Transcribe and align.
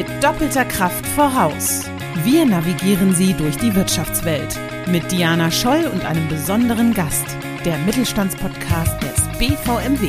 mit 0.00 0.24
doppelter 0.24 0.64
Kraft 0.64 1.04
voraus. 1.08 1.84
Wir 2.24 2.46
navigieren 2.46 3.14
Sie 3.14 3.34
durch 3.34 3.58
die 3.58 3.74
Wirtschaftswelt 3.74 4.58
mit 4.90 5.12
Diana 5.12 5.50
Scholl 5.50 5.84
und 5.92 6.06
einem 6.06 6.26
besonderen 6.26 6.94
Gast, 6.94 7.26
der 7.66 7.76
Mittelstandspodcast 7.76 8.96
des 9.02 9.38
BVMW. 9.38 10.08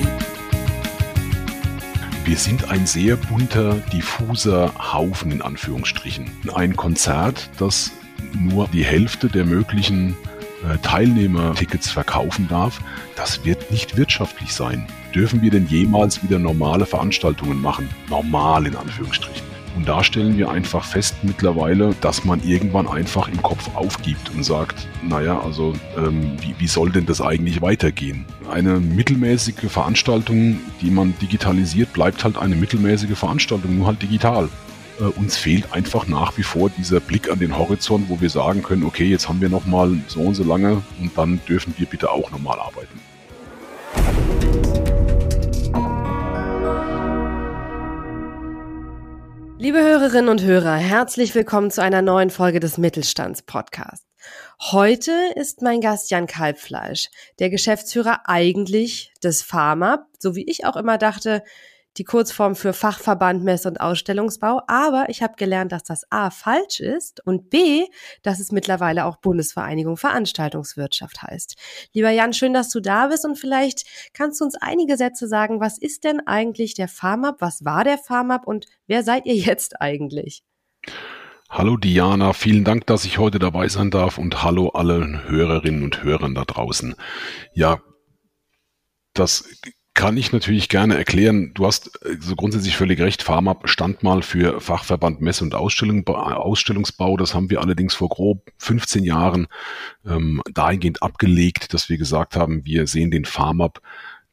Wir 2.23 2.38
sind 2.38 2.72
ein 2.72 2.88
sehr 2.88 3.18
bunter, 3.18 3.76
diffuser 3.91 4.72
Haufen 4.94 5.30
in 5.30 5.41
Anführungsstrichen. 5.41 6.32
Ein 6.54 6.78
Konzert, 6.78 7.50
das 7.58 7.92
nur 8.34 8.70
die 8.70 8.86
Hälfte 8.86 9.28
der 9.28 9.44
möglichen 9.44 10.16
äh, 10.64 10.78
Teilnehmertickets 10.78 11.92
verkaufen 11.92 12.48
darf, 12.48 12.80
das 13.18 13.44
wird 13.44 13.71
nicht 13.71 13.98
wirtschaftlich 13.98 14.54
sein. 14.54 14.88
Dürfen 15.14 15.42
wir 15.42 15.52
denn 15.52 15.68
jemals 15.68 16.23
wieder 16.23 16.39
normale 16.39 16.86
Veranstaltungen 16.86 17.62
machen? 17.62 17.89
Normal 18.09 18.67
in 18.67 18.78
Anführungsstrichen. 18.78 19.41
Und 19.75 19.88
da 19.88 20.03
stellen 20.03 20.38
wir 20.38 20.49
einfach 20.49 20.84
fest 20.84 21.16
mittlerweile, 21.23 21.95
dass 22.02 22.25
man 22.25 22.43
irgendwann 22.43 22.88
einfach 22.88 23.27
im 23.30 23.41
Kopf 23.41 23.70
aufgibt 23.75 24.30
und 24.30 24.44
sagt, 24.44 24.88
naja, 25.02 25.39
also 25.39 25.73
ähm, 25.97 26.34
wie, 26.41 26.55
wie 26.57 26.67
soll 26.67 26.91
denn 26.91 27.05
das 27.05 27.21
eigentlich 27.21 27.61
weitergehen? 27.61 28.25
Eine 28.52 28.80
mittelmäßige 28.80 29.71
Veranstaltung, 29.71 30.59
die 30.81 30.91
man 30.91 31.13
digitalisiert, 31.21 31.94
bleibt 31.94 32.23
halt 32.23 32.38
eine 32.38 32.55
mittelmäßige 32.55 33.17
Veranstaltung, 33.17 33.77
nur 33.77 33.88
halt 33.88 34.02
digital. 34.02 34.49
Äh, 34.99 35.03
uns 35.03 35.38
fehlt 35.38 35.73
einfach 35.73 36.08
nach 36.08 36.38
wie 36.38 36.44
vor 36.44 36.69
dieser 36.69 36.99
Blick 36.99 37.31
an 37.31 37.39
den 37.39 37.58
Horizont, 37.58 38.09
wo 38.09 38.19
wir 38.19 38.30
sagen 38.30 38.61
können, 38.63 38.83
okay, 38.83 39.05
jetzt 39.05 39.30
haben 39.30 39.41
wir 39.41 39.49
noch 39.49 39.66
mal 39.66 39.97
so 40.08 40.22
und 40.22 40.35
so 40.35 40.44
lange 40.44 40.81
und 40.99 41.17
dann 41.17 41.39
dürfen 41.47 41.73
wir 41.77 41.85
bitte 41.85 42.11
auch 42.11 42.30
nochmal 42.31 42.59
arbeiten. 42.59 42.99
Liebe 49.62 49.80
Hörerinnen 49.80 50.30
und 50.30 50.42
Hörer, 50.42 50.73
herzlich 50.73 51.36
willkommen 51.36 51.70
zu 51.70 51.84
einer 51.84 52.02
neuen 52.02 52.31
Folge 52.31 52.59
des 52.59 52.80
Mittelstandspodcasts. 52.80 54.08
Heute 54.59 55.12
ist 55.36 55.62
mein 55.62 55.81
Gast 55.81 56.09
Jan 56.09 56.26
Kalbfleisch, 56.26 57.09
der 57.38 57.52
Geschäftsführer 57.52 58.22
eigentlich 58.26 59.14
des 59.23 59.44
Pharma, 59.44 60.08
so 60.18 60.36
wie 60.36 60.50
ich 60.50 60.66
auch 60.66 60.78
immer 60.78 60.98
dachte, 60.98 61.44
die 61.97 62.03
Kurzform 62.03 62.56
für 62.56 62.73
Fachverband 62.73 63.44
Mess- 63.44 63.66
und 63.66 63.81
Ausstellungsbau. 63.81 64.61
Aber 64.67 65.06
ich 65.09 65.22
habe 65.22 65.36
gelernt, 65.36 65.72
dass 65.72 65.84
das 65.84 66.03
A 66.09 66.30
falsch 66.30 66.80
ist 66.80 67.25
und 67.25 67.50
B, 67.50 67.86
dass 68.23 68.39
es 68.39 68.52
mittlerweile 68.52 69.06
auch 69.06 69.17
Bundesvereinigung 69.17 69.97
Veranstaltungswirtschaft 69.97 71.22
heißt. 71.22 71.56
Lieber 71.94 72.09
Jan, 72.09 72.34
schön, 72.34 72.53
dass 72.53 72.69
du 72.69 72.80
da 72.80 73.08
bist 73.08 73.25
und 73.25 73.38
vielleicht 73.38 73.86
kannst 74.14 74.39
du 74.39 74.45
uns 74.45 74.56
einige 74.56 74.97
Sätze 74.97 75.28
sagen. 75.28 75.59
Was 75.59 75.78
ist 75.78 76.03
denn 76.03 76.25
eigentlich 76.25 76.73
der 76.73 76.88
FARMAP? 76.88 77.42
Was 77.42 77.66
war 77.66 77.84
der 77.84 77.97
FARMAP 77.97 78.47
und 78.47 78.67
wer 78.88 79.03
seid 79.03 79.25
ihr 79.25 79.36
jetzt 79.36 79.81
eigentlich? 79.81 80.44
Hallo 81.50 81.75
Diana, 81.75 82.31
vielen 82.31 82.64
Dank, 82.64 82.88
dass 82.88 83.03
ich 83.03 83.17
heute 83.17 83.38
dabei 83.38 83.67
sein 83.67 83.92
darf 83.92 84.17
und 84.17 84.42
hallo 84.42 84.69
alle 84.69 85.28
Hörerinnen 85.28 85.84
und 85.84 86.02
Hörern 86.02 86.34
da 86.34 86.45
draußen. 86.45 86.95
Ja, 87.53 87.81
das 89.14 89.44
kann 89.94 90.16
ich 90.17 90.31
natürlich 90.31 90.70
gerne 90.70 90.97
erklären. 90.97 91.52
Du 91.53 91.66
hast 91.66 92.00
äh, 92.06 92.17
so 92.20 92.36
grundsätzlich 92.36 92.78
völlig 92.78 93.00
recht. 93.00 93.23
Pharma 93.23 93.58
stand 93.66 94.03
mal 94.03 94.22
für 94.22 94.61
Fachverband 94.61 95.22
Messe- 95.22 95.44
und 95.44 95.53
Ausstellung, 95.53 96.08
Ausstellungsbau. 96.08 97.17
Das 97.17 97.34
haben 97.34 97.50
wir 97.50 97.61
allerdings 97.61 97.94
vor 97.94 98.09
grob 98.09 98.52
15 98.58 99.03
Jahren 99.03 99.47
ähm, 100.06 100.42
dahingehend 100.53 101.03
abgelegt, 101.03 101.73
dass 101.73 101.89
wir 101.89 101.97
gesagt 101.97 102.36
haben, 102.36 102.66
wir 102.66 102.88
sehen 102.88 103.12
den 103.12 103.25
Pharmab 103.25 103.81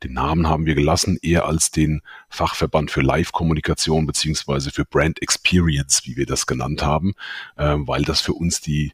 den 0.05 0.13
Namen 0.13 0.47
haben 0.47 0.65
wir 0.65 0.77
gelassen, 0.77 1.19
eher 1.23 1.47
als 1.47 1.73
den 1.73 2.03
Fachverband 2.29 2.91
für 2.91 3.01
Live-Kommunikation 3.01 4.07
beziehungsweise 4.07 4.71
für 4.71 4.85
Brand 4.85 5.21
Experience, 5.23 6.03
wie 6.05 6.17
wir 6.17 6.27
das 6.27 6.47
genannt 6.47 6.83
haben, 6.83 7.15
äh, 7.57 7.75
weil 7.79 8.03
das 8.03 8.21
für 8.21 8.35
uns 8.35 8.61
die 8.61 8.93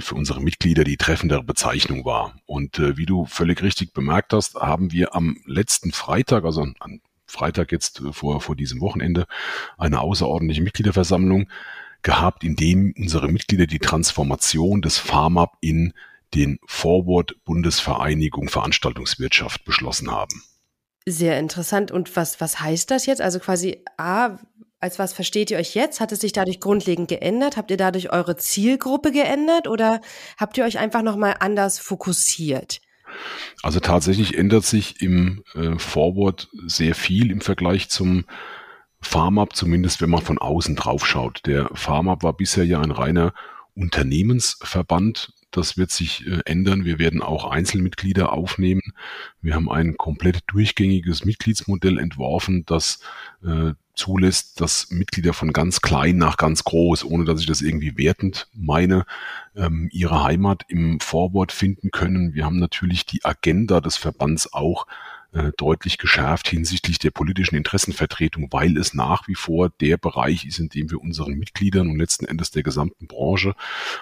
für 0.00 0.14
unsere 0.14 0.40
Mitglieder 0.40 0.84
die 0.84 0.96
treffendere 0.96 1.42
Bezeichnung 1.42 2.04
war. 2.04 2.36
Und 2.46 2.78
äh, 2.78 2.96
wie 2.96 3.06
du 3.06 3.26
völlig 3.26 3.62
richtig 3.62 3.92
bemerkt 3.92 4.32
hast, 4.32 4.54
haben 4.56 4.92
wir 4.92 5.14
am 5.14 5.36
letzten 5.46 5.92
Freitag, 5.92 6.44
also 6.44 6.62
an 6.78 7.00
Freitag 7.26 7.72
jetzt 7.72 8.00
äh, 8.00 8.12
vor, 8.12 8.40
vor 8.40 8.56
diesem 8.56 8.80
Wochenende, 8.80 9.26
eine 9.76 10.00
außerordentliche 10.00 10.62
Mitgliederversammlung 10.62 11.48
gehabt, 12.02 12.44
in 12.44 12.56
dem 12.56 12.94
unsere 12.96 13.28
Mitglieder 13.28 13.66
die 13.66 13.78
Transformation 13.78 14.82
des 14.82 14.98
FARMAP 14.98 15.56
in 15.60 15.94
den 16.34 16.58
Forward 16.66 17.36
Bundesvereinigung 17.44 18.48
Veranstaltungswirtschaft 18.48 19.64
beschlossen 19.64 20.10
haben. 20.10 20.42
Sehr 21.06 21.38
interessant. 21.38 21.90
Und 21.90 22.14
was, 22.16 22.40
was 22.40 22.60
heißt 22.60 22.90
das 22.90 23.06
jetzt? 23.06 23.20
Also 23.20 23.38
quasi 23.38 23.82
A, 23.96 24.38
als 24.84 24.98
was 24.98 25.14
versteht 25.14 25.50
ihr 25.50 25.56
euch 25.56 25.74
jetzt? 25.74 25.98
Hat 26.00 26.12
es 26.12 26.20
sich 26.20 26.32
dadurch 26.32 26.60
grundlegend 26.60 27.08
geändert? 27.08 27.56
Habt 27.56 27.70
ihr 27.70 27.78
dadurch 27.78 28.12
eure 28.12 28.36
Zielgruppe 28.36 29.12
geändert 29.12 29.66
oder 29.66 30.02
habt 30.36 30.58
ihr 30.58 30.64
euch 30.64 30.78
einfach 30.78 31.00
nochmal 31.00 31.36
anders 31.40 31.78
fokussiert? 31.78 32.82
Also 33.62 33.80
tatsächlich 33.80 34.36
ändert 34.36 34.64
sich 34.64 35.00
im 35.00 35.42
äh, 35.54 35.78
Forward 35.78 36.48
sehr 36.66 36.94
viel 36.94 37.30
im 37.30 37.40
Vergleich 37.40 37.88
zum 37.88 38.26
FarmUp, 39.00 39.56
zumindest 39.56 40.02
wenn 40.02 40.10
man 40.10 40.20
von 40.20 40.38
außen 40.38 40.76
drauf 40.76 41.06
schaut. 41.06 41.40
Der 41.46 41.70
FarmUp 41.72 42.22
war 42.22 42.34
bisher 42.34 42.64
ja 42.64 42.80
ein 42.80 42.90
reiner 42.90 43.32
Unternehmensverband. 43.74 45.32
Das 45.56 45.76
wird 45.76 45.90
sich 45.92 46.26
äh, 46.26 46.40
ändern. 46.44 46.84
Wir 46.84 46.98
werden 46.98 47.22
auch 47.22 47.50
Einzelmitglieder 47.50 48.32
aufnehmen. 48.32 48.82
Wir 49.40 49.54
haben 49.54 49.70
ein 49.70 49.96
komplett 49.96 50.42
durchgängiges 50.48 51.24
Mitgliedsmodell 51.24 51.98
entworfen, 51.98 52.64
das 52.66 52.98
äh, 53.44 53.72
zulässt, 53.94 54.60
dass 54.60 54.90
Mitglieder 54.90 55.32
von 55.32 55.52
ganz 55.52 55.80
klein 55.80 56.16
nach 56.16 56.36
ganz 56.36 56.64
groß, 56.64 57.04
ohne 57.04 57.24
dass 57.24 57.40
ich 57.40 57.46
das 57.46 57.62
irgendwie 57.62 57.96
wertend 57.96 58.48
meine, 58.52 59.06
ähm, 59.54 59.88
ihre 59.92 60.24
Heimat 60.24 60.62
im 60.68 60.98
Vorwort 60.98 61.52
finden 61.52 61.92
können. 61.92 62.34
Wir 62.34 62.44
haben 62.44 62.58
natürlich 62.58 63.06
die 63.06 63.24
Agenda 63.24 63.80
des 63.80 63.96
Verbands 63.96 64.52
auch 64.52 64.86
äh, 65.34 65.50
deutlich 65.56 65.98
geschärft 65.98 66.48
hinsichtlich 66.48 67.00
der 67.00 67.10
politischen 67.10 67.56
Interessenvertretung, 67.56 68.48
weil 68.52 68.76
es 68.76 68.94
nach 68.94 69.26
wie 69.26 69.34
vor 69.34 69.68
der 69.80 69.96
Bereich 69.96 70.46
ist, 70.46 70.60
in 70.60 70.68
dem 70.68 70.90
wir 70.92 71.00
unseren 71.00 71.34
Mitgliedern 71.34 71.88
und 71.88 71.98
letzten 71.98 72.24
Endes 72.24 72.52
der 72.52 72.62
gesamten 72.62 73.08
Branche 73.08 73.56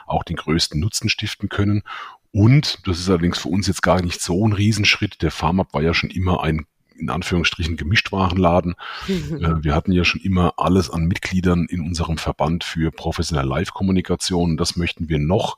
auch 0.07 0.25
den 0.25 0.37
größten 0.37 0.79
Nutzen 0.79 1.09
stiften 1.09 1.49
können. 1.49 1.85
Und, 2.33 2.87
das 2.87 2.99
ist 2.99 3.09
allerdings 3.09 3.39
für 3.39 3.49
uns 3.49 3.67
jetzt 3.67 3.83
gar 3.83 4.03
nicht 4.03 4.21
so 4.21 4.47
ein 4.47 4.53
Riesenschritt, 4.53 5.23
der 5.23 5.31
Farmab 5.31 5.73
war 5.73 5.83
ja 5.83 5.95
schon 5.95 6.11
immer 6.11 6.43
ein 6.43 6.67
in 6.99 7.09
Anführungsstrichen 7.09 7.77
Gemischtwarenladen. 7.77 8.75
äh, 9.09 9.65
wir 9.65 9.75
hatten 9.75 9.93
ja 9.93 10.05
schon 10.05 10.21
immer 10.21 10.55
alles 10.59 10.91
an 10.91 11.07
Mitgliedern 11.07 11.65
in 11.65 11.81
unserem 11.81 12.19
Verband 12.19 12.63
für 12.63 12.93
professionelle 12.93 13.49
Live-Kommunikation. 13.49 14.59
Das 14.59 14.77
möchten 14.77 15.09
wir 15.09 15.19
noch 15.19 15.57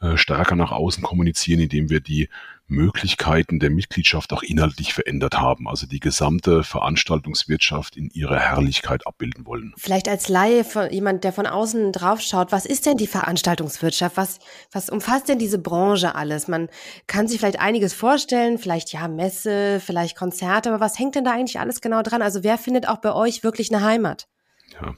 äh, 0.00 0.16
stärker 0.16 0.56
nach 0.56 0.72
außen 0.72 1.02
kommunizieren, 1.02 1.60
indem 1.60 1.88
wir 1.88 2.00
die 2.00 2.28
Möglichkeiten 2.72 3.60
der 3.60 3.70
Mitgliedschaft 3.70 4.32
auch 4.32 4.42
inhaltlich 4.42 4.94
verändert 4.94 5.38
haben, 5.38 5.68
also 5.68 5.86
die 5.86 6.00
gesamte 6.00 6.64
Veranstaltungswirtschaft 6.64 7.96
in 7.96 8.10
ihrer 8.10 8.38
Herrlichkeit 8.38 9.06
abbilden 9.06 9.46
wollen. 9.46 9.74
Vielleicht 9.76 10.08
als 10.08 10.28
Laie, 10.28 10.64
jemand, 10.90 11.22
der 11.22 11.32
von 11.32 11.46
außen 11.46 11.92
drauf 11.92 12.20
schaut, 12.20 12.50
was 12.50 12.66
ist 12.66 12.86
denn 12.86 12.96
die 12.96 13.06
Veranstaltungswirtschaft? 13.06 14.16
Was, 14.16 14.38
was 14.72 14.90
umfasst 14.90 15.28
denn 15.28 15.38
diese 15.38 15.58
Branche 15.58 16.14
alles? 16.14 16.48
Man 16.48 16.68
kann 17.06 17.28
sich 17.28 17.38
vielleicht 17.38 17.60
einiges 17.60 17.92
vorstellen, 17.94 18.58
vielleicht 18.58 18.92
ja 18.92 19.06
Messe, 19.06 19.80
vielleicht 19.80 20.16
Konzerte, 20.16 20.70
aber 20.70 20.80
was 20.80 20.98
hängt 20.98 21.14
denn 21.14 21.24
da 21.24 21.32
eigentlich 21.32 21.60
alles 21.60 21.80
genau 21.80 22.02
dran? 22.02 22.22
Also 22.22 22.42
wer 22.42 22.58
findet 22.58 22.88
auch 22.88 22.98
bei 22.98 23.12
euch 23.12 23.44
wirklich 23.44 23.72
eine 23.72 23.84
Heimat? 23.84 24.26
Ja, 24.72 24.94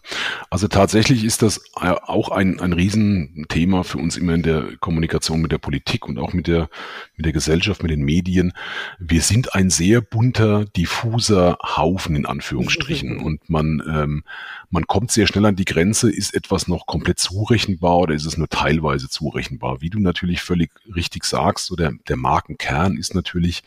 also 0.51 0.69
tatsächlich 0.69 1.25
ist 1.25 1.43
das 1.43 1.59
äh, 1.81 1.89
auch 1.89 2.29
ein, 2.29 2.61
ein 2.61 2.73
Riesenthema 2.73 3.83
für 3.83 3.99
uns 3.99 4.17
immer 4.17 4.35
in 4.35 4.43
der 4.43 4.77
Kommunikation 4.79 5.41
mit 5.41 5.51
der 5.51 5.59
Politik 5.59 6.07
und 6.07 6.19
auch 6.19 6.33
mit 6.33 6.47
der, 6.47 6.69
mit 7.17 7.27
der 7.27 7.33
Gesellschaft, 7.33 7.83
mit 7.83 7.91
den 7.91 8.03
Medien. 8.03 8.53
Wir 8.99 9.21
sind 9.21 9.55
ein 9.55 9.71
sehr 9.71 10.01
bunter, 10.01 10.65
diffuser 10.65 11.59
Haufen 11.77 12.15
in 12.15 12.27
Anführungsstrichen 12.27 13.19
und 13.25 13.51
man, 13.51 13.83
ähm, 13.89 14.25
man 14.71 14.87
kommt 14.87 15.11
sehr 15.11 15.27
schnell 15.27 15.47
an 15.47 15.57
die 15.57 15.65
Grenze, 15.65 16.11
ist 16.11 16.35
etwas 16.35 16.69
noch 16.69 16.87
komplett 16.87 17.19
zurechenbar 17.19 17.99
oder 17.99 18.15
ist 18.15 18.27
es 18.27 18.37
nur 18.37 18.49
teilweise 18.49 19.09
zurechenbar? 19.09 19.81
Wie 19.81 19.91
du 19.91 19.99
natürlich 19.99 20.43
völlig 20.43 20.71
richtig 20.95 21.25
sagst, 21.25 21.67
so 21.67 21.75
der, 21.75 21.93
der 22.09 22.17
Markenkern 22.17 22.97
ist 22.97 23.15
natürlich 23.15 23.65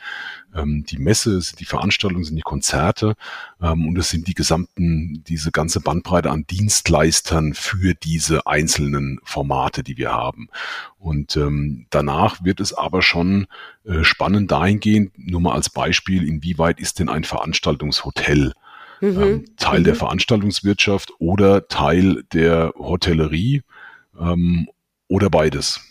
ähm, 0.55 0.85
die 0.87 0.97
Messe, 0.97 1.39
die 1.59 1.65
Veranstaltungen, 1.65 2.23
sind 2.23 2.35
die 2.35 2.41
Konzerte 2.41 3.15
ähm, 3.61 3.87
und 3.87 3.97
es 3.97 4.09
sind 4.09 4.27
die 4.27 4.33
gesamten, 4.33 5.23
diese 5.27 5.51
ganze 5.51 5.81
Bandbreite 5.97 6.29
an 6.29 6.45
Dienstleistern 6.45 7.53
für 7.53 7.93
diese 7.95 8.45
einzelnen 8.45 9.19
Formate, 9.23 9.83
die 9.83 9.97
wir 9.97 10.11
haben. 10.11 10.49
Und 10.99 11.35
ähm, 11.35 11.87
danach 11.89 12.43
wird 12.43 12.59
es 12.59 12.73
aber 12.73 13.01
schon 13.01 13.47
äh, 13.83 14.03
spannend 14.03 14.51
dahingehend, 14.51 15.11
nur 15.17 15.41
mal 15.41 15.53
als 15.53 15.69
Beispiel, 15.69 16.27
inwieweit 16.27 16.79
ist 16.79 16.99
denn 16.99 17.09
ein 17.09 17.23
Veranstaltungshotel 17.23 18.53
mhm. 19.01 19.21
ähm, 19.21 19.45
Teil 19.57 19.79
mhm. 19.79 19.85
der 19.85 19.95
Veranstaltungswirtschaft 19.95 21.13
oder 21.19 21.67
Teil 21.67 22.23
der 22.31 22.73
Hotellerie 22.77 23.63
ähm, 24.19 24.67
oder 25.07 25.29
beides. 25.29 25.81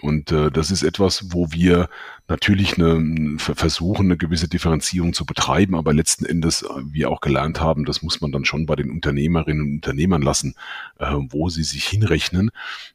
Und 0.00 0.32
äh, 0.32 0.50
das 0.50 0.70
ist 0.70 0.82
etwas, 0.82 1.32
wo 1.32 1.52
wir 1.52 1.88
natürlich 2.28 2.78
eine, 2.78 3.38
versuchen, 3.38 4.06
eine 4.06 4.16
gewisse 4.16 4.48
Differenzierung 4.48 5.12
zu 5.12 5.26
betreiben, 5.26 5.74
aber 5.74 5.92
letzten 5.92 6.24
Endes 6.24 6.62
äh, 6.62 6.68
wir 6.90 7.10
auch 7.10 7.20
gelernt 7.20 7.60
haben, 7.60 7.84
das 7.84 8.02
muss 8.02 8.20
man 8.20 8.32
dann 8.32 8.44
schon 8.44 8.66
bei 8.66 8.76
den 8.76 8.90
Unternehmerinnen 8.90 9.62
und 9.62 9.74
Unternehmern 9.74 10.22
lassen, 10.22 10.54
äh, 10.98 11.12
wo 11.28 11.48
sie 11.48 11.64
sich 11.64 11.86
hinrechnen. 11.86 12.50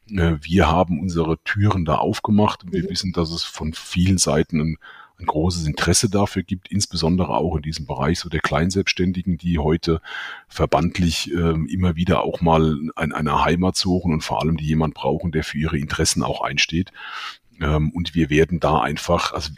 Äh, 0.10 0.38
wir 0.42 0.70
haben 0.70 1.00
unsere 1.00 1.38
Türen 1.44 1.86
da 1.86 1.96
aufgemacht. 1.96 2.72
Wir 2.72 2.84
mhm. 2.84 2.90
wissen, 2.90 3.12
dass 3.12 3.32
es 3.32 3.44
von 3.44 3.74
vielen 3.74 4.18
Seiten 4.18 4.60
ein 4.60 4.78
ein 5.20 5.26
großes 5.26 5.68
Interesse 5.68 6.10
dafür 6.10 6.44
gibt, 6.44 6.72
insbesondere 6.72 7.30
auch 7.30 7.58
in 7.58 7.62
diesem 7.62 7.86
Bereich 7.86 8.20
so 8.20 8.30
der 8.30 8.40
Kleinselbstständigen, 8.40 9.38
die 9.38 9.60
heute 9.60 10.02
verbandlich 10.48 11.32
äh, 11.34 11.56
immer 11.72 11.96
wieder 11.96 12.24
auch 12.24 12.42
mal 12.42 12.78
ein, 12.96 13.12
eine 13.12 13.44
Heimat 13.44 13.76
suchen 13.76 14.14
und 14.14 14.22
vor 14.22 14.42
allem 14.42 14.58
die 14.58 14.66
jemand 14.66 14.94
brauchen, 14.94 15.32
der 15.32 15.44
für 15.44 15.58
ihre 15.58 15.78
Interessen 15.78 16.24
auch 16.24 16.42
einsteht. 16.42 16.92
Ähm, 17.62 17.92
und 17.92 18.16
wir 18.16 18.30
werden 18.30 18.60
da 18.60 18.80
einfach, 18.80 19.34
also 19.34 19.52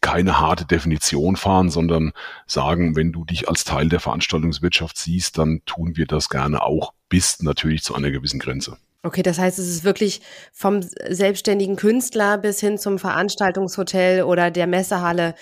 keine 0.00 0.40
harte 0.40 0.64
Definition 0.64 1.36
fahren, 1.36 1.70
sondern 1.70 2.12
sagen, 2.46 2.96
wenn 2.96 3.12
du 3.12 3.24
dich 3.24 3.48
als 3.48 3.64
Teil 3.64 3.88
der 3.88 4.00
Veranstaltungswirtschaft 4.00 4.96
siehst, 4.96 5.38
dann 5.38 5.62
tun 5.66 5.96
wir 5.96 6.06
das 6.06 6.28
gerne 6.28 6.62
auch, 6.62 6.92
bis 7.08 7.40
natürlich 7.42 7.82
zu 7.82 7.94
einer 7.94 8.10
gewissen 8.10 8.40
Grenze. 8.40 8.76
Okay, 9.04 9.22
das 9.22 9.38
heißt, 9.38 9.58
es 9.58 9.68
ist 9.68 9.84
wirklich 9.84 10.22
vom 10.50 10.80
selbstständigen 10.82 11.76
Künstler 11.76 12.38
bis 12.38 12.58
hin 12.58 12.78
zum 12.78 12.98
Veranstaltungshotel 12.98 14.22
oder 14.22 14.50
der 14.50 14.66
Messehalle 14.66 15.34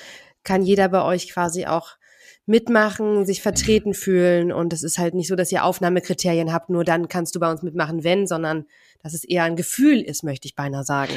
kann 0.43 0.65
jeder 0.65 0.89
bei 0.89 1.03
euch 1.05 1.31
quasi 1.31 1.67
auch 1.67 1.97
mitmachen, 2.45 3.25
sich 3.25 3.41
vertreten 3.41 3.95
fühlen 3.95 4.51
und 4.51 4.73
es 4.73 4.83
ist 4.83 4.99
halt 4.99 5.15
nicht 5.15 5.29
so, 5.29 5.37
dass 5.37 5.53
ihr 5.53 5.65
Aufnahmekriterien 5.65 6.53
habt, 6.53 6.71
nur 6.71 6.83
dann 6.83 7.07
kannst 7.07 7.37
du 7.37 7.41
bei 7.41 7.53
uns 7.53 7.63
mitmachen, 7.63 8.03
wenn, 8.03 8.27
sondern 8.27 8.67
dass 9.01 9.15
es 9.15 9.23
eher 9.23 9.45
ein 9.45 9.55
Gefühl 9.55 10.01
ist, 10.01 10.25
möchte 10.25 10.49
ich 10.49 10.57
beinahe 10.57 10.83
sagen. 10.83 11.13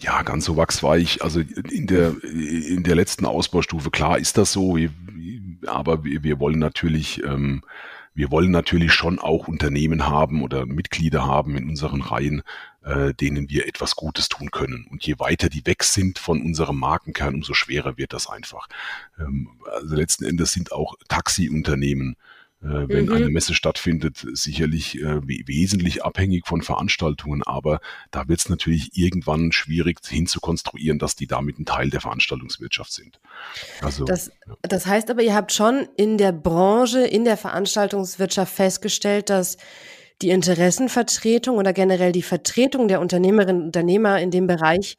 Ja, 0.00 0.22
ganz 0.22 0.46
so 0.46 0.56
wachsweich. 0.56 1.22
Also 1.22 1.40
in 1.70 1.86
der, 1.86 2.12
in 2.24 2.82
der 2.82 2.96
letzten 2.96 3.24
Ausbaustufe, 3.24 3.90
klar 3.90 4.18
ist 4.18 4.36
das 4.36 4.50
so, 4.50 4.76
aber 5.64 6.02
wir, 6.02 6.40
wollen 6.40 6.58
natürlich 6.58 7.22
ähm, 7.22 7.62
wir 8.18 8.32
wollen 8.32 8.50
natürlich 8.50 8.92
schon 8.92 9.20
auch 9.20 9.46
Unternehmen 9.46 10.08
haben 10.08 10.42
oder 10.42 10.66
Mitglieder 10.66 11.24
haben 11.24 11.56
in 11.56 11.68
unseren 11.68 12.00
Reihen, 12.00 12.42
äh, 12.82 13.14
denen 13.14 13.48
wir 13.48 13.68
etwas 13.68 13.94
Gutes 13.94 14.28
tun 14.28 14.50
können. 14.50 14.88
Und 14.90 15.06
je 15.06 15.20
weiter 15.20 15.48
die 15.48 15.64
weg 15.66 15.84
sind 15.84 16.18
von 16.18 16.42
unserem 16.42 16.80
Markenkern, 16.80 17.36
umso 17.36 17.54
schwerer 17.54 17.96
wird 17.96 18.12
das 18.12 18.28
einfach. 18.28 18.66
Ähm, 19.20 19.50
also 19.72 19.94
letzten 19.94 20.24
Endes 20.24 20.52
sind 20.52 20.72
auch 20.72 20.96
Taxiunternehmen 21.06 22.16
äh, 22.60 22.88
wenn 22.88 23.06
mhm. 23.06 23.12
eine 23.12 23.28
Messe 23.28 23.54
stattfindet, 23.54 24.26
sicherlich 24.32 25.00
äh, 25.00 25.20
wesentlich 25.22 26.04
abhängig 26.04 26.46
von 26.46 26.62
Veranstaltungen, 26.62 27.44
aber 27.44 27.80
da 28.10 28.26
wird 28.28 28.40
es 28.40 28.48
natürlich 28.48 28.96
irgendwann 28.96 29.52
schwierig 29.52 30.00
hinzukonstruieren, 30.04 30.98
dass 30.98 31.14
die 31.14 31.28
damit 31.28 31.58
ein 31.58 31.66
Teil 31.66 31.90
der 31.90 32.00
Veranstaltungswirtschaft 32.00 32.92
sind. 32.92 33.20
Also, 33.80 34.04
das, 34.04 34.32
ja. 34.46 34.54
das 34.62 34.86
heißt 34.86 35.08
aber, 35.10 35.22
ihr 35.22 35.34
habt 35.34 35.52
schon 35.52 35.86
in 35.96 36.18
der 36.18 36.32
Branche, 36.32 37.00
in 37.06 37.24
der 37.24 37.36
Veranstaltungswirtschaft 37.36 38.52
festgestellt, 38.52 39.30
dass 39.30 39.56
die 40.20 40.30
Interessenvertretung 40.30 41.58
oder 41.58 41.72
generell 41.72 42.10
die 42.10 42.22
Vertretung 42.22 42.88
der 42.88 43.00
Unternehmerinnen 43.00 43.62
und 43.62 43.66
Unternehmer 43.66 44.20
in 44.20 44.32
dem 44.32 44.48
Bereich 44.48 44.96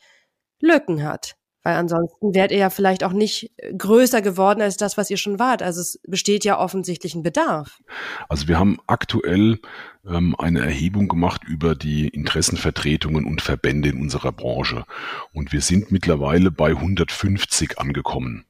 Lücken 0.62 1.04
hat. 1.04 1.36
Weil 1.70 1.76
ansonsten 1.76 2.34
wärt 2.34 2.52
ihr 2.52 2.58
ja 2.58 2.72
vielleicht 2.72 3.04
auch 3.04 3.14
nicht 3.14 3.52
äh, 3.58 3.72
größer 3.76 4.24
geworden 4.24 4.60
als 4.60 4.76
das, 4.76 4.98
was 4.98 5.12
ihr 5.12 5.18
schon 5.18 5.38
wart. 5.38 5.62
Also 5.62 5.82
es 5.82 6.00
besteht 6.08 6.44
ja 6.44 6.58
offensichtlich 6.58 7.14
ein 7.14 7.22
Bedarf. 7.22 7.80
Also 8.28 8.48
wir 8.48 8.58
haben 8.58 8.80
aktuell 8.88 9.60
ähm, 10.04 10.36
eine 10.40 10.62
Erhebung 10.62 11.08
gemacht 11.08 11.44
über 11.44 11.76
die 11.76 12.08
Interessenvertretungen 12.08 13.24
und 13.24 13.42
Verbände 13.42 13.90
in 13.90 14.02
unserer 14.02 14.32
Branche. 14.32 14.86
Und 15.32 15.54
wir 15.54 15.62
sind 15.62 15.92
mittlerweile 15.92 16.50
bei 16.50 16.70
150 16.70 17.78
angekommen. 17.78 18.46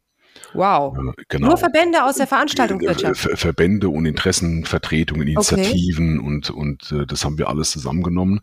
Wow. 0.53 0.97
Genau. 1.27 1.47
Nur 1.47 1.57
Verbände 1.57 2.03
aus 2.03 2.15
der 2.15 2.27
Veranstaltungswirtschaft. 2.27 3.19
Ver 3.19 3.37
Verbände 3.37 3.89
und 3.89 4.05
Interessenvertretungen, 4.05 5.27
Initiativen 5.27 6.19
okay. 6.19 6.27
und, 6.27 6.49
und 6.49 6.91
äh, 6.91 7.05
das 7.05 7.25
haben 7.25 7.37
wir 7.37 7.49
alles 7.49 7.71
zusammengenommen. 7.71 8.41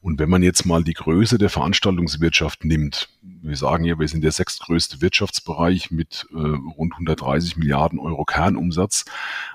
Und 0.00 0.18
wenn 0.18 0.30
man 0.30 0.42
jetzt 0.42 0.66
mal 0.66 0.84
die 0.84 0.94
Größe 0.94 1.38
der 1.38 1.50
Veranstaltungswirtschaft 1.50 2.64
nimmt, 2.64 3.08
wir 3.22 3.56
sagen 3.56 3.84
ja, 3.84 3.98
wir 3.98 4.08
sind 4.08 4.22
der 4.22 4.32
sechstgrößte 4.32 5.00
Wirtschaftsbereich 5.00 5.90
mit 5.90 6.26
äh, 6.32 6.36
rund 6.36 6.94
130 6.94 7.56
Milliarden 7.56 7.98
Euro 7.98 8.24
Kernumsatz, 8.24 9.04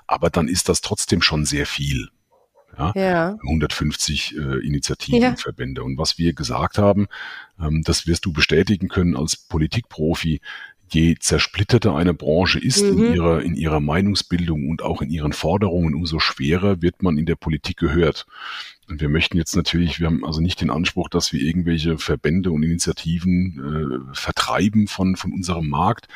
aber 0.08 0.30
dann 0.30 0.48
ist 0.48 0.70
das 0.70 0.82
trotzdem 0.82 1.22
schon 1.22 1.46
sehr 1.46 1.66
viel. 1.66 2.10
Ja, 2.78 2.92
ja. 2.96 3.38
150 3.44 4.36
äh, 4.36 4.66
Initiativen 4.66 5.22
ja. 5.22 5.30
und 5.30 5.40
Verbände. 5.40 5.84
Und 5.84 5.98
was 5.98 6.18
wir 6.18 6.34
gesagt 6.34 6.78
haben, 6.78 7.08
ähm, 7.60 7.84
das 7.84 8.08
wirst 8.08 8.26
du 8.26 8.34
bestätigen 8.34 8.88
können 8.88 9.16
als 9.16 9.36
Politikprofi, 9.36 10.42
je 10.94 11.16
zersplitterter 11.19 11.95
eine 11.95 12.13
Branche 12.13 12.60
ist 12.60 12.84
mhm. 12.84 13.04
in, 13.04 13.13
ihrer, 13.16 13.42
in 13.42 13.56
ihrer 13.56 13.80
Meinungsbildung 13.80 14.69
und 14.69 14.81
auch 14.81 15.01
in 15.01 15.10
ihren 15.10 15.34
Forderungen, 15.34 15.95
umso 15.95 16.19
schwerer 16.19 16.81
wird 16.81 17.04
man 17.04 17.18
in 17.18 17.25
der 17.25 17.36
Politik 17.36 17.78
gehört. 17.78 18.25
Und 18.90 19.00
wir 19.00 19.10
möchten 19.10 19.38
jetzt 19.38 19.56
natürlich, 19.56 20.00
wir 20.00 20.07
haben 20.07 20.25
also 20.25 20.42
nicht 20.42 20.60
den 20.60 20.69
Anspruch, 20.69 21.10
dass 21.10 21.31
wir 21.31 21.42
irgendwelche 21.42 21.98
Verbände 21.98 22.51
und 22.51 22.63
Initiativen 22.63 24.10
äh, 24.12 24.13
vertreiben 24.16 24.88
von, 24.88 25.16
von 25.16 25.31
unserem 25.31 25.69
Markt. 25.69 26.07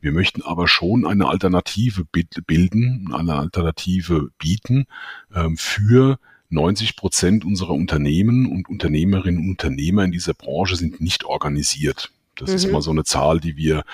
Wir 0.00 0.12
möchten 0.12 0.42
aber 0.42 0.66
schon 0.66 1.06
eine 1.06 1.28
Alternative 1.28 2.04
bilden, 2.04 3.12
eine 3.14 3.34
Alternative 3.34 4.30
bieten 4.38 4.86
ähm, 5.34 5.56
für 5.56 6.18
90 6.50 6.96
Prozent 6.96 7.44
unserer 7.44 7.74
Unternehmen 7.74 8.46
und 8.46 8.68
Unternehmerinnen 8.68 9.40
und 9.40 9.50
Unternehmer 9.50 10.04
in 10.04 10.12
dieser 10.12 10.34
Branche 10.34 10.76
sind 10.76 11.00
nicht 11.00 11.24
organisiert. 11.24 12.10
Das 12.36 12.50
mhm. 12.50 12.56
ist 12.56 12.64
immer 12.64 12.82
so 12.82 12.90
eine 12.90 13.04
Zahl, 13.04 13.40
die 13.40 13.56
wir 13.56 13.84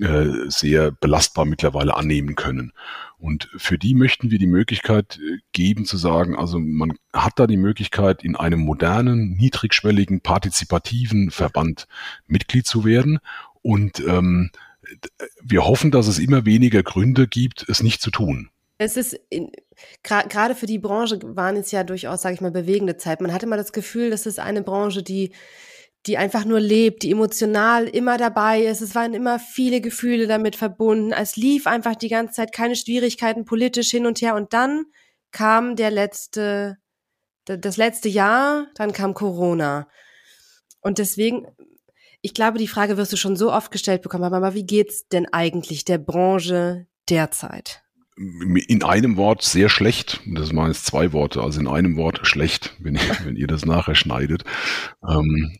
äh, 0.00 0.48
sehr 0.48 0.90
belastbar 0.90 1.44
mittlerweile 1.44 1.96
annehmen 1.96 2.34
können. 2.34 2.72
Und 3.18 3.48
für 3.56 3.78
die 3.78 3.94
möchten 3.94 4.30
wir 4.30 4.38
die 4.38 4.46
Möglichkeit 4.46 5.18
äh, 5.18 5.38
geben 5.52 5.86
zu 5.86 5.96
sagen, 5.96 6.36
also 6.36 6.58
man 6.58 6.92
hat 7.12 7.34
da 7.36 7.46
die 7.46 7.56
Möglichkeit, 7.56 8.22
in 8.22 8.36
einem 8.36 8.60
modernen, 8.60 9.34
niedrigschwelligen, 9.36 10.20
partizipativen 10.20 11.30
Verband 11.30 11.86
Mitglied 12.26 12.66
zu 12.66 12.84
werden. 12.84 13.18
Und 13.62 14.00
ähm, 14.00 14.50
wir 15.42 15.64
hoffen, 15.64 15.90
dass 15.90 16.06
es 16.06 16.18
immer 16.18 16.44
weniger 16.44 16.82
Gründe 16.82 17.26
gibt, 17.26 17.66
es 17.68 17.82
nicht 17.82 18.02
zu 18.02 18.10
tun. 18.10 18.50
Es 18.76 18.96
ist 18.96 19.18
gerade 20.02 20.54
für 20.54 20.66
die 20.66 20.78
Branche 20.78 21.18
waren 21.22 21.56
es 21.56 21.70
ja 21.70 21.84
durchaus, 21.84 22.22
sage 22.22 22.34
ich 22.34 22.40
mal, 22.40 22.50
bewegende 22.50 22.96
Zeit. 22.96 23.20
Man 23.20 23.32
hatte 23.32 23.46
immer 23.46 23.56
das 23.56 23.72
Gefühl, 23.72 24.10
das 24.10 24.26
ist 24.26 24.40
eine 24.40 24.62
Branche, 24.62 25.02
die 25.02 25.32
die 26.06 26.18
einfach 26.18 26.44
nur 26.44 26.60
lebt, 26.60 27.02
die 27.02 27.10
emotional 27.10 27.88
immer 27.88 28.18
dabei 28.18 28.62
ist. 28.62 28.82
Es 28.82 28.94
waren 28.94 29.14
immer 29.14 29.38
viele 29.38 29.80
Gefühle 29.80 30.26
damit 30.26 30.56
verbunden. 30.56 31.12
Es 31.12 31.36
lief 31.36 31.66
einfach 31.66 31.94
die 31.94 32.08
ganze 32.08 32.34
Zeit 32.34 32.52
keine 32.52 32.76
Schwierigkeiten 32.76 33.44
politisch 33.44 33.90
hin 33.90 34.06
und 34.06 34.20
her. 34.20 34.34
Und 34.34 34.52
dann 34.52 34.84
kam 35.30 35.76
der 35.76 35.90
letzte, 35.90 36.78
das 37.46 37.76
letzte 37.76 38.08
Jahr, 38.08 38.66
dann 38.74 38.92
kam 38.92 39.14
Corona. 39.14 39.88
Und 40.80 40.98
deswegen, 40.98 41.46
ich 42.20 42.34
glaube, 42.34 42.58
die 42.58 42.68
Frage 42.68 42.98
wirst 42.98 43.12
du 43.12 43.16
schon 43.16 43.36
so 43.36 43.50
oft 43.52 43.70
gestellt 43.70 44.02
bekommen 44.02 44.24
haben, 44.24 44.34
aber 44.34 44.54
wie 44.54 44.66
geht's 44.66 45.08
denn 45.08 45.26
eigentlich 45.32 45.84
der 45.84 45.98
Branche 45.98 46.86
derzeit? 47.08 47.83
In 48.16 48.84
einem 48.84 49.16
Wort 49.16 49.42
sehr 49.42 49.68
schlecht. 49.68 50.20
Das 50.26 50.54
waren 50.54 50.68
jetzt 50.68 50.86
zwei 50.86 51.12
Worte, 51.12 51.42
also 51.42 51.60
in 51.60 51.66
einem 51.66 51.96
Wort 51.96 52.20
schlecht, 52.24 52.74
wenn, 52.78 52.94
ihr, 52.94 53.00
wenn 53.24 53.34
ihr 53.34 53.48
das 53.48 53.66
nachher 53.66 53.96
schneidet. 53.96 54.44
Ähm, 55.08 55.58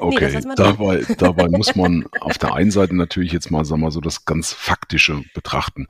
okay, 0.00 0.40
nee, 0.44 0.54
dabei, 0.56 1.04
dabei 1.18 1.48
muss 1.48 1.76
man 1.76 2.06
auf 2.20 2.36
der 2.36 2.54
einen 2.54 2.72
Seite 2.72 2.96
natürlich 2.96 3.30
jetzt 3.30 3.50
mal, 3.50 3.64
sagen 3.64 3.82
wir 3.82 3.92
so, 3.92 4.00
das 4.00 4.24
ganz 4.24 4.52
Faktische 4.52 5.22
betrachten. 5.32 5.86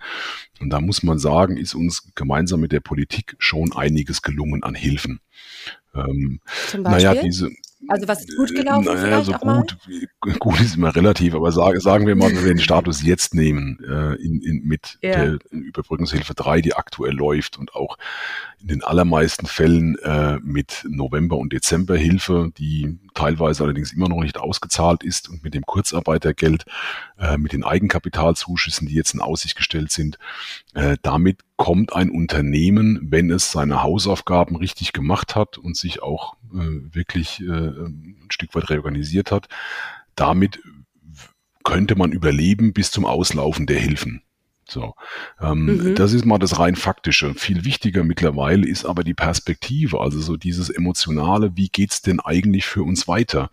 Und 0.60 0.70
da 0.70 0.80
muss 0.82 1.02
man 1.02 1.18
sagen, 1.18 1.56
ist 1.56 1.74
uns 1.74 2.12
gemeinsam 2.14 2.60
mit 2.60 2.72
der 2.72 2.80
Politik 2.80 3.36
schon 3.38 3.72
einiges 3.72 4.20
gelungen 4.20 4.62
an 4.62 4.74
Hilfen. 4.74 5.20
Ähm? 5.94 6.40
Naja, 6.78 7.14
diese, 7.14 7.50
also 7.88 8.08
was 8.08 8.20
ist 8.20 8.36
gut 8.36 8.54
gelaufen? 8.54 8.84
Naja, 8.84 9.22
so 9.22 9.32
gut, 9.32 9.76
gut 10.38 10.60
ist 10.60 10.76
immer 10.76 10.94
relativ, 10.94 11.34
aber 11.34 11.50
sag, 11.50 11.80
sagen 11.80 12.06
wir 12.06 12.14
mal, 12.14 12.30
wenn 12.30 12.44
wir 12.44 12.54
den 12.54 12.58
Status 12.62 13.02
jetzt 13.02 13.34
nehmen, 13.34 13.78
äh, 13.84 14.14
in, 14.22 14.40
in, 14.42 14.62
mit 14.64 14.98
ja. 15.02 15.24
der 15.24 15.38
Überbrückungshilfe 15.50 16.34
3, 16.34 16.60
die 16.60 16.74
aktuell 16.74 17.14
läuft 17.14 17.58
und 17.58 17.74
auch 17.74 17.96
in 18.60 18.68
den 18.68 18.84
allermeisten 18.84 19.46
Fällen 19.46 19.96
äh, 19.98 20.38
mit 20.42 20.84
November- 20.88 21.38
und 21.38 21.52
Dezemberhilfe, 21.52 22.52
die 22.58 22.98
teilweise 23.20 23.64
allerdings 23.64 23.92
immer 23.92 24.08
noch 24.08 24.22
nicht 24.22 24.38
ausgezahlt 24.38 25.04
ist 25.04 25.28
und 25.28 25.44
mit 25.44 25.52
dem 25.52 25.66
Kurzarbeitergeld, 25.66 26.64
äh, 27.18 27.36
mit 27.36 27.52
den 27.52 27.64
Eigenkapitalzuschüssen, 27.64 28.88
die 28.88 28.94
jetzt 28.94 29.12
in 29.12 29.20
Aussicht 29.20 29.56
gestellt 29.56 29.90
sind, 29.92 30.18
äh, 30.74 30.96
damit 31.02 31.40
kommt 31.56 31.92
ein 31.92 32.10
Unternehmen, 32.10 32.98
wenn 33.02 33.30
es 33.30 33.52
seine 33.52 33.82
Hausaufgaben 33.82 34.56
richtig 34.56 34.94
gemacht 34.94 35.36
hat 35.36 35.58
und 35.58 35.76
sich 35.76 36.02
auch 36.02 36.34
äh, 36.54 36.94
wirklich 36.94 37.40
äh, 37.42 37.44
ein 37.44 38.28
Stück 38.30 38.54
weit 38.54 38.70
reorganisiert 38.70 39.30
hat, 39.30 39.48
damit 40.14 40.60
könnte 41.62 41.96
man 41.96 42.12
überleben 42.12 42.72
bis 42.72 42.90
zum 42.90 43.04
Auslaufen 43.04 43.66
der 43.66 43.78
Hilfen. 43.78 44.22
So, 44.70 44.94
ähm, 45.40 45.66
mhm. 45.66 45.94
das 45.96 46.12
ist 46.12 46.24
mal 46.24 46.38
das 46.38 46.58
rein 46.58 46.76
faktische. 46.76 47.34
Viel 47.34 47.64
wichtiger 47.64 48.04
mittlerweile 48.04 48.66
ist 48.66 48.84
aber 48.84 49.02
die 49.02 49.14
Perspektive, 49.14 50.00
also 50.00 50.20
so 50.20 50.36
dieses 50.36 50.70
emotionale, 50.70 51.56
wie 51.56 51.68
geht's 51.68 52.02
denn 52.02 52.20
eigentlich 52.20 52.66
für 52.66 52.84
uns 52.84 53.08
weiter? 53.08 53.50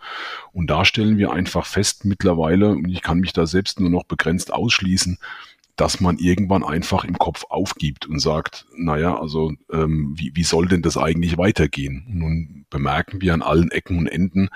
Und 0.53 0.69
da 0.69 0.85
stellen 0.85 1.17
wir 1.17 1.31
einfach 1.31 1.65
fest 1.65 2.05
mittlerweile, 2.05 2.69
und 2.69 2.89
ich 2.89 3.01
kann 3.01 3.19
mich 3.19 3.33
da 3.33 3.47
selbst 3.47 3.79
nur 3.79 3.89
noch 3.89 4.03
begrenzt 4.03 4.53
ausschließen, 4.53 5.17
dass 5.75 6.01
man 6.01 6.17
irgendwann 6.17 6.63
einfach 6.63 7.03
im 7.03 7.17
Kopf 7.17 7.45
aufgibt 7.49 8.07
und 8.07 8.19
sagt, 8.19 8.65
naja, 8.75 9.19
also 9.19 9.53
ähm, 9.71 10.13
wie, 10.17 10.35
wie 10.35 10.43
soll 10.43 10.67
denn 10.67 10.81
das 10.81 10.97
eigentlich 10.97 11.37
weitergehen? 11.37 12.05
Und 12.07 12.17
nun 12.17 12.65
bemerken 12.69 13.21
wir 13.21 13.33
an 13.33 13.43
allen 13.43 13.69
Ecken 13.69 13.99
und 13.99 14.07
Enden, 14.07 14.49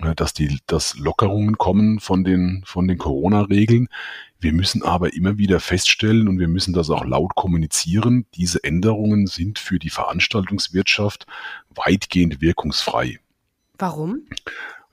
äh, 0.00 0.14
dass 0.14 0.32
die, 0.32 0.58
dass 0.66 0.96
Lockerungen 0.98 1.58
kommen 1.58 2.00
von 2.00 2.24
den, 2.24 2.62
von 2.64 2.88
den 2.88 2.96
Corona-Regeln. 2.98 3.88
Wir 4.38 4.52
müssen 4.52 4.82
aber 4.82 5.14
immer 5.14 5.38
wieder 5.38 5.60
feststellen 5.60 6.28
und 6.28 6.38
wir 6.38 6.48
müssen 6.48 6.74
das 6.74 6.90
auch 6.90 7.04
laut 7.04 7.34
kommunizieren, 7.34 8.26
diese 8.34 8.62
Änderungen 8.62 9.26
sind 9.26 9.58
für 9.58 9.78
die 9.78 9.90
Veranstaltungswirtschaft 9.90 11.26
weitgehend 11.70 12.40
wirkungsfrei. 12.40 13.18
Warum? 13.78 14.22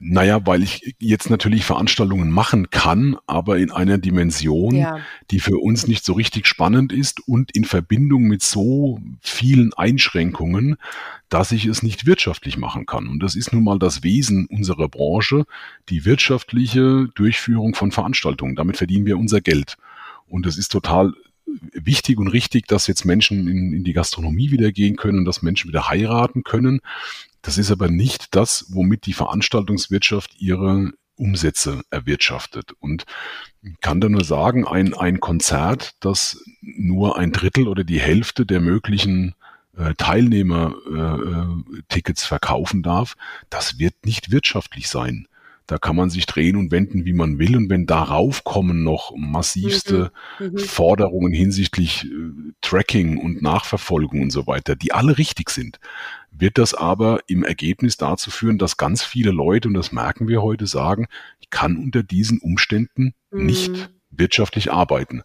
Naja, 0.05 0.45
weil 0.45 0.63
ich 0.63 0.95
jetzt 0.99 1.29
natürlich 1.29 1.63
Veranstaltungen 1.63 2.29
machen 2.29 2.69
kann, 2.69 3.15
aber 3.25 3.57
in 3.57 3.71
einer 3.71 3.97
Dimension, 3.97 4.75
ja. 4.75 4.99
die 5.31 5.39
für 5.39 5.57
uns 5.57 5.87
nicht 5.87 6.03
so 6.03 6.11
richtig 6.11 6.45
spannend 6.45 6.91
ist 6.91 7.25
und 7.25 7.55
in 7.55 7.63
Verbindung 7.63 8.23
mit 8.23 8.41
so 8.41 8.99
vielen 9.21 9.73
Einschränkungen, 9.73 10.75
dass 11.29 11.53
ich 11.53 11.65
es 11.67 11.83
nicht 11.83 12.05
wirtschaftlich 12.05 12.57
machen 12.57 12.85
kann. 12.85 13.07
Und 13.07 13.23
das 13.23 13.35
ist 13.35 13.53
nun 13.53 13.63
mal 13.63 13.79
das 13.79 14.03
Wesen 14.03 14.45
unserer 14.47 14.89
Branche, 14.89 15.45
die 15.87 16.03
wirtschaftliche 16.03 17.07
Durchführung 17.15 17.73
von 17.73 17.91
Veranstaltungen. 17.91 18.57
Damit 18.57 18.75
verdienen 18.75 19.05
wir 19.05 19.17
unser 19.17 19.39
Geld. 19.39 19.77
Und 20.27 20.45
es 20.45 20.57
ist 20.57 20.73
total 20.73 21.13
wichtig 21.71 22.17
und 22.17 22.27
richtig, 22.27 22.67
dass 22.67 22.87
jetzt 22.87 23.05
Menschen 23.05 23.47
in, 23.47 23.73
in 23.73 23.83
die 23.85 23.93
Gastronomie 23.93 24.51
wieder 24.51 24.73
gehen 24.73 24.97
können, 24.97 25.23
dass 25.23 25.41
Menschen 25.41 25.69
wieder 25.69 25.87
heiraten 25.87 26.43
können. 26.43 26.81
Das 27.43 27.59
ist 27.59 27.71
aber 27.71 27.89
nicht 27.89 28.35
das, 28.35 28.65
womit 28.69 29.05
die 29.05 29.13
Veranstaltungswirtschaft 29.13 30.31
ihre 30.39 30.93
Umsätze 31.15 31.83
erwirtschaftet. 31.91 32.71
Und 32.79 33.05
kann 33.81 34.01
da 34.01 34.09
nur 34.09 34.23
sagen, 34.23 34.65
ein, 34.65 34.95
ein 34.95 35.19
Konzert, 35.19 35.93
das 35.99 36.43
nur 36.61 37.19
ein 37.19 37.31
Drittel 37.31 37.67
oder 37.67 37.83
die 37.83 37.99
Hälfte 37.99 38.47
der 38.47 38.61
möglichen 38.61 39.35
äh, 39.77 39.93
Teilnehmer-Tickets 39.95 42.23
äh, 42.23 42.27
verkaufen 42.27 42.81
darf, 42.81 43.15
das 43.49 43.77
wird 43.77 44.05
nicht 44.05 44.31
wirtschaftlich 44.31 44.87
sein. 44.89 45.27
Da 45.67 45.77
kann 45.77 45.95
man 45.95 46.09
sich 46.09 46.25
drehen 46.25 46.57
und 46.57 46.71
wenden, 46.71 47.05
wie 47.05 47.13
man 47.13 47.39
will. 47.39 47.55
Und 47.55 47.69
wenn 47.69 47.85
darauf 47.85 48.43
kommen 48.43 48.83
noch 48.83 49.13
massivste 49.15 50.11
mhm. 50.39 50.47
mhm. 50.47 50.57
Forderungen 50.57 51.31
hinsichtlich 51.33 52.05
äh, 52.05 52.07
Tracking 52.61 53.17
und 53.17 53.41
Nachverfolgung 53.41 54.21
und 54.21 54.31
so 54.31 54.47
weiter, 54.47 54.75
die 54.75 54.93
alle 54.93 55.17
richtig 55.17 55.49
sind, 55.49 55.79
wird 56.35 56.57
das 56.57 56.73
aber 56.73 57.21
im 57.27 57.43
Ergebnis 57.43 57.97
dazu 57.97 58.31
führen, 58.31 58.57
dass 58.57 58.77
ganz 58.77 59.03
viele 59.03 59.31
Leute, 59.31 59.67
und 59.67 59.75
das 59.75 59.91
merken 59.91 60.27
wir 60.27 60.41
heute, 60.41 60.67
sagen, 60.67 61.07
ich 61.39 61.49
kann 61.49 61.77
unter 61.77 62.03
diesen 62.03 62.39
Umständen 62.39 63.13
mhm. 63.31 63.45
nicht 63.45 63.89
wirtschaftlich 64.09 64.71
arbeiten. 64.71 65.23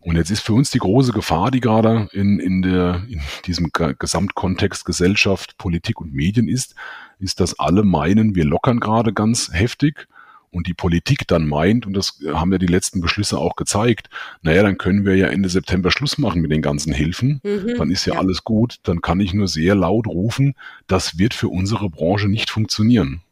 Und 0.00 0.16
jetzt 0.16 0.30
ist 0.30 0.40
für 0.40 0.54
uns 0.54 0.70
die 0.70 0.78
große 0.78 1.12
Gefahr, 1.12 1.50
die 1.50 1.60
gerade 1.60 2.08
in, 2.12 2.40
in, 2.40 2.62
der, 2.62 3.02
in 3.08 3.20
diesem 3.44 3.70
Gesamtkontext 3.70 4.86
Gesellschaft, 4.86 5.58
Politik 5.58 6.00
und 6.00 6.14
Medien 6.14 6.48
ist, 6.48 6.74
ist, 7.18 7.38
dass 7.38 7.58
alle 7.58 7.82
meinen, 7.82 8.34
wir 8.34 8.46
lockern 8.46 8.80
gerade 8.80 9.12
ganz 9.12 9.52
heftig 9.52 10.08
und 10.50 10.66
die 10.66 10.74
Politik 10.74 11.26
dann 11.28 11.46
meint, 11.46 11.86
und 11.86 11.94
das 11.94 12.20
haben 12.26 12.52
ja 12.52 12.58
die 12.58 12.66
letzten 12.66 13.00
Beschlüsse 13.00 13.38
auch 13.38 13.56
gezeigt, 13.56 14.10
naja, 14.42 14.62
dann 14.62 14.78
können 14.78 15.04
wir 15.04 15.16
ja 15.16 15.28
Ende 15.28 15.48
September 15.48 15.90
Schluss 15.90 16.18
machen 16.18 16.42
mit 16.42 16.50
den 16.50 16.62
ganzen 16.62 16.92
Hilfen, 16.92 17.40
mhm, 17.42 17.74
dann 17.78 17.90
ist 17.90 18.06
ja, 18.06 18.14
ja 18.14 18.20
alles 18.20 18.44
gut, 18.44 18.76
dann 18.82 19.00
kann 19.00 19.20
ich 19.20 19.32
nur 19.32 19.48
sehr 19.48 19.74
laut 19.74 20.06
rufen, 20.06 20.54
das 20.86 21.18
wird 21.18 21.34
für 21.34 21.48
unsere 21.48 21.88
Branche 21.90 22.28
nicht 22.28 22.50
funktionieren. 22.50 23.22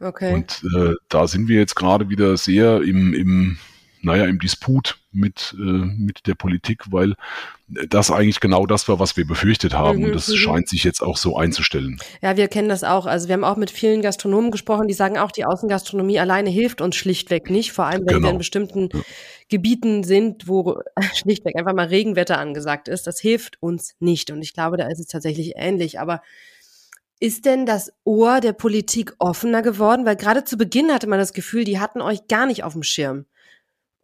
Okay. 0.00 0.34
Und 0.34 0.62
äh, 0.76 0.94
da 1.08 1.26
sind 1.26 1.48
wir 1.48 1.58
jetzt 1.58 1.74
gerade 1.74 2.10
wieder 2.10 2.36
sehr 2.36 2.82
im, 2.82 3.14
im 3.14 3.58
naja, 4.02 4.26
im 4.26 4.38
Disput 4.38 4.98
mit, 5.12 5.54
äh, 5.58 5.62
mit 5.62 6.26
der 6.26 6.34
Politik, 6.34 6.84
weil 6.90 7.14
das 7.68 8.10
eigentlich 8.10 8.38
genau 8.38 8.66
das 8.66 8.88
war, 8.88 9.00
was 9.00 9.16
wir 9.16 9.26
befürchtet 9.26 9.74
haben. 9.74 9.98
Mhm, 9.98 10.04
und 10.06 10.14
das 10.14 10.28
mhm. 10.28 10.36
scheint 10.36 10.68
sich 10.68 10.84
jetzt 10.84 11.02
auch 11.02 11.16
so 11.16 11.36
einzustellen. 11.36 11.98
Ja, 12.22 12.36
wir 12.36 12.48
kennen 12.48 12.68
das 12.68 12.84
auch. 12.84 13.06
Also 13.06 13.28
wir 13.28 13.34
haben 13.34 13.44
auch 13.44 13.56
mit 13.56 13.70
vielen 13.70 14.02
Gastronomen 14.02 14.50
gesprochen, 14.50 14.86
die 14.86 14.94
sagen 14.94 15.18
auch, 15.18 15.32
die 15.32 15.44
Außengastronomie 15.44 16.20
alleine 16.20 16.50
hilft 16.50 16.80
uns 16.80 16.96
schlichtweg 16.96 17.50
nicht, 17.50 17.72
vor 17.72 17.86
allem 17.86 18.02
wenn 18.06 18.16
genau. 18.16 18.28
wir 18.28 18.32
in 18.32 18.38
bestimmten 18.38 18.88
ja. 18.92 19.00
Gebieten 19.48 20.04
sind, 20.04 20.46
wo 20.46 20.80
schlichtweg 21.14 21.56
einfach 21.56 21.74
mal 21.74 21.86
Regenwetter 21.86 22.38
angesagt 22.38 22.88
ist. 22.88 23.06
Das 23.06 23.18
hilft 23.18 23.60
uns 23.60 23.94
nicht. 23.98 24.30
Und 24.30 24.42
ich 24.42 24.54
glaube, 24.54 24.76
da 24.76 24.86
ist 24.88 25.00
es 25.00 25.06
tatsächlich 25.06 25.54
ähnlich. 25.56 25.98
Aber 25.98 26.22
ist 27.18 27.46
denn 27.46 27.66
das 27.66 27.92
Ohr 28.04 28.40
der 28.40 28.52
Politik 28.52 29.14
offener 29.18 29.62
geworden? 29.62 30.04
Weil 30.04 30.16
gerade 30.16 30.44
zu 30.44 30.56
Beginn 30.56 30.92
hatte 30.92 31.06
man 31.06 31.18
das 31.18 31.32
Gefühl, 31.32 31.64
die 31.64 31.80
hatten 31.80 32.00
euch 32.00 32.28
gar 32.28 32.46
nicht 32.46 32.62
auf 32.62 32.74
dem 32.74 32.82
Schirm. 32.82 33.24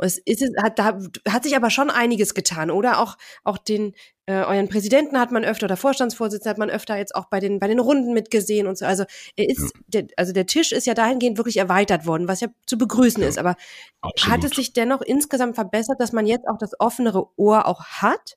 Es 0.02 0.18
ist, 0.18 0.42
hat, 0.62 0.78
da 0.78 0.98
hat 1.28 1.44
sich 1.44 1.56
aber 1.56 1.70
schon 1.70 1.90
einiges 1.90 2.34
getan, 2.34 2.70
oder? 2.70 2.98
Auch, 2.98 3.16
auch 3.44 3.58
den, 3.58 3.94
äh, 4.26 4.34
euren 4.44 4.68
Präsidenten 4.68 5.18
hat 5.18 5.32
man 5.32 5.44
öfter 5.44 5.66
oder 5.66 5.76
Vorstandsvorsitzenden 5.76 6.50
hat 6.50 6.58
man 6.58 6.70
öfter 6.70 6.96
jetzt 6.96 7.14
auch 7.14 7.26
bei 7.26 7.40
den, 7.40 7.58
bei 7.58 7.68
den 7.68 7.80
Runden 7.80 8.12
mitgesehen 8.12 8.66
und 8.66 8.78
so. 8.78 8.84
Also 8.86 9.04
er 9.36 9.48
ist, 9.48 9.72
der, 9.88 10.06
also 10.16 10.32
der 10.32 10.46
Tisch 10.46 10.72
ist 10.72 10.86
ja 10.86 10.94
dahingehend 10.94 11.38
wirklich 11.38 11.56
erweitert 11.56 12.06
worden, 12.06 12.28
was 12.28 12.40
ja 12.40 12.48
zu 12.66 12.78
begrüßen 12.78 13.22
ja, 13.22 13.28
ist. 13.28 13.38
Aber 13.38 13.56
absolut. 14.00 14.32
hat 14.32 14.44
es 14.44 14.52
sich 14.52 14.72
dennoch 14.72 15.00
insgesamt 15.00 15.56
verbessert, 15.56 16.00
dass 16.00 16.12
man 16.12 16.26
jetzt 16.26 16.46
auch 16.48 16.58
das 16.58 16.78
offenere 16.78 17.26
Ohr 17.36 17.66
auch 17.66 17.84
hat? 17.84 18.36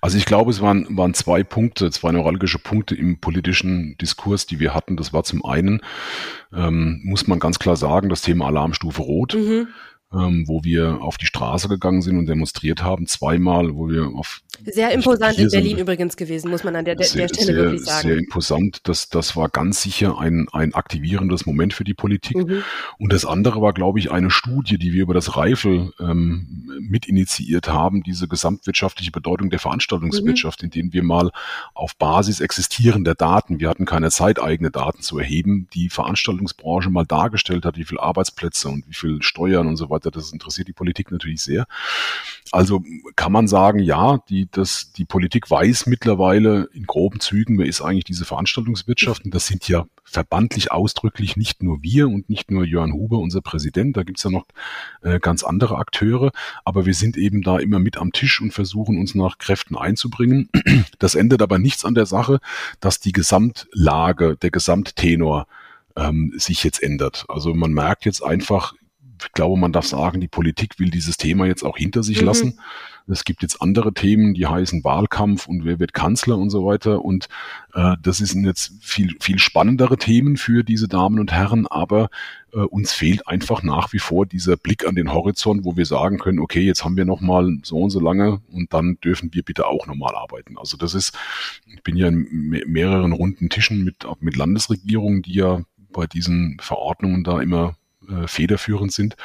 Also 0.00 0.16
ich 0.16 0.26
glaube, 0.26 0.50
es 0.50 0.60
waren, 0.60 0.86
waren 0.96 1.14
zwei 1.14 1.42
Punkte, 1.42 1.90
zwei 1.90 2.12
neuralgische 2.12 2.58
Punkte 2.58 2.94
im 2.94 3.20
politischen 3.20 3.96
Diskurs, 3.98 4.46
die 4.46 4.60
wir 4.60 4.74
hatten. 4.74 4.96
Das 4.96 5.12
war 5.12 5.24
zum 5.24 5.44
einen, 5.44 5.80
ähm, 6.52 7.00
muss 7.04 7.26
man 7.26 7.40
ganz 7.40 7.58
klar 7.58 7.76
sagen, 7.76 8.08
das 8.08 8.22
Thema 8.22 8.46
Alarmstufe 8.46 9.02
Rot. 9.02 9.34
Mhm 9.34 9.68
ähm, 10.12 10.44
wo 10.46 10.62
wir 10.62 11.02
auf 11.02 11.18
die 11.18 11.26
Straße 11.26 11.68
gegangen 11.68 12.02
sind 12.02 12.18
und 12.18 12.26
demonstriert 12.26 12.82
haben, 12.82 13.06
zweimal, 13.06 13.74
wo 13.74 13.88
wir 13.88 14.08
auf 14.14 14.42
sehr 14.64 14.90
imposant 14.92 15.38
in 15.38 15.48
Berlin 15.48 15.70
sind. 15.70 15.80
übrigens 15.80 16.16
gewesen, 16.16 16.50
muss 16.50 16.64
man 16.64 16.76
an 16.76 16.84
der, 16.84 16.94
der, 16.94 17.06
sehr, 17.06 17.28
Stelle 17.28 17.44
sehr, 17.44 17.56
wirklich 17.56 17.84
sagen. 17.84 18.08
Sehr 18.08 18.16
imposant. 18.16 18.80
Das, 18.84 19.08
das 19.08 19.36
war 19.36 19.48
ganz 19.48 19.82
sicher 19.82 20.18
ein, 20.18 20.46
ein 20.52 20.74
aktivierendes 20.74 21.46
Moment 21.46 21.74
für 21.74 21.84
die 21.84 21.94
Politik. 21.94 22.36
Mhm. 22.36 22.62
Und 22.98 23.12
das 23.12 23.24
andere 23.24 23.60
war, 23.60 23.72
glaube 23.72 23.98
ich, 23.98 24.10
eine 24.10 24.30
Studie, 24.30 24.78
die 24.78 24.92
wir 24.92 25.02
über 25.02 25.14
das 25.14 25.36
Reifel 25.36 25.92
ähm, 26.00 26.70
mit 26.80 27.06
initiiert 27.06 27.68
haben, 27.68 28.02
diese 28.02 28.28
gesamtwirtschaftliche 28.28 29.10
Bedeutung 29.10 29.50
der 29.50 29.58
Veranstaltungswirtschaft, 29.58 30.62
mhm. 30.62 30.66
in 30.66 30.70
denen 30.70 30.92
wir 30.92 31.02
mal 31.02 31.30
auf 31.74 31.96
Basis 31.96 32.40
existierender 32.40 33.14
Daten, 33.14 33.60
wir 33.60 33.68
hatten 33.68 33.84
keine 33.84 34.10
Zeit, 34.10 34.40
eigene 34.40 34.70
Daten 34.70 35.02
zu 35.02 35.18
erheben, 35.18 35.68
die 35.74 35.90
Veranstaltungsbranche 35.90 36.90
mal 36.90 37.04
dargestellt 37.04 37.64
hat, 37.64 37.76
wie 37.76 37.84
viele 37.84 38.02
Arbeitsplätze 38.02 38.68
und 38.68 38.86
wie 38.88 38.94
viel 38.94 39.22
Steuern 39.22 39.66
und 39.66 39.76
so 39.76 39.90
weiter. 39.90 39.95
Das 40.04 40.32
interessiert 40.32 40.68
die 40.68 40.72
Politik 40.72 41.10
natürlich 41.10 41.42
sehr. 41.42 41.66
Also 42.52 42.82
kann 43.16 43.32
man 43.32 43.48
sagen, 43.48 43.78
ja, 43.78 44.18
die 44.28 44.48
dass 44.50 44.92
die 44.92 45.04
Politik 45.04 45.50
weiß 45.50 45.86
mittlerweile 45.86 46.68
in 46.72 46.86
groben 46.86 47.20
Zügen, 47.20 47.58
wer 47.58 47.66
ist 47.66 47.80
eigentlich 47.80 48.04
diese 48.04 48.24
Veranstaltungswirtschaft. 48.24 49.24
Und 49.24 49.34
das 49.34 49.46
sind 49.46 49.68
ja 49.68 49.86
verbandlich 50.04 50.70
ausdrücklich 50.70 51.36
nicht 51.36 51.62
nur 51.62 51.82
wir 51.82 52.06
und 52.08 52.30
nicht 52.30 52.50
nur 52.50 52.64
Jörn 52.64 52.92
Huber, 52.92 53.18
unser 53.18 53.40
Präsident, 53.40 53.96
da 53.96 54.04
gibt's 54.04 54.22
ja 54.22 54.30
noch 54.30 54.46
äh, 55.02 55.18
ganz 55.18 55.42
andere 55.42 55.76
Akteure, 55.76 56.30
aber 56.64 56.86
wir 56.86 56.94
sind 56.94 57.16
eben 57.16 57.42
da 57.42 57.58
immer 57.58 57.80
mit 57.80 57.98
am 57.98 58.12
Tisch 58.12 58.40
und 58.40 58.52
versuchen 58.54 58.98
uns 58.98 59.14
nach 59.14 59.38
Kräften 59.38 59.76
einzubringen. 59.76 60.48
Das 60.98 61.14
ändert 61.14 61.42
aber 61.42 61.58
nichts 61.58 61.84
an 61.84 61.94
der 61.94 62.06
Sache, 62.06 62.38
dass 62.80 63.00
die 63.00 63.12
Gesamtlage, 63.12 64.36
der 64.36 64.50
Gesamttenor 64.50 65.46
ähm, 65.96 66.32
sich 66.36 66.62
jetzt 66.64 66.82
ändert. 66.82 67.24
Also 67.28 67.52
man 67.54 67.72
merkt 67.72 68.04
jetzt 68.04 68.22
einfach, 68.22 68.74
ich 69.22 69.32
glaube, 69.32 69.58
man 69.58 69.72
darf 69.72 69.86
sagen, 69.86 70.20
die 70.20 70.28
Politik 70.28 70.78
will 70.78 70.90
dieses 70.90 71.16
Thema 71.16 71.46
jetzt 71.46 71.62
auch 71.62 71.76
hinter 71.76 72.02
sich 72.02 72.20
mhm. 72.20 72.26
lassen. 72.26 72.60
Es 73.08 73.24
gibt 73.24 73.42
jetzt 73.42 73.62
andere 73.62 73.94
Themen, 73.94 74.34
die 74.34 74.46
heißen 74.46 74.82
Wahlkampf 74.82 75.46
und 75.46 75.64
wer 75.64 75.78
wird 75.78 75.92
Kanzler 75.92 76.38
und 76.38 76.50
so 76.50 76.66
weiter. 76.66 77.04
Und 77.04 77.28
äh, 77.74 77.94
das 78.02 78.18
sind 78.18 78.44
jetzt 78.44 78.72
viel, 78.80 79.14
viel 79.20 79.38
spannendere 79.38 79.96
Themen 79.96 80.36
für 80.36 80.64
diese 80.64 80.88
Damen 80.88 81.20
und 81.20 81.32
Herren, 81.32 81.68
aber 81.68 82.08
äh, 82.52 82.58
uns 82.58 82.92
fehlt 82.92 83.28
einfach 83.28 83.62
nach 83.62 83.92
wie 83.92 84.00
vor 84.00 84.26
dieser 84.26 84.56
Blick 84.56 84.86
an 84.86 84.96
den 84.96 85.12
Horizont, 85.12 85.64
wo 85.64 85.76
wir 85.76 85.86
sagen 85.86 86.18
können, 86.18 86.40
okay, 86.40 86.62
jetzt 86.62 86.84
haben 86.84 86.96
wir 86.96 87.04
noch 87.04 87.20
mal 87.20 87.58
so 87.62 87.78
und 87.78 87.90
so 87.90 88.00
lange 88.00 88.40
und 88.50 88.74
dann 88.74 88.98
dürfen 89.04 89.32
wir 89.32 89.44
bitte 89.44 89.68
auch 89.68 89.86
nochmal 89.86 90.16
arbeiten. 90.16 90.58
Also 90.58 90.76
das 90.76 90.94
ist, 90.94 91.16
ich 91.72 91.82
bin 91.84 91.96
ja 91.96 92.08
in 92.08 92.26
mehreren 92.66 93.12
runden 93.12 93.50
Tischen 93.50 93.84
mit, 93.84 94.04
mit 94.18 94.36
Landesregierungen, 94.36 95.22
die 95.22 95.34
ja 95.34 95.62
bei 95.92 96.06
diesen 96.06 96.58
Verordnungen 96.60 97.22
da 97.22 97.40
immer 97.40 97.76
äh, 98.08 98.26
federführend 98.28 98.92
sind. 98.92 99.16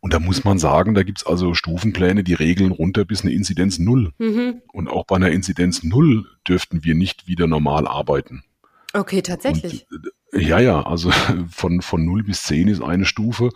Und 0.00 0.12
da 0.12 0.20
muss 0.20 0.44
man 0.44 0.58
sagen, 0.58 0.94
da 0.94 1.02
gibt's 1.02 1.26
also 1.26 1.54
Stufenpläne, 1.54 2.24
die 2.24 2.34
regeln 2.34 2.72
runter 2.72 3.04
bis 3.04 3.22
eine 3.22 3.32
Inzidenz 3.32 3.78
null. 3.78 4.12
Mhm. 4.18 4.62
Und 4.72 4.88
auch 4.88 5.04
bei 5.04 5.16
einer 5.16 5.30
Inzidenz 5.30 5.82
null 5.82 6.26
dürften 6.46 6.84
wir 6.84 6.94
nicht 6.94 7.26
wieder 7.26 7.46
normal 7.46 7.86
arbeiten. 7.86 8.44
Okay, 8.92 9.20
tatsächlich. 9.22 9.86
Und 9.90 10.12
Ja, 10.32 10.58
ja, 10.58 10.84
also 10.84 11.10
von, 11.50 11.82
von 11.82 12.04
0 12.04 12.24
bis 12.24 12.42
10 12.44 12.68
ist 12.68 12.82
eine 12.82 13.04
Stufe 13.04 13.50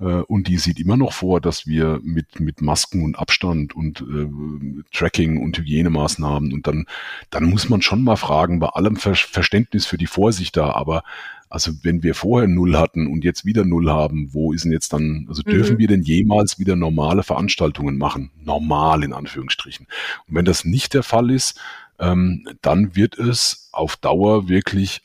äh, 0.00 0.04
und 0.04 0.48
die 0.48 0.58
sieht 0.58 0.80
immer 0.80 0.96
noch 0.96 1.12
vor, 1.12 1.40
dass 1.40 1.66
wir 1.66 2.00
mit, 2.02 2.40
mit 2.40 2.62
Masken 2.62 3.04
und 3.04 3.18
Abstand 3.18 3.76
und 3.76 4.00
äh, 4.00 4.82
Tracking 4.92 5.42
und 5.42 5.58
Hygienemaßnahmen 5.58 6.52
und 6.52 6.66
dann, 6.66 6.86
dann 7.30 7.44
muss 7.44 7.68
man 7.68 7.82
schon 7.82 8.02
mal 8.02 8.16
fragen, 8.16 8.60
bei 8.60 8.68
allem 8.68 8.96
Ver 8.96 9.14
Verständnis 9.14 9.86
für 9.86 9.98
die 9.98 10.06
Vorsicht 10.06 10.56
da, 10.56 10.72
aber 10.72 11.02
also 11.48 11.72
wenn 11.82 12.02
wir 12.02 12.14
vorher 12.14 12.48
null 12.48 12.76
hatten 12.76 13.06
und 13.06 13.24
jetzt 13.24 13.44
wieder 13.44 13.64
null 13.64 13.90
haben, 13.90 14.32
wo 14.32 14.52
ist 14.52 14.64
denn 14.64 14.72
jetzt 14.72 14.92
dann, 14.92 15.26
also 15.28 15.42
dürfen 15.42 15.74
mhm. 15.74 15.78
wir 15.78 15.88
denn 15.88 16.02
jemals 16.02 16.58
wieder 16.58 16.76
normale 16.76 17.22
Veranstaltungen 17.22 17.98
machen? 17.98 18.30
Normal 18.42 19.04
in 19.04 19.12
Anführungsstrichen. 19.12 19.86
Und 20.26 20.34
wenn 20.34 20.44
das 20.44 20.64
nicht 20.64 20.94
der 20.94 21.02
Fall 21.02 21.30
ist, 21.30 21.58
ähm, 21.98 22.46
dann 22.62 22.96
wird 22.96 23.18
es 23.18 23.68
auf 23.72 23.96
Dauer 23.96 24.48
wirklich 24.48 25.02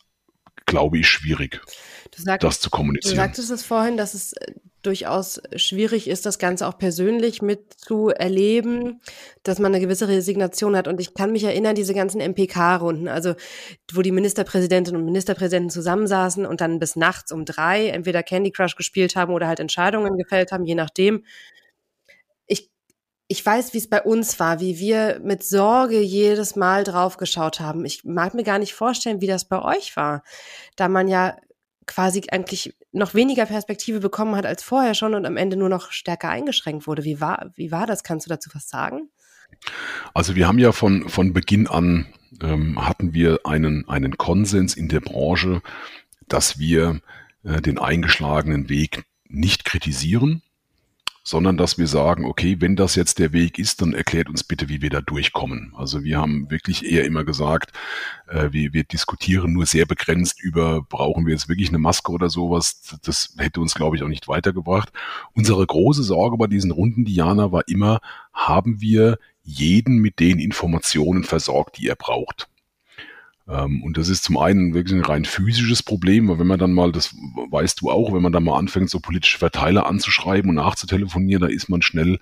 glaube 0.66 1.00
ich, 1.00 1.10
schwierig, 1.10 1.62
sagst, 2.16 2.44
das 2.44 2.60
zu 2.60 2.70
kommunizieren. 2.70 3.16
Du 3.16 3.22
sagtest 3.22 3.52
es 3.52 3.64
vorhin, 3.64 3.98
dass 3.98 4.14
es 4.14 4.34
äh, 4.34 4.54
durchaus 4.82 5.42
schwierig 5.56 6.08
ist, 6.08 6.26
das 6.26 6.40
Ganze 6.40 6.68
auch 6.68 6.78
persönlich 6.78 7.42
mitzuerleben, 7.42 9.02
dass 9.44 9.60
man 9.60 9.74
eine 9.74 9.82
gewisse 9.82 10.08
Resignation 10.08 10.76
hat. 10.76 10.88
Und 10.88 11.00
ich 11.00 11.14
kann 11.14 11.32
mich 11.32 11.44
erinnern, 11.44 11.76
diese 11.76 11.94
ganzen 11.94 12.22
MPK-Runden, 12.22 13.08
also 13.08 13.36
wo 13.94 14.02
die 14.02 14.12
Ministerpräsidentinnen 14.12 15.00
und 15.00 15.06
Ministerpräsidenten 15.06 15.70
zusammensaßen 15.70 16.46
und 16.46 16.62
dann 16.62 16.80
bis 16.80 16.96
nachts 16.96 17.32
um 17.32 17.46
drei 17.46 17.88
entweder 17.88 18.24
Candy 18.24 18.52
Crush 18.52 18.76
gespielt 18.76 19.16
haben 19.16 19.34
oder 19.34 19.48
halt 19.48 19.60
Entscheidungen 19.60 20.18
gefällt 20.18 20.52
haben, 20.52 20.66
je 20.66 20.76
nachdem 20.76 21.24
ich 23.32 23.46
weiß, 23.46 23.74
wie 23.74 23.78
es 23.78 23.90
bei 23.90 24.02
uns 24.02 24.42
war, 24.42 24.60
wie 24.60 24.78
wir 24.78 25.22
mit 25.24 25.42
Sorge 25.42 26.02
jedes 26.02 26.58
Mal 26.58 26.84
draufgeschaut 26.84 27.62
haben. 27.62 27.86
Ich 27.86 28.04
mag 28.04 28.34
mir 28.34 28.44
gar 28.44 28.60
nicht 28.60 28.74
vorstellen, 28.74 29.22
wie 29.22 29.28
das 29.28 29.46
bei 29.46 29.62
euch 29.62 29.96
war, 29.96 30.22
da 30.76 30.90
man 30.90 31.08
ja 31.08 31.38
quasi 31.88 32.24
eigentlich 32.30 32.76
noch 32.92 33.14
weniger 33.14 33.46
Perspektive 33.46 34.00
bekommen 34.00 34.36
hat 34.36 34.46
als 34.46 34.64
vorher 34.64 34.94
schon 34.94 35.14
und 35.14 35.26
am 35.26 35.38
Ende 35.38 35.58
nur 35.58 35.70
noch 35.70 35.92
stärker 35.92 36.30
eingeschränkt 36.30 36.88
wurde. 36.88 37.04
Wie 37.04 37.22
war, 37.22 37.52
wie 37.56 37.72
war 37.72 37.88
das? 37.88 38.04
Kannst 38.04 38.26
du 38.26 38.30
dazu 38.30 38.50
was 38.54 38.68
sagen? 38.68 39.10
Also 40.14 40.36
wir 40.36 40.48
haben 40.48 40.60
ja 40.60 40.72
von, 40.72 41.08
von 41.10 41.34
Beginn 41.34 41.68
an 41.68 42.08
ähm, 42.42 42.86
hatten 42.86 43.14
wir 43.14 43.42
einen, 43.46 43.88
einen 43.88 44.18
Konsens 44.18 44.76
in 44.76 44.88
der 44.88 45.00
Branche, 45.00 45.62
dass 46.28 46.60
wir 46.60 47.02
äh, 47.44 47.62
den 47.62 47.78
eingeschlagenen 47.78 48.70
Weg 48.70 49.04
nicht 49.28 49.66
kritisieren, 49.66 50.42
sondern 51.24 51.58
dass 51.58 51.78
wir 51.78 51.88
sagen, 51.88 52.26
okay, 52.26 52.58
wenn 52.60 52.76
das 52.76 52.96
jetzt 52.96 53.20
der 53.20 53.32
Weg 53.32 53.60
ist, 53.60 53.82
dann 53.82 53.94
erklärt 53.94 54.28
uns 54.30 54.44
bitte, 54.44 54.70
wie 54.70 54.82
wir 54.82 54.90
da 54.90 55.02
durchkommen. 55.02 55.74
Also 55.76 56.04
wir 56.04 56.18
haben 56.18 56.50
wirklich 56.50 56.86
eher 56.86 57.06
immer 57.06 57.24
gesagt, 57.24 57.72
äh, 58.28 58.50
wir, 58.52 58.74
wir 58.74 58.84
diskutieren 58.84 59.54
nur 59.54 59.66
sehr 59.66 59.86
begrenzt 59.86 60.42
über, 60.42 60.82
brauchen 60.82 61.26
wir 61.26 61.34
jetzt 61.34 61.48
wirklich 61.48 61.70
eine 61.70 61.78
Maske 61.78 62.12
oder 62.12 62.30
sowas. 62.30 62.98
Das 63.04 63.36
hätte 63.38 63.62
uns, 63.62 63.76
glaube 63.76 63.96
ich, 63.96 64.04
auch 64.04 64.08
nicht 64.08 64.28
weitergebracht. 64.28 64.92
Unsere 65.34 65.66
große 65.66 66.04
Sorge 66.04 66.38
bei 66.38 66.48
diesen 66.48 66.72
Runden, 66.72 67.06
Diana, 67.06 67.52
war 67.52 67.68
immer, 67.68 68.00
haben 68.34 68.82
wir 68.82 69.20
jeden 69.44 70.00
mit 70.00 70.20
den 70.20 70.40
Informationen 70.40 71.24
versorgt, 71.24 71.78
die 71.78 71.88
er 71.88 71.96
braucht. 71.96 72.51
Ähm, 73.48 73.84
und 73.84 73.98
das 73.98 74.10
ist 74.10 74.24
zum 74.24 74.38
einen 74.38 74.74
wirklich 74.74 74.96
ein 74.96 75.06
rein 75.06 75.26
physisches 75.26 75.84
Problem, 75.84 76.28
weil 76.28 76.40
wenn 76.40 76.48
man 76.48 76.60
dann 76.60 76.74
mal, 76.74 76.92
das 76.92 77.16
weißt 77.16 77.82
du 77.82 77.90
auch, 77.90 78.14
wenn 78.14 78.22
man 78.22 78.32
dann 78.32 78.44
mal 78.44 78.58
anfängt, 78.58 78.90
so 78.90 79.00
politische 79.00 79.38
Verteiler 79.38 79.86
anzuschreiben 79.86 80.50
und 80.50 80.56
nachzutelefonieren, 80.56 81.42
da 81.42 81.48
ist 81.48 81.70
man 81.70 81.82
schnell 81.82 82.20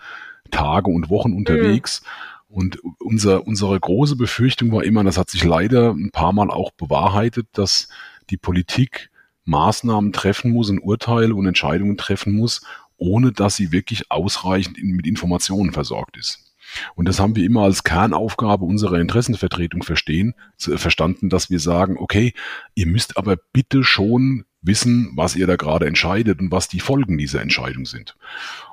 Tage 0.51 0.89
und 0.89 1.09
Wochen 1.09 1.33
unterwegs. 1.33 2.01
Mhm. 2.01 2.55
Und 2.55 2.79
unser, 2.99 3.45
unsere 3.45 3.79
große 3.79 4.15
Befürchtung 4.15 4.71
war 4.71 4.83
immer, 4.83 5.03
das 5.03 5.17
hat 5.17 5.29
sich 5.29 5.43
leider 5.43 5.91
ein 5.91 6.09
paar 6.11 6.33
Mal 6.33 6.49
auch 6.49 6.71
bewahrheitet, 6.71 7.47
dass 7.53 7.89
die 8.31 8.38
Politik 8.38 9.11
Maßnahmen 9.45 10.13
treffen 10.13 10.51
muss 10.51 10.69
und 10.69 10.79
Urteile 10.79 11.35
und 11.35 11.45
Entscheidungen 11.45 11.97
treffen 11.97 12.33
muss, 12.33 12.61
ohne 12.97 13.31
dass 13.31 13.55
sie 13.55 13.71
wirklich 13.71 14.11
ausreichend 14.11 14.81
mit 14.81 15.07
Informationen 15.07 15.71
versorgt 15.71 16.17
ist. 16.17 16.48
Und 16.95 17.07
das 17.07 17.19
haben 17.19 17.35
wir 17.35 17.45
immer 17.45 17.63
als 17.63 17.83
Kernaufgabe 17.83 18.65
unserer 18.65 18.99
Interessenvertretung 18.99 19.83
verstehen, 19.83 20.35
verstanden, 20.57 21.29
dass 21.29 21.49
wir 21.49 21.59
sagen, 21.59 21.97
okay, 21.97 22.33
ihr 22.75 22.88
müsst 22.88 23.17
aber 23.17 23.38
bitte 23.53 23.83
schon 23.83 24.45
wissen, 24.61 25.11
was 25.15 25.35
ihr 25.35 25.47
da 25.47 25.55
gerade 25.55 25.85
entscheidet 25.85 26.39
und 26.39 26.51
was 26.51 26.67
die 26.67 26.79
Folgen 26.79 27.17
dieser 27.17 27.41
Entscheidung 27.41 27.85
sind. 27.85 28.15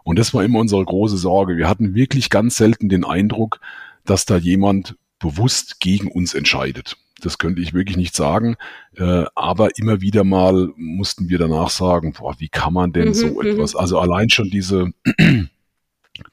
Und 0.03 0.19
das 0.19 0.35
war 0.35 0.45
immer 0.45 0.59
unsere 0.59 0.85
große 0.85 1.17
Sorge. 1.17 1.57
Wir 1.57 1.69
hatten 1.69 1.95
wirklich 1.95 2.31
ganz 2.31 2.57
selten 2.57 2.89
den 2.89 3.05
Eindruck, 3.05 3.61
dass 4.05 4.27
da 4.27 4.37
jemand 4.37 4.97
bewusst 5.19 5.81
gegen 5.81 6.09
uns 6.09 6.35
entscheidet. 6.35 6.97
Das 7.21 7.39
könnte 7.39 7.63
ich 7.63 7.73
wirklich 7.73 7.97
nicht 7.97 8.15
sagen. 8.15 8.57
Äh, 8.97 9.25
aber 9.35 9.79
immer 9.79 10.01
wieder 10.01 10.23
mal 10.25 10.71
mussten 10.77 11.29
wir 11.29 11.39
danach 11.39 11.71
sagen, 11.71 12.13
boah, 12.13 12.35
wie 12.39 12.49
kann 12.49 12.75
man 12.75 12.93
denn 12.93 13.09
mhm, 13.09 13.15
so 13.15 13.27
mhm. 13.29 13.47
etwas? 13.47 13.75
Also 13.75 13.99
allein 13.99 14.29
schon 14.29 14.51
diese 14.51 14.91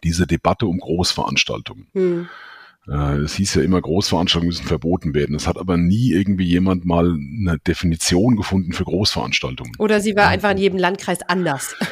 diese 0.03 0.27
Debatte 0.27 0.65
um 0.67 0.79
Großveranstaltungen. 0.79 1.87
Hm. 1.93 2.27
Äh, 2.87 3.17
es 3.17 3.35
hieß 3.35 3.55
ja 3.55 3.61
immer, 3.61 3.81
Großveranstaltungen 3.81 4.49
müssen 4.49 4.67
verboten 4.67 5.13
werden. 5.13 5.35
Es 5.35 5.47
hat 5.47 5.57
aber 5.57 5.77
nie 5.77 6.11
irgendwie 6.11 6.45
jemand 6.45 6.85
mal 6.85 7.05
eine 7.13 7.59
Definition 7.59 8.35
gefunden 8.35 8.73
für 8.73 8.83
Großveranstaltungen. 8.83 9.73
Oder 9.79 10.01
sie 10.01 10.15
war 10.15 10.27
einfach 10.27 10.51
in 10.51 10.57
jedem 10.57 10.79
Landkreis 10.79 11.21
anders. 11.21 11.75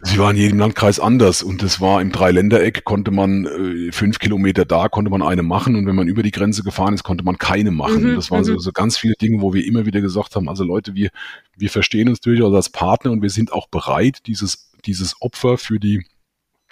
Sie 0.00 0.16
war 0.16 0.30
in 0.30 0.36
jedem 0.36 0.60
Landkreis 0.60 1.00
anders 1.00 1.42
und 1.42 1.60
es 1.64 1.80
war 1.80 2.00
im 2.00 2.12
Dreiländereck 2.12 2.84
konnte 2.84 3.10
man 3.10 3.46
äh, 3.46 3.90
fünf 3.90 4.20
Kilometer 4.20 4.64
da 4.64 4.88
konnte 4.88 5.10
man 5.10 5.22
eine 5.22 5.42
machen 5.42 5.74
und 5.74 5.86
wenn 5.86 5.96
man 5.96 6.06
über 6.06 6.22
die 6.22 6.30
Grenze 6.30 6.62
gefahren 6.62 6.94
ist, 6.94 7.02
konnte 7.02 7.24
man 7.24 7.36
keine 7.36 7.72
machen. 7.72 8.12
Mhm, 8.12 8.14
das 8.14 8.30
waren 8.30 8.44
so, 8.44 8.52
mhm. 8.52 8.60
so 8.60 8.70
ganz 8.70 8.96
viele 8.96 9.14
Dinge, 9.14 9.42
wo 9.42 9.54
wir 9.54 9.66
immer 9.66 9.86
wieder 9.86 10.00
gesagt 10.00 10.36
haben, 10.36 10.48
also 10.48 10.62
Leute, 10.62 10.94
wir, 10.94 11.10
wir 11.56 11.68
verstehen 11.68 12.08
uns 12.08 12.20
durchaus 12.20 12.54
als 12.54 12.68
Partner 12.68 13.10
und 13.10 13.22
wir 13.22 13.30
sind 13.30 13.52
auch 13.52 13.66
bereit, 13.66 14.20
dieses, 14.28 14.70
dieses 14.86 15.20
Opfer 15.20 15.58
für 15.58 15.80
die 15.80 16.06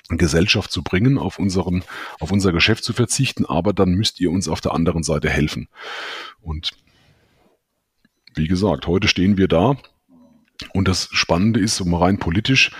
Gesellschaft 0.08 0.70
zu 0.70 0.82
bringen, 0.82 1.18
auf 1.18 1.38
unseren, 1.38 1.82
auf 2.20 2.30
unser 2.30 2.52
Geschäft 2.52 2.84
zu 2.84 2.92
verzichten, 2.92 3.44
aber 3.44 3.72
dann 3.72 3.90
müsst 3.90 4.20
ihr 4.20 4.30
uns 4.30 4.48
auf 4.48 4.60
der 4.60 4.72
anderen 4.72 5.02
Seite 5.02 5.28
helfen. 5.28 5.68
Und 6.40 6.70
wie 8.34 8.46
gesagt, 8.46 8.86
heute 8.86 9.08
stehen 9.08 9.36
wir 9.36 9.48
da. 9.48 9.76
Und 10.72 10.88
das 10.88 11.08
Spannende 11.12 11.60
ist, 11.60 11.80
um 11.80 11.94
rein 11.94 12.18
politisch 12.18 12.70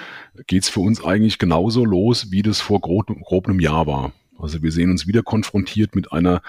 geht 0.47 0.63
es 0.63 0.69
für 0.69 0.81
uns 0.81 1.05
eigentlich 1.05 1.39
genauso 1.39 1.85
los, 1.85 2.31
wie 2.31 2.43
das 2.43 2.61
vor 2.61 2.81
grob, 2.81 3.07
grob 3.07 3.49
einem 3.49 3.61
Jahr 3.61 3.87
war. 3.87 4.13
Also 4.39 4.63
wir 4.63 4.71
sehen 4.71 4.91
uns 4.91 5.07
wieder 5.07 5.23
konfrontiert 5.23 5.95
mit 5.95 6.13
einer 6.13 6.43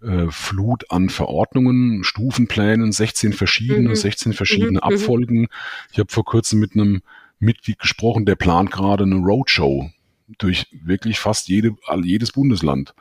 äh, 0.00 0.26
Flut 0.30 0.90
an 0.90 1.08
Verordnungen, 1.08 2.04
Stufenplänen, 2.04 2.92
16 2.92 3.32
verschiedene, 3.32 3.90
mhm. 3.90 3.94
16 3.96 4.32
verschiedene 4.32 4.70
mhm. 4.70 4.76
mhm. 4.76 4.94
Abfolgen. 4.94 5.48
Ich 5.92 5.98
habe 5.98 6.12
vor 6.12 6.24
kurzem 6.24 6.60
mit 6.60 6.74
einem 6.74 7.02
Mitglied 7.38 7.80
gesprochen, 7.80 8.24
der 8.24 8.36
plant 8.36 8.70
gerade 8.70 9.04
eine 9.04 9.16
Roadshow 9.16 9.90
durch 10.38 10.66
wirklich 10.82 11.18
fast 11.18 11.48
jede, 11.48 11.76
jedes 12.02 12.32
Bundesland. 12.32 12.94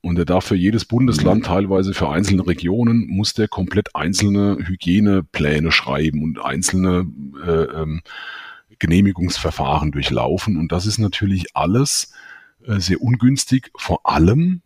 Und 0.00 0.18
er 0.18 0.26
darf 0.26 0.44
für 0.44 0.54
jedes 0.54 0.84
Bundesland, 0.84 1.42
mhm. 1.42 1.46
teilweise 1.46 1.94
für 1.94 2.10
einzelne 2.10 2.46
Regionen, 2.46 3.06
muss 3.08 3.32
der 3.32 3.48
komplett 3.48 3.96
einzelne 3.96 4.58
Hygienepläne 4.60 5.72
schreiben 5.72 6.22
und 6.22 6.44
einzelne 6.44 7.06
äh, 7.46 7.62
ähm, 7.80 8.02
Genehmigungsverfahren 8.78 9.92
durchlaufen. 9.92 10.58
Und 10.58 10.72
das 10.72 10.84
ist 10.84 10.98
natürlich 10.98 11.56
alles 11.56 12.12
äh, 12.66 12.80
sehr 12.80 13.00
ungünstig. 13.00 13.70
Vor 13.76 14.06
allem 14.06 14.60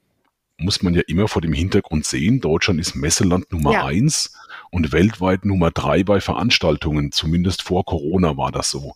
muss 0.58 0.82
man 0.82 0.94
ja 0.94 1.02
immer 1.06 1.28
vor 1.28 1.40
dem 1.40 1.52
Hintergrund 1.52 2.04
sehen, 2.04 2.40
Deutschland 2.40 2.80
ist 2.80 2.96
Messeland 2.96 3.52
Nummer 3.52 3.72
ja. 3.72 3.84
eins 3.86 4.32
und 4.70 4.92
weltweit 4.92 5.44
Nummer 5.44 5.70
drei 5.70 6.02
bei 6.02 6.20
Veranstaltungen. 6.20 7.12
Zumindest 7.12 7.62
vor 7.62 7.84
Corona 7.84 8.36
war 8.36 8.50
das 8.50 8.70
so. 8.70 8.94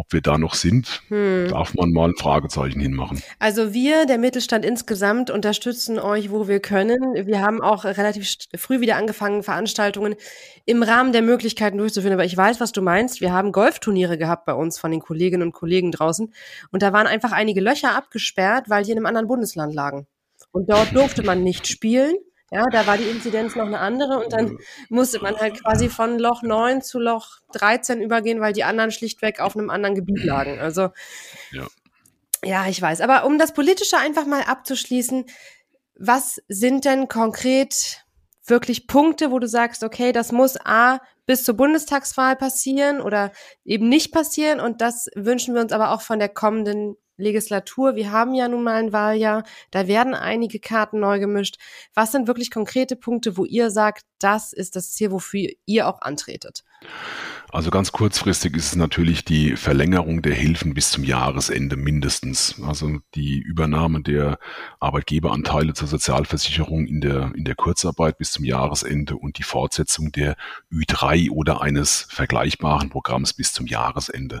Ob 0.00 0.14
wir 0.14 0.22
da 0.22 0.38
noch 0.38 0.54
sind, 0.54 1.02
hm. 1.08 1.48
darf 1.50 1.74
man 1.74 1.90
mal 1.92 2.08
ein 2.08 2.16
Fragezeichen 2.16 2.80
hinmachen. 2.80 3.22
Also 3.38 3.74
wir, 3.74 4.06
der 4.06 4.16
Mittelstand 4.16 4.64
insgesamt, 4.64 5.28
unterstützen 5.28 5.98
euch, 5.98 6.30
wo 6.30 6.48
wir 6.48 6.60
können. 6.60 7.26
Wir 7.26 7.42
haben 7.42 7.60
auch 7.60 7.84
relativ 7.84 8.26
früh 8.56 8.80
wieder 8.80 8.96
angefangen, 8.96 9.42
Veranstaltungen 9.42 10.14
im 10.64 10.82
Rahmen 10.82 11.12
der 11.12 11.20
Möglichkeiten 11.20 11.76
durchzuführen. 11.76 12.14
Aber 12.14 12.24
ich 12.24 12.34
weiß, 12.34 12.60
was 12.60 12.72
du 12.72 12.80
meinst. 12.80 13.20
Wir 13.20 13.34
haben 13.34 13.52
Golfturniere 13.52 14.16
gehabt 14.16 14.46
bei 14.46 14.54
uns 14.54 14.78
von 14.78 14.90
den 14.90 15.00
Kolleginnen 15.00 15.42
und 15.42 15.52
Kollegen 15.52 15.92
draußen. 15.92 16.32
Und 16.70 16.82
da 16.82 16.94
waren 16.94 17.06
einfach 17.06 17.32
einige 17.32 17.60
Löcher 17.60 17.94
abgesperrt, 17.94 18.70
weil 18.70 18.84
die 18.84 18.92
in 18.92 18.96
einem 18.96 19.04
anderen 19.04 19.28
Bundesland 19.28 19.74
lagen. 19.74 20.06
Und 20.50 20.70
dort 20.70 20.96
durfte 20.96 21.22
man 21.22 21.44
nicht 21.44 21.66
spielen. 21.66 22.14
Ja, 22.52 22.64
da 22.72 22.86
war 22.86 22.96
die 22.96 23.04
Inzidenz 23.04 23.54
noch 23.54 23.66
eine 23.66 23.78
andere 23.78 24.18
und 24.18 24.32
dann 24.32 24.58
musste 24.88 25.20
man 25.20 25.36
halt 25.36 25.62
quasi 25.62 25.88
von 25.88 26.18
Loch 26.18 26.42
9 26.42 26.82
zu 26.82 26.98
Loch 26.98 27.38
13 27.52 28.00
übergehen, 28.00 28.40
weil 28.40 28.52
die 28.52 28.64
anderen 28.64 28.90
schlichtweg 28.90 29.38
auf 29.38 29.56
einem 29.56 29.70
anderen 29.70 29.94
Gebiet 29.94 30.24
lagen. 30.24 30.58
Also 30.58 30.90
ja, 31.52 31.68
ja 32.44 32.66
ich 32.66 32.82
weiß. 32.82 33.02
Aber 33.02 33.24
um 33.24 33.38
das 33.38 33.54
Politische 33.54 33.98
einfach 33.98 34.26
mal 34.26 34.42
abzuschließen, 34.42 35.26
was 35.96 36.42
sind 36.48 36.84
denn 36.86 37.06
konkret 37.06 38.04
wirklich 38.46 38.88
Punkte, 38.88 39.30
wo 39.30 39.38
du 39.38 39.46
sagst, 39.46 39.84
okay, 39.84 40.10
das 40.10 40.32
muss 40.32 40.56
A 40.64 40.98
bis 41.26 41.44
zur 41.44 41.56
Bundestagswahl 41.56 42.34
passieren 42.34 43.00
oder 43.00 43.30
eben 43.64 43.88
nicht 43.88 44.12
passieren 44.12 44.58
und 44.58 44.80
das 44.80 45.08
wünschen 45.14 45.54
wir 45.54 45.60
uns 45.60 45.72
aber 45.72 45.92
auch 45.92 46.00
von 46.00 46.18
der 46.18 46.28
kommenden 46.28 46.96
Legislatur. 47.20 47.94
Wir 47.94 48.10
haben 48.10 48.34
ja 48.34 48.48
nun 48.48 48.64
mal 48.64 48.76
ein 48.76 48.92
Wahljahr. 48.92 49.44
Da 49.70 49.86
werden 49.86 50.14
einige 50.14 50.58
Karten 50.58 51.00
neu 51.00 51.18
gemischt. 51.18 51.56
Was 51.94 52.12
sind 52.12 52.26
wirklich 52.26 52.50
konkrete 52.50 52.96
Punkte, 52.96 53.36
wo 53.36 53.44
ihr 53.44 53.70
sagt, 53.70 54.04
das 54.18 54.52
ist 54.52 54.76
das 54.76 54.92
Ziel, 54.92 55.10
wofür 55.10 55.48
ihr 55.64 55.88
auch 55.88 56.02
antretet? 56.02 56.64
Also 57.52 57.70
ganz 57.70 57.90
kurzfristig 57.90 58.56
ist 58.56 58.66
es 58.66 58.76
natürlich 58.76 59.24
die 59.24 59.56
Verlängerung 59.56 60.22
der 60.22 60.34
Hilfen 60.34 60.72
bis 60.72 60.90
zum 60.92 61.02
Jahresende 61.02 61.76
mindestens. 61.76 62.62
Also 62.64 62.98
die 63.14 63.40
Übernahme 63.40 64.02
der 64.02 64.38
Arbeitgeberanteile 64.78 65.74
zur 65.74 65.88
Sozialversicherung 65.88 66.86
in 66.86 67.00
der, 67.00 67.32
in 67.34 67.44
der 67.44 67.56
Kurzarbeit 67.56 68.18
bis 68.18 68.30
zum 68.30 68.44
Jahresende 68.44 69.16
und 69.16 69.38
die 69.38 69.42
Fortsetzung 69.42 70.12
der 70.12 70.36
Ü3 70.70 71.30
oder 71.30 71.60
eines 71.60 72.06
vergleichbaren 72.08 72.88
Programms 72.88 73.32
bis 73.32 73.52
zum 73.52 73.66
Jahresende. 73.66 74.40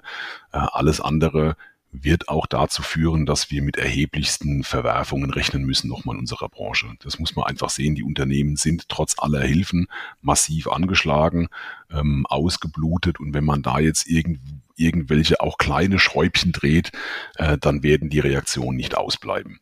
Äh, 0.52 0.58
alles 0.58 1.00
andere 1.00 1.56
wird 1.92 2.28
auch 2.28 2.46
dazu 2.46 2.82
führen, 2.82 3.26
dass 3.26 3.50
wir 3.50 3.62
mit 3.62 3.76
erheblichsten 3.76 4.62
Verwerfungen 4.62 5.30
rechnen 5.30 5.64
müssen 5.64 5.88
nochmal 5.88 6.14
in 6.14 6.20
unserer 6.20 6.48
Branche. 6.48 6.86
Das 7.02 7.18
muss 7.18 7.34
man 7.34 7.46
einfach 7.46 7.70
sehen. 7.70 7.94
Die 7.94 8.04
Unternehmen 8.04 8.56
sind 8.56 8.88
trotz 8.88 9.18
aller 9.18 9.42
Hilfen 9.42 9.88
massiv 10.20 10.68
angeschlagen, 10.68 11.48
ähm, 11.90 12.26
ausgeblutet 12.26 13.18
und 13.18 13.34
wenn 13.34 13.44
man 13.44 13.62
da 13.62 13.80
jetzt 13.80 14.06
irgend, 14.06 14.40
irgendwelche 14.76 15.40
auch 15.40 15.58
kleine 15.58 15.98
Schräubchen 15.98 16.52
dreht, 16.52 16.92
äh, 17.36 17.58
dann 17.58 17.82
werden 17.82 18.08
die 18.08 18.20
Reaktionen 18.20 18.76
nicht 18.76 18.96
ausbleiben. 18.96 19.60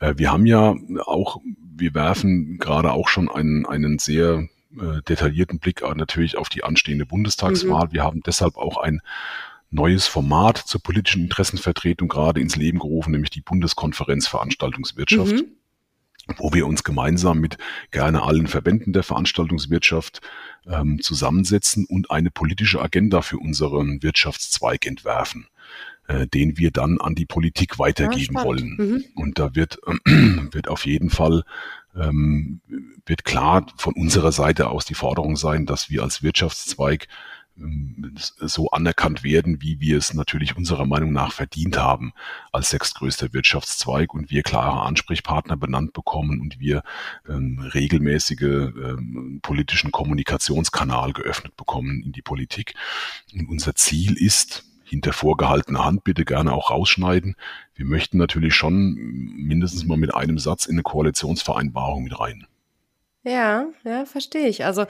Äh, 0.00 0.14
wir 0.16 0.32
haben 0.32 0.46
ja 0.46 0.74
auch, 1.06 1.40
wir 1.76 1.94
werfen 1.94 2.58
gerade 2.58 2.92
auch 2.92 3.08
schon 3.08 3.30
einen, 3.30 3.66
einen 3.66 3.98
sehr 3.98 4.48
äh, 4.76 5.02
detaillierten 5.08 5.60
Blick 5.60 5.82
natürlich 5.82 6.36
auf 6.36 6.48
die 6.48 6.64
anstehende 6.64 7.06
Bundestagswahl. 7.06 7.86
Mhm. 7.86 7.92
Wir 7.92 8.02
haben 8.02 8.20
deshalb 8.26 8.56
auch 8.56 8.76
ein 8.78 9.00
neues 9.70 10.06
Format 10.06 10.58
zur 10.58 10.82
politischen 10.82 11.24
Interessenvertretung 11.24 12.08
gerade 12.08 12.40
ins 12.40 12.56
Leben 12.56 12.78
gerufen, 12.78 13.12
nämlich 13.12 13.30
die 13.30 13.40
Bundeskonferenz 13.40 14.26
Veranstaltungswirtschaft. 14.28 15.32
Mhm 15.32 15.58
wo 16.36 16.52
wir 16.52 16.66
uns 16.66 16.84
gemeinsam 16.84 17.40
mit 17.40 17.56
gerne 17.90 18.22
allen 18.22 18.46
Verbänden 18.46 18.92
der 18.92 19.02
Veranstaltungswirtschaft 19.02 20.20
ähm, 20.66 21.00
zusammensetzen 21.00 21.86
und 21.86 22.10
eine 22.10 22.30
politische 22.30 22.82
Agenda 22.82 23.22
für 23.22 23.38
unseren 23.38 24.02
Wirtschaftszweig 24.02 24.86
entwerfen, 24.86 25.46
äh, 26.06 26.26
den 26.26 26.58
wir 26.58 26.70
dann 26.70 27.00
an 27.00 27.14
die 27.14 27.26
Politik 27.26 27.78
weitergeben 27.78 28.36
ja, 28.36 28.44
wollen. 28.44 28.76
Mhm. 28.78 29.04
Und 29.14 29.38
da 29.38 29.54
wird, 29.54 29.78
äh, 29.86 30.10
wird 30.52 30.68
auf 30.68 30.84
jeden 30.84 31.10
Fall 31.10 31.44
ähm, 31.96 32.60
wird 33.06 33.24
klar 33.24 33.66
von 33.76 33.94
unserer 33.94 34.32
Seite 34.32 34.68
aus 34.68 34.84
die 34.84 34.94
Forderung 34.94 35.36
sein, 35.36 35.66
dass 35.66 35.88
wir 35.88 36.02
als 36.02 36.22
Wirtschaftszweig 36.22 37.08
so 38.40 38.70
anerkannt 38.70 39.22
werden, 39.22 39.60
wie 39.62 39.80
wir 39.80 39.98
es 39.98 40.14
natürlich 40.14 40.56
unserer 40.56 40.86
Meinung 40.86 41.12
nach 41.12 41.32
verdient 41.32 41.78
haben 41.78 42.12
als 42.52 42.70
sechstgrößter 42.70 43.32
Wirtschaftszweig 43.32 44.14
und 44.14 44.30
wir 44.30 44.42
klare 44.42 44.82
Ansprechpartner 44.82 45.56
benannt 45.56 45.92
bekommen 45.92 46.40
und 46.40 46.60
wir 46.60 46.82
ähm, 47.28 47.58
regelmäßige 47.74 48.42
ähm, 48.42 49.40
politischen 49.42 49.90
Kommunikationskanal 49.90 51.12
geöffnet 51.12 51.56
bekommen 51.56 52.02
in 52.02 52.12
die 52.12 52.22
Politik. 52.22 52.74
Und 53.32 53.48
unser 53.48 53.74
Ziel 53.74 54.14
ist, 54.16 54.64
hinter 54.88 55.12
vorgehaltener 55.12 55.84
Hand 55.84 56.04
bitte 56.04 56.24
gerne 56.24 56.52
auch 56.52 56.70
rausschneiden. 56.70 57.36
Wir 57.74 57.84
möchten 57.84 58.16
natürlich 58.16 58.54
schon 58.54 58.94
mindestens 58.94 59.84
mal 59.84 59.98
mit 59.98 60.14
einem 60.14 60.38
Satz 60.38 60.66
in 60.66 60.76
eine 60.76 60.82
Koalitionsvereinbarung 60.82 62.04
mit 62.04 62.18
rein. 62.18 62.46
Ja, 63.28 63.66
ja, 63.84 64.06
verstehe 64.06 64.48
ich. 64.48 64.64
Also 64.64 64.86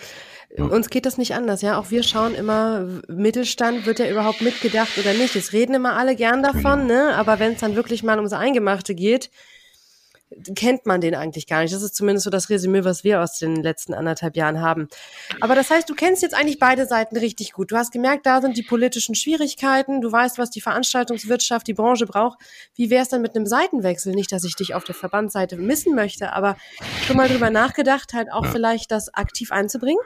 ja. 0.57 0.65
uns 0.65 0.91
geht 0.91 1.07
das 1.07 1.19
nicht 1.19 1.35
anders, 1.35 1.61
ja. 1.61 1.79
Auch 1.79 1.91
wir 1.91 2.05
schauen 2.05 2.35
immer, 2.35 2.87
Mittelstand, 3.09 3.85
wird 3.85 3.99
ja 3.99 4.09
überhaupt 4.09 4.43
mitgedacht 4.43 4.97
oder 4.97 5.13
nicht. 5.13 5.35
Es 5.35 5.53
reden 5.53 5.75
immer 5.75 5.97
alle 5.97 6.15
gern 6.15 6.43
davon, 6.43 6.87
genau. 6.87 7.07
ne? 7.09 7.15
Aber 7.17 7.41
wenn 7.41 7.55
es 7.55 7.61
dann 7.61 7.75
wirklich 7.75 8.03
mal 8.03 8.17
ums 8.17 8.33
Eingemachte 8.33 8.95
geht, 8.95 9.31
kennt 10.55 10.87
man 10.87 11.01
den 11.01 11.15
eigentlich 11.15 11.47
gar 11.47 11.63
nicht. 11.63 11.75
Das 11.75 11.83
ist 11.83 11.95
zumindest 11.95 12.25
so 12.25 12.31
das 12.31 12.51
Resümee, 12.51 12.85
was 12.85 13.05
wir 13.05 13.23
aus 13.23 13.39
den 13.39 13.57
letzten 13.57 13.95
anderthalb 13.95 14.37
Jahren 14.37 14.61
haben. 14.61 14.89
Aber 15.41 15.55
das 15.55 15.71
heißt, 15.71 15.89
du 15.89 15.95
kennst 15.95 16.23
jetzt 16.23 16.35
eigentlich 16.35 16.59
beide 16.59 16.87
Seiten 16.87 17.17
richtig 17.17 17.53
gut. 17.53 17.73
Du 17.73 17.77
hast 17.77 17.93
gemerkt, 17.93 18.27
da 18.27 18.41
sind 18.41 18.57
die 18.57 18.63
politischen 18.63 19.15
Schwierigkeiten. 19.15 20.01
Du 20.01 20.13
weißt, 20.13 20.39
was 20.39 20.51
die 20.51 20.61
Veranstaltungswirtschaft, 20.61 21.67
die 21.67 21.75
Branche 21.75 22.07
braucht. 22.07 22.39
Wie 22.75 22.91
wäre 22.91 23.03
es 23.03 23.09
dann 23.09 23.23
mit 23.23 23.35
einem 23.35 23.47
Seitenwechsel? 23.47 24.15
Nicht, 24.15 24.33
dass 24.33 24.45
ich 24.45 24.55
dich 24.55 24.75
auf 24.75 24.85
der 24.85 24.95
Verbandsseite 24.95 25.57
missen 25.57 25.95
möchte, 25.95 26.33
aber 26.33 26.57
schon 27.07 27.17
mal 27.17 27.29
drüber 27.29 27.51
nachgedacht, 27.51 28.13
halt 28.13 28.31
auch 28.33 28.45
ja. 28.45 28.51
vielleicht 28.51 28.91
das 28.91 29.13
aktiv 29.15 29.53
einzubringen? 29.53 30.01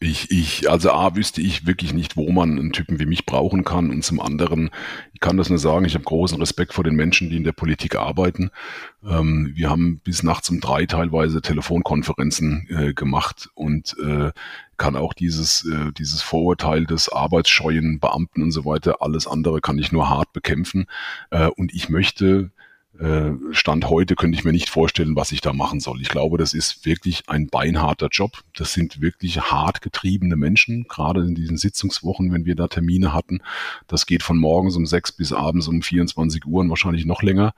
Ich, 0.00 0.30
ich, 0.30 0.70
also 0.70 0.90
A, 0.90 1.14
wüsste 1.14 1.40
ich 1.40 1.66
wirklich 1.66 1.92
nicht, 1.92 2.16
wo 2.16 2.30
man 2.30 2.58
einen 2.58 2.72
Typen 2.72 2.98
wie 2.98 3.06
mich 3.06 3.26
brauchen 3.26 3.64
kann. 3.64 3.90
Und 3.90 4.04
zum 4.04 4.20
anderen, 4.20 4.70
ich 5.12 5.20
kann 5.20 5.36
das 5.36 5.48
nur 5.48 5.58
sagen, 5.58 5.84
ich 5.84 5.94
habe 5.94 6.04
großen 6.04 6.38
Respekt 6.38 6.72
vor 6.72 6.84
den 6.84 6.94
Menschen, 6.94 7.30
die 7.30 7.36
in 7.36 7.44
der 7.44 7.52
Politik 7.52 7.96
arbeiten. 7.96 8.50
Ähm, 9.04 9.52
wir 9.54 9.70
haben 9.70 10.00
bis 10.02 10.22
nachts 10.22 10.50
um 10.50 10.60
drei 10.60 10.86
teilweise 10.86 11.40
Telefonkonferenzen 11.40 12.66
äh, 12.70 12.94
gemacht 12.94 13.50
und 13.54 13.96
äh, 14.02 14.32
kann 14.76 14.96
auch 14.96 15.14
dieses, 15.14 15.64
äh, 15.64 15.92
dieses 15.92 16.22
Vorurteil 16.22 16.86
des 16.86 17.08
arbeitsscheuen 17.08 18.00
Beamten 18.00 18.42
und 18.42 18.50
so 18.50 18.64
weiter, 18.64 18.96
alles 19.00 19.28
andere 19.28 19.60
kann 19.60 19.78
ich 19.78 19.92
nur 19.92 20.08
hart 20.08 20.32
bekämpfen. 20.32 20.86
Äh, 21.30 21.46
und 21.46 21.72
ich 21.72 21.88
möchte 21.88 22.50
Stand 23.52 23.88
heute 23.88 24.16
könnte 24.16 24.38
ich 24.38 24.44
mir 24.44 24.52
nicht 24.52 24.68
vorstellen, 24.68 25.16
was 25.16 25.32
ich 25.32 25.40
da 25.40 25.52
machen 25.52 25.80
soll. 25.80 26.00
Ich 26.02 26.10
glaube, 26.10 26.36
das 26.36 26.52
ist 26.52 26.84
wirklich 26.84 27.22
ein 27.26 27.48
beinharter 27.48 28.08
Job. 28.08 28.42
Das 28.54 28.74
sind 28.74 29.00
wirklich 29.00 29.40
hart 29.40 29.80
getriebene 29.80 30.36
Menschen, 30.36 30.84
gerade 30.88 31.22
in 31.22 31.34
diesen 31.34 31.56
Sitzungswochen, 31.56 32.32
wenn 32.32 32.44
wir 32.44 32.54
da 32.54 32.68
Termine 32.68 33.14
hatten. 33.14 33.40
Das 33.86 34.04
geht 34.04 34.22
von 34.22 34.36
morgens 34.36 34.76
um 34.76 34.84
sechs 34.84 35.10
bis 35.10 35.32
abends 35.32 35.68
um 35.68 35.80
24 35.80 36.44
Uhr 36.46 36.60
und 36.60 36.68
wahrscheinlich 36.68 37.06
noch 37.06 37.22
länger. 37.22 37.54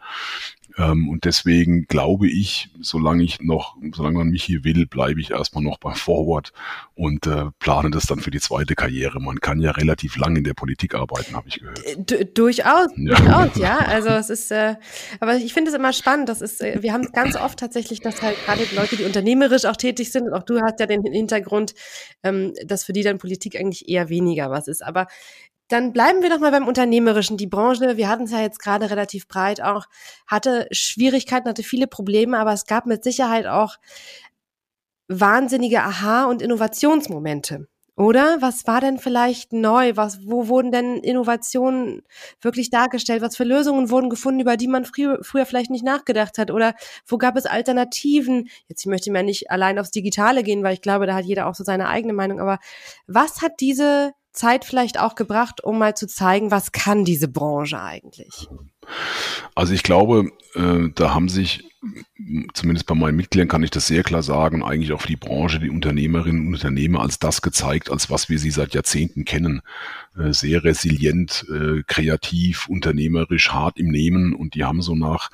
Ähm, 0.76 1.08
und 1.08 1.24
deswegen 1.24 1.86
glaube 1.86 2.28
ich, 2.28 2.70
solange 2.80 3.22
ich 3.22 3.40
noch, 3.40 3.76
solange 3.94 4.18
man 4.18 4.28
mich 4.28 4.42
hier 4.42 4.64
will, 4.64 4.86
bleibe 4.86 5.20
ich 5.20 5.30
erstmal 5.30 5.62
noch 5.62 5.78
bei 5.78 5.94
Forward 5.94 6.52
und 6.94 7.26
äh, 7.26 7.46
plane 7.60 7.90
das 7.90 8.06
dann 8.06 8.18
für 8.18 8.30
die 8.30 8.40
zweite 8.40 8.74
Karriere. 8.74 9.20
Man 9.20 9.40
kann 9.40 9.60
ja 9.60 9.70
relativ 9.70 10.16
lang 10.16 10.34
in 10.36 10.44
der 10.44 10.54
Politik 10.54 10.94
arbeiten, 10.94 11.36
habe 11.36 11.48
ich 11.48 11.60
gehört. 11.60 11.84
Äh, 11.84 11.96
D 11.98 12.24
durchaus, 12.24 12.88
ja. 12.96 13.14
durchaus, 13.14 13.56
ja. 13.56 13.78
Also 13.94 14.08
es 14.08 14.30
ist, 14.30 14.50
äh, 14.50 14.74
aber 15.20 15.36
ich 15.36 15.54
finde 15.54 15.70
es 15.70 15.76
immer 15.76 15.92
spannend. 15.92 16.28
Das 16.28 16.40
ist, 16.40 16.60
äh, 16.60 16.82
wir 16.82 16.92
haben 16.92 17.12
ganz 17.12 17.36
oft 17.36 17.58
tatsächlich, 17.58 18.00
dass 18.00 18.22
halt 18.22 18.36
gerade 18.44 18.64
Leute, 18.74 18.96
die 18.96 19.04
unternehmerisch 19.04 19.66
auch 19.66 19.76
tätig 19.76 20.10
sind, 20.10 20.26
und 20.26 20.34
auch 20.34 20.42
du 20.42 20.60
hast 20.60 20.80
ja 20.80 20.86
den 20.86 21.02
Hintergrund, 21.04 21.74
ähm, 22.22 22.52
dass 22.66 22.84
für 22.84 22.92
die 22.92 23.02
dann 23.02 23.18
Politik 23.18 23.56
eigentlich 23.58 23.88
eher 23.88 24.08
weniger 24.08 24.50
was 24.50 24.66
ist. 24.66 24.84
Aber 24.84 25.06
dann 25.68 25.92
bleiben 25.92 26.22
wir 26.22 26.30
doch 26.30 26.40
mal 26.40 26.50
beim 26.50 26.68
Unternehmerischen. 26.68 27.36
Die 27.36 27.46
Branche, 27.46 27.96
wir 27.96 28.08
hatten 28.08 28.24
es 28.24 28.32
ja 28.32 28.40
jetzt 28.40 28.58
gerade 28.58 28.90
relativ 28.90 29.28
breit 29.28 29.62
auch, 29.62 29.86
hatte 30.26 30.66
Schwierigkeiten, 30.70 31.48
hatte 31.48 31.62
viele 31.62 31.86
Probleme, 31.86 32.38
aber 32.38 32.52
es 32.52 32.66
gab 32.66 32.86
mit 32.86 33.02
Sicherheit 33.04 33.46
auch 33.46 33.76
wahnsinnige 35.08 35.82
Aha- 35.82 36.26
und 36.26 36.42
Innovationsmomente. 36.42 37.68
Oder? 37.96 38.38
Was 38.40 38.66
war 38.66 38.80
denn 38.80 38.98
vielleicht 38.98 39.52
neu? 39.52 39.92
Was, 39.94 40.26
wo 40.26 40.48
wurden 40.48 40.72
denn 40.72 40.96
Innovationen 40.96 42.02
wirklich 42.40 42.68
dargestellt? 42.70 43.22
Was 43.22 43.36
für 43.36 43.44
Lösungen 43.44 43.88
wurden 43.88 44.10
gefunden, 44.10 44.40
über 44.40 44.56
die 44.56 44.66
man 44.66 44.84
früher, 44.84 45.20
früher 45.22 45.46
vielleicht 45.46 45.70
nicht 45.70 45.84
nachgedacht 45.84 46.36
hat? 46.38 46.50
Oder 46.50 46.74
wo 47.06 47.18
gab 47.18 47.36
es 47.36 47.46
Alternativen? 47.46 48.48
Jetzt 48.66 48.80
ich 48.80 48.86
möchte 48.86 49.10
ich 49.10 49.12
mal 49.12 49.22
nicht 49.22 49.50
allein 49.52 49.78
aufs 49.78 49.92
Digitale 49.92 50.42
gehen, 50.42 50.64
weil 50.64 50.74
ich 50.74 50.82
glaube, 50.82 51.06
da 51.06 51.14
hat 51.14 51.24
jeder 51.24 51.46
auch 51.46 51.54
so 51.54 51.62
seine 51.62 51.88
eigene 51.88 52.14
Meinung. 52.14 52.40
Aber 52.40 52.58
was 53.06 53.42
hat 53.42 53.60
diese 53.60 54.12
Zeit 54.34 54.64
vielleicht 54.64 54.98
auch 55.00 55.14
gebracht, 55.14 55.62
um 55.62 55.78
mal 55.78 55.96
zu 55.96 56.06
zeigen, 56.06 56.50
was 56.50 56.72
kann 56.72 57.04
diese 57.04 57.28
Branche 57.28 57.80
eigentlich? 57.80 58.48
Also 59.54 59.72
ich 59.72 59.82
glaube, 59.82 60.30
äh, 60.54 60.90
da 60.94 61.14
haben 61.14 61.28
sich, 61.28 61.64
zumindest 62.52 62.86
bei 62.86 62.94
meinen 62.94 63.16
Mitgliedern 63.16 63.48
kann 63.48 63.62
ich 63.62 63.70
das 63.70 63.86
sehr 63.86 64.02
klar 64.02 64.22
sagen, 64.22 64.62
eigentlich 64.62 64.92
auch 64.92 65.06
die 65.06 65.16
Branche, 65.16 65.60
die 65.60 65.70
Unternehmerinnen 65.70 66.48
und 66.48 66.54
Unternehmer 66.54 67.00
als 67.00 67.18
das 67.18 67.40
gezeigt, 67.40 67.90
als 67.90 68.10
was 68.10 68.28
wir 68.28 68.38
sie 68.38 68.50
seit 68.50 68.74
Jahrzehnten 68.74 69.24
kennen. 69.24 69.62
Äh, 70.18 70.32
sehr 70.32 70.64
resilient, 70.64 71.46
äh, 71.48 71.82
kreativ, 71.86 72.68
unternehmerisch, 72.68 73.52
hart 73.52 73.78
im 73.78 73.88
Nehmen 73.88 74.34
und 74.34 74.54
die 74.54 74.64
haben 74.64 74.82
so 74.82 74.94
nach 74.94 75.30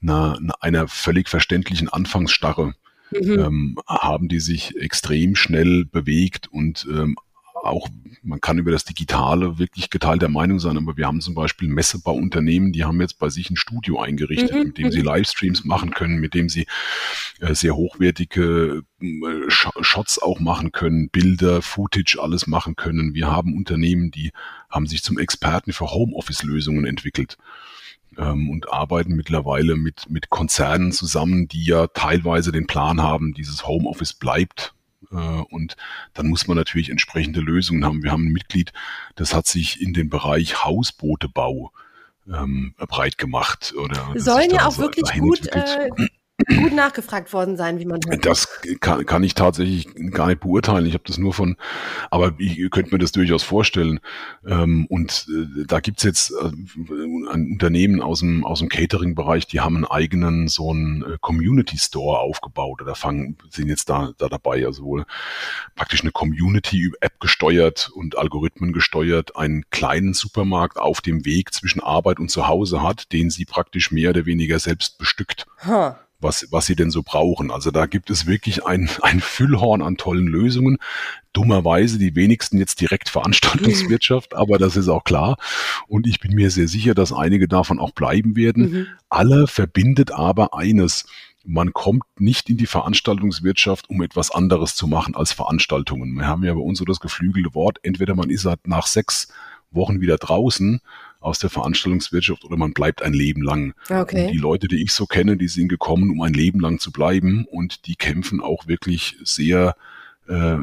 einer, 0.00 0.38
einer 0.60 0.86
völlig 0.86 1.28
verständlichen 1.28 1.88
Anfangsstarre 1.88 2.74
Mhm. 3.10 3.38
Ähm, 3.38 3.78
haben 3.86 4.28
die 4.28 4.40
sich 4.40 4.76
extrem 4.76 5.34
schnell 5.34 5.84
bewegt 5.86 6.48
und 6.48 6.86
ähm, 6.90 7.16
auch, 7.64 7.88
man 8.22 8.40
kann 8.40 8.58
über 8.58 8.70
das 8.70 8.84
Digitale 8.84 9.58
wirklich 9.58 9.90
geteilter 9.90 10.28
Meinung 10.28 10.58
sein, 10.58 10.76
aber 10.76 10.96
wir 10.96 11.06
haben 11.06 11.20
zum 11.20 11.34
Beispiel 11.34 11.68
Messebauunternehmen, 11.68 12.72
die 12.72 12.84
haben 12.84 13.00
jetzt 13.00 13.18
bei 13.18 13.28
sich 13.28 13.50
ein 13.50 13.56
Studio 13.56 14.00
eingerichtet, 14.00 14.54
mhm. 14.54 14.62
mit 14.68 14.78
dem 14.78 14.90
sie 14.90 15.00
mhm. 15.00 15.06
Livestreams 15.06 15.64
machen 15.64 15.90
können, 15.90 16.18
mit 16.18 16.34
dem 16.34 16.48
sie 16.48 16.66
äh, 17.40 17.54
sehr 17.54 17.76
hochwertige 17.76 18.82
äh, 19.00 19.06
Shots 19.48 20.20
auch 20.20 20.40
machen 20.40 20.72
können, 20.72 21.10
Bilder, 21.10 21.62
Footage, 21.62 22.18
alles 22.20 22.46
machen 22.46 22.76
können. 22.76 23.14
Wir 23.14 23.28
haben 23.28 23.56
Unternehmen, 23.56 24.10
die 24.10 24.32
haben 24.70 24.86
sich 24.86 25.02
zum 25.02 25.18
Experten 25.18 25.72
für 25.72 25.90
Homeoffice-Lösungen 25.90 26.84
entwickelt 26.84 27.38
ähm, 28.16 28.50
und 28.50 28.72
arbeiten 28.72 29.14
mittlerweile 29.14 29.76
mit, 29.76 30.10
mit 30.10 30.30
Konzernen 30.30 30.92
zusammen, 30.92 31.48
die 31.48 31.64
ja 31.64 31.86
teilweise 31.88 32.52
den 32.52 32.66
Plan 32.66 33.00
haben, 33.00 33.34
dieses 33.34 33.66
Homeoffice 33.66 34.14
bleibt 34.14 34.74
und 35.10 35.76
dann 36.14 36.26
muss 36.26 36.46
man 36.46 36.56
natürlich 36.56 36.90
entsprechende 36.90 37.40
Lösungen 37.40 37.84
haben. 37.84 38.02
Wir 38.02 38.12
haben 38.12 38.26
ein 38.26 38.32
Mitglied, 38.32 38.72
das 39.14 39.34
hat 39.34 39.46
sich 39.46 39.80
in 39.80 39.92
den 39.92 40.08
Bereich 40.08 40.64
Hausbootebau 40.64 41.72
ähm, 42.26 42.74
breit 42.76 43.18
gemacht. 43.18 43.74
Oder 43.76 44.12
Sollen 44.16 44.50
ja 44.50 44.66
auch 44.66 44.78
wirklich 44.78 45.18
gut 45.18 45.46
äh, 45.48 45.88
gut 46.48 46.72
nachgefragt 46.72 47.32
worden 47.32 47.56
sein, 47.56 47.78
wie 47.78 47.84
man 47.84 48.00
hört. 48.06 48.24
Das 48.24 48.48
kann, 48.80 49.04
kann 49.06 49.22
ich 49.22 49.34
tatsächlich 49.34 49.88
gar 50.10 50.28
nicht 50.28 50.40
beurteilen. 50.40 50.86
Ich 50.86 50.94
habe 50.94 51.04
das 51.06 51.18
nur 51.18 51.34
von, 51.34 51.56
aber 52.10 52.34
ich, 52.38 52.58
ihr 52.58 52.70
könnt 52.70 52.90
mir 52.90 52.98
das 52.98 53.12
durchaus 53.12 53.42
vorstellen. 53.42 54.00
Ähm, 54.46 54.86
und 54.88 55.26
äh, 55.28 55.64
da 55.66 55.80
gibt's 55.80 56.02
jetzt 56.02 56.30
äh, 56.30 56.46
ein 56.46 57.52
Unternehmen 57.52 58.00
aus 58.00 58.20
dem, 58.20 58.44
aus 58.44 58.60
dem 58.60 58.68
Catering-Bereich, 58.68 59.46
die 59.46 59.60
haben 59.60 59.76
einen 59.76 59.84
eigenen 59.84 60.48
so 60.48 60.70
einen 60.70 61.02
äh, 61.02 61.16
Community 61.20 61.78
Store 61.78 62.18
aufgebaut. 62.18 62.80
Oder 62.82 62.94
fangen, 62.94 63.36
sind 63.50 63.68
jetzt 63.68 63.88
da, 63.90 64.12
da 64.18 64.28
dabei, 64.28 64.64
also 64.66 64.84
wohl 64.84 65.04
praktisch 65.74 66.02
eine 66.02 66.12
Community-App 66.12 67.20
gesteuert 67.20 67.90
und 67.94 68.16
Algorithmen 68.16 68.72
gesteuert, 68.72 69.36
einen 69.36 69.64
kleinen 69.70 70.14
Supermarkt 70.14 70.78
auf 70.78 71.00
dem 71.00 71.24
Weg 71.24 71.52
zwischen 71.52 71.80
Arbeit 71.80 72.18
und 72.18 72.30
Zuhause 72.30 72.82
hat, 72.82 73.12
den 73.12 73.30
sie 73.30 73.44
praktisch 73.44 73.90
mehr 73.90 74.10
oder 74.10 74.26
weniger 74.26 74.58
selbst 74.58 74.98
bestückt. 74.98 75.46
Huh 75.66 75.94
was, 76.20 76.48
was 76.50 76.66
sie 76.66 76.74
denn 76.74 76.90
so 76.90 77.02
brauchen. 77.02 77.50
Also 77.50 77.70
da 77.70 77.86
gibt 77.86 78.10
es 78.10 78.26
wirklich 78.26 78.66
ein, 78.66 78.88
ein 79.02 79.20
Füllhorn 79.20 79.82
an 79.82 79.96
tollen 79.96 80.26
Lösungen. 80.26 80.78
Dummerweise 81.32 81.98
die 81.98 82.16
wenigsten 82.16 82.58
jetzt 82.58 82.80
direkt 82.80 83.08
Veranstaltungswirtschaft, 83.08 84.34
aber 84.36 84.58
das 84.58 84.76
ist 84.76 84.88
auch 84.88 85.04
klar. 85.04 85.36
Und 85.86 86.06
ich 86.06 86.20
bin 86.20 86.34
mir 86.34 86.50
sehr 86.50 86.68
sicher, 86.68 86.94
dass 86.94 87.12
einige 87.12 87.48
davon 87.48 87.78
auch 87.78 87.92
bleiben 87.92 88.36
werden. 88.36 88.70
Mhm. 88.70 88.86
Alle 89.08 89.46
verbindet 89.46 90.10
aber 90.10 90.54
eines. 90.54 91.06
Man 91.44 91.72
kommt 91.72 92.04
nicht 92.18 92.50
in 92.50 92.56
die 92.56 92.66
Veranstaltungswirtschaft, 92.66 93.88
um 93.88 94.02
etwas 94.02 94.30
anderes 94.30 94.74
zu 94.74 94.86
machen 94.86 95.14
als 95.14 95.32
Veranstaltungen. 95.32 96.14
Wir 96.14 96.26
haben 96.26 96.44
ja 96.44 96.52
bei 96.52 96.60
uns 96.60 96.78
so 96.78 96.84
das 96.84 97.00
geflügelte 97.00 97.54
Wort, 97.54 97.78
entweder 97.82 98.14
man 98.14 98.28
ist 98.28 98.44
halt 98.44 98.66
nach 98.66 98.86
sechs 98.86 99.28
Wochen 99.70 100.00
wieder 100.00 100.18
draußen 100.18 100.80
aus 101.20 101.38
der 101.38 101.50
Veranstaltungswirtschaft 101.50 102.44
oder 102.44 102.56
man 102.56 102.72
bleibt 102.72 103.02
ein 103.02 103.12
Leben 103.12 103.42
lang. 103.42 103.74
Okay. 103.90 104.26
Und 104.26 104.32
die 104.32 104.38
Leute, 104.38 104.68
die 104.68 104.82
ich 104.82 104.92
so 104.92 105.06
kenne, 105.06 105.36
die 105.36 105.48
sind 105.48 105.68
gekommen, 105.68 106.10
um 106.10 106.20
ein 106.22 106.32
Leben 106.32 106.60
lang 106.60 106.78
zu 106.78 106.92
bleiben 106.92 107.44
und 107.50 107.86
die 107.86 107.96
kämpfen 107.96 108.40
auch 108.40 108.66
wirklich 108.66 109.16
sehr 109.24 109.76
äh, 110.28 110.58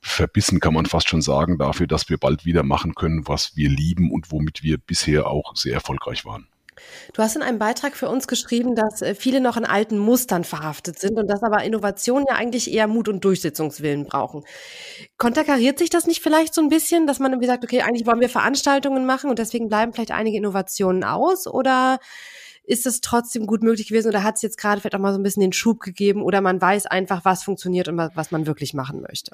verbissen, 0.00 0.60
kann 0.60 0.74
man 0.74 0.86
fast 0.86 1.08
schon 1.08 1.22
sagen, 1.22 1.58
dafür, 1.58 1.86
dass 1.86 2.08
wir 2.08 2.18
bald 2.18 2.44
wieder 2.44 2.62
machen 2.62 2.94
können, 2.94 3.28
was 3.28 3.56
wir 3.56 3.68
lieben 3.68 4.10
und 4.10 4.32
womit 4.32 4.62
wir 4.62 4.78
bisher 4.78 5.26
auch 5.26 5.54
sehr 5.56 5.74
erfolgreich 5.74 6.24
waren. 6.24 6.46
Du 7.12 7.22
hast 7.22 7.36
in 7.36 7.42
einem 7.42 7.58
Beitrag 7.58 7.96
für 7.96 8.08
uns 8.08 8.28
geschrieben, 8.28 8.74
dass 8.74 9.02
äh, 9.02 9.14
viele 9.14 9.40
noch 9.40 9.56
in 9.56 9.64
alten 9.64 9.98
Mustern 9.98 10.44
verhaftet 10.44 10.98
sind 10.98 11.18
und 11.18 11.28
dass 11.28 11.42
aber 11.42 11.64
Innovationen 11.64 12.26
ja 12.28 12.36
eigentlich 12.36 12.72
eher 12.72 12.86
Mut 12.86 13.08
und 13.08 13.24
Durchsetzungswillen 13.24 14.06
brauchen. 14.06 14.44
Konterkariert 15.18 15.78
sich 15.78 15.90
das 15.90 16.06
nicht 16.06 16.22
vielleicht 16.22 16.54
so 16.54 16.60
ein 16.60 16.68
bisschen, 16.68 17.06
dass 17.06 17.18
man 17.18 17.32
irgendwie 17.32 17.48
sagt, 17.48 17.64
okay, 17.64 17.82
eigentlich 17.82 18.06
wollen 18.06 18.20
wir 18.20 18.28
Veranstaltungen 18.28 19.06
machen 19.06 19.30
und 19.30 19.38
deswegen 19.38 19.68
bleiben 19.68 19.92
vielleicht 19.92 20.12
einige 20.12 20.36
Innovationen 20.36 21.04
aus 21.04 21.46
oder 21.46 21.98
ist 22.62 22.86
es 22.86 23.00
trotzdem 23.00 23.46
gut 23.46 23.62
möglich 23.62 23.88
gewesen 23.88 24.08
oder 24.08 24.22
hat 24.22 24.36
es 24.36 24.42
jetzt 24.42 24.58
gerade 24.58 24.80
vielleicht 24.80 24.94
auch 24.94 25.00
mal 25.00 25.12
so 25.12 25.18
ein 25.18 25.22
bisschen 25.22 25.40
den 25.40 25.52
Schub 25.52 25.80
gegeben 25.80 26.22
oder 26.22 26.40
man 26.40 26.60
weiß 26.60 26.86
einfach, 26.86 27.24
was 27.24 27.42
funktioniert 27.42 27.88
und 27.88 27.96
was 27.96 28.30
man 28.30 28.46
wirklich 28.46 28.74
machen 28.74 29.02
möchte? 29.02 29.32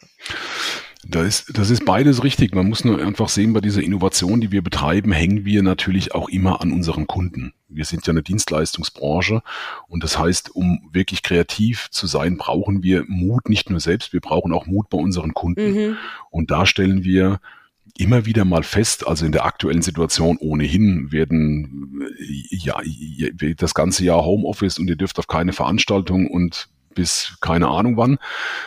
Das 1.08 1.26
ist, 1.26 1.58
das 1.58 1.70
ist 1.70 1.84
beides 1.84 2.24
richtig. 2.24 2.54
Man 2.54 2.68
muss 2.68 2.84
nur 2.84 3.00
einfach 3.00 3.28
sehen, 3.28 3.52
bei 3.52 3.60
dieser 3.60 3.82
Innovation, 3.82 4.40
die 4.40 4.50
wir 4.50 4.62
betreiben, 4.62 5.12
hängen 5.12 5.44
wir 5.44 5.62
natürlich 5.62 6.14
auch 6.14 6.28
immer 6.28 6.60
an 6.60 6.72
unseren 6.72 7.06
Kunden. 7.06 7.52
Wir 7.68 7.84
sind 7.84 8.06
ja 8.06 8.12
eine 8.12 8.22
Dienstleistungsbranche 8.22 9.42
und 9.88 10.02
das 10.02 10.18
heißt, 10.18 10.54
um 10.54 10.88
wirklich 10.92 11.22
kreativ 11.22 11.88
zu 11.90 12.06
sein, 12.06 12.36
brauchen 12.36 12.82
wir 12.82 13.04
Mut 13.06 13.48
nicht 13.48 13.70
nur 13.70 13.80
selbst, 13.80 14.12
wir 14.12 14.20
brauchen 14.20 14.52
auch 14.52 14.66
Mut 14.66 14.88
bei 14.88 14.98
unseren 14.98 15.34
Kunden. 15.34 15.72
Mhm. 15.72 15.96
Und 16.30 16.50
da 16.50 16.66
stellen 16.66 17.04
wir 17.04 17.40
immer 17.98 18.26
wieder 18.26 18.44
mal 18.44 18.62
fest, 18.62 19.06
also 19.06 19.24
in 19.24 19.32
der 19.32 19.44
aktuellen 19.44 19.82
Situation 19.82 20.36
ohnehin 20.38 21.12
werden 21.12 22.02
ja 22.50 22.80
das 23.56 23.74
ganze 23.74 24.04
Jahr 24.04 24.24
Homeoffice 24.24 24.78
und 24.78 24.88
ihr 24.88 24.96
dürft 24.96 25.18
auf 25.18 25.28
keine 25.28 25.52
Veranstaltung 25.52 26.26
und 26.26 26.68
bis 26.94 27.36
keine 27.40 27.68
Ahnung 27.68 27.96
wann. 27.96 28.18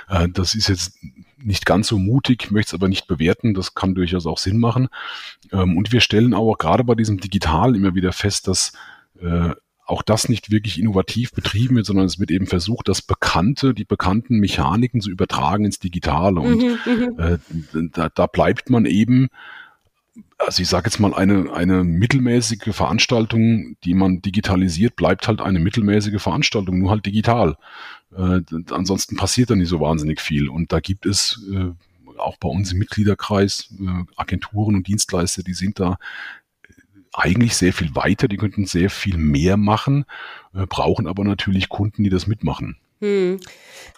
Äh, 0.08 0.30
das 0.30 0.56
ist 0.56 0.70
jetzt 0.70 0.98
nicht 1.44 1.66
ganz 1.66 1.88
so 1.88 1.98
mutig, 1.98 2.52
möchte 2.52 2.70
es 2.70 2.74
aber 2.74 2.88
nicht 2.88 3.08
bewerten. 3.08 3.54
Das 3.54 3.76
kann 3.76 3.96
durchaus 3.96 4.26
auch 4.26 4.38
Sinn 4.38 4.60
machen. 4.60 4.90
Ähm, 5.52 5.78
und 5.78 5.92
wir 5.92 6.02
stellen 6.02 6.34
auch 6.34 6.58
gerade 6.58 6.84
bei 6.84 6.96
diesem 6.96 7.20
Digital 7.20 7.76
immer 7.76 7.96
wieder 7.96 8.12
fest, 8.12 8.48
dass 8.48 8.74
äh, 9.22 9.52
auch 9.86 10.04
das 10.04 10.30
nicht 10.30 10.52
wirklich 10.52 10.80
innovativ 10.80 11.32
betrieben 11.32 11.76
wird, 11.76 11.88
sondern 11.88 12.06
es 12.06 12.20
wird 12.20 12.30
eben 12.30 12.46
versucht, 12.46 12.88
das 12.88 13.02
Bekannte, 13.02 13.74
die 13.74 13.86
bekannten 13.86 14.38
Mechaniken 14.40 15.02
zu 15.02 15.10
übertragen 15.10 15.66
ins 15.66 15.80
Digitale. 15.80 16.40
Und 16.40 16.62
mhm, 16.62 16.78
mhm. 16.86 17.20
äh, 17.20 17.90
da, 17.92 18.10
da 18.10 18.28
bleibt 18.28 18.70
man 18.70 18.86
eben 18.86 19.30
also 20.38 20.62
ich 20.62 20.70
sage 20.70 20.88
jetzt 20.88 21.00
mal, 21.00 21.14
eine, 21.14 21.52
eine 21.54 21.84
mittelmäßige 21.84 22.74
Veranstaltung, 22.74 23.76
die 23.84 23.94
man 23.94 24.22
digitalisiert, 24.22 24.96
bleibt 24.96 25.28
halt 25.28 25.42
eine 25.42 25.60
mittelmäßige 25.60 26.22
Veranstaltung, 26.22 26.80
nur 26.80 26.92
halt 26.92 27.06
digital. 27.06 27.58
Äh, 28.16 28.42
ansonsten 28.72 29.16
passiert 29.16 29.50
da 29.50 29.56
nicht 29.56 29.70
so 29.70 29.80
wahnsinnig 29.80 30.22
viel. 30.22 30.50
Und 30.50 30.72
da 30.72 30.80
gibt 30.80 31.06
es 31.06 31.42
äh, 31.52 31.72
auch 32.18 32.38
bei 32.38 32.50
uns 32.50 32.72
im 32.72 32.80
Mitgliederkreis 32.80 33.74
äh, 33.80 34.04
Agenturen 34.16 34.76
und 34.76 34.88
Dienstleister, 34.88 35.44
die 35.44 35.54
sind 35.54 35.80
da 35.80 35.98
eigentlich 37.14 37.56
sehr 37.56 37.74
viel 37.74 37.96
weiter, 37.96 38.28
die 38.28 38.38
könnten 38.38 38.66
sehr 38.66 38.90
viel 38.90 39.18
mehr 39.18 39.58
machen, 39.58 40.06
äh, 40.54 40.66
brauchen 40.66 41.08
aber 41.08 41.24
natürlich 41.24 41.70
Kunden, 41.70 42.04
die 42.04 42.10
das 42.10 42.28
mitmachen. 42.28 42.78
Hm. 43.02 43.40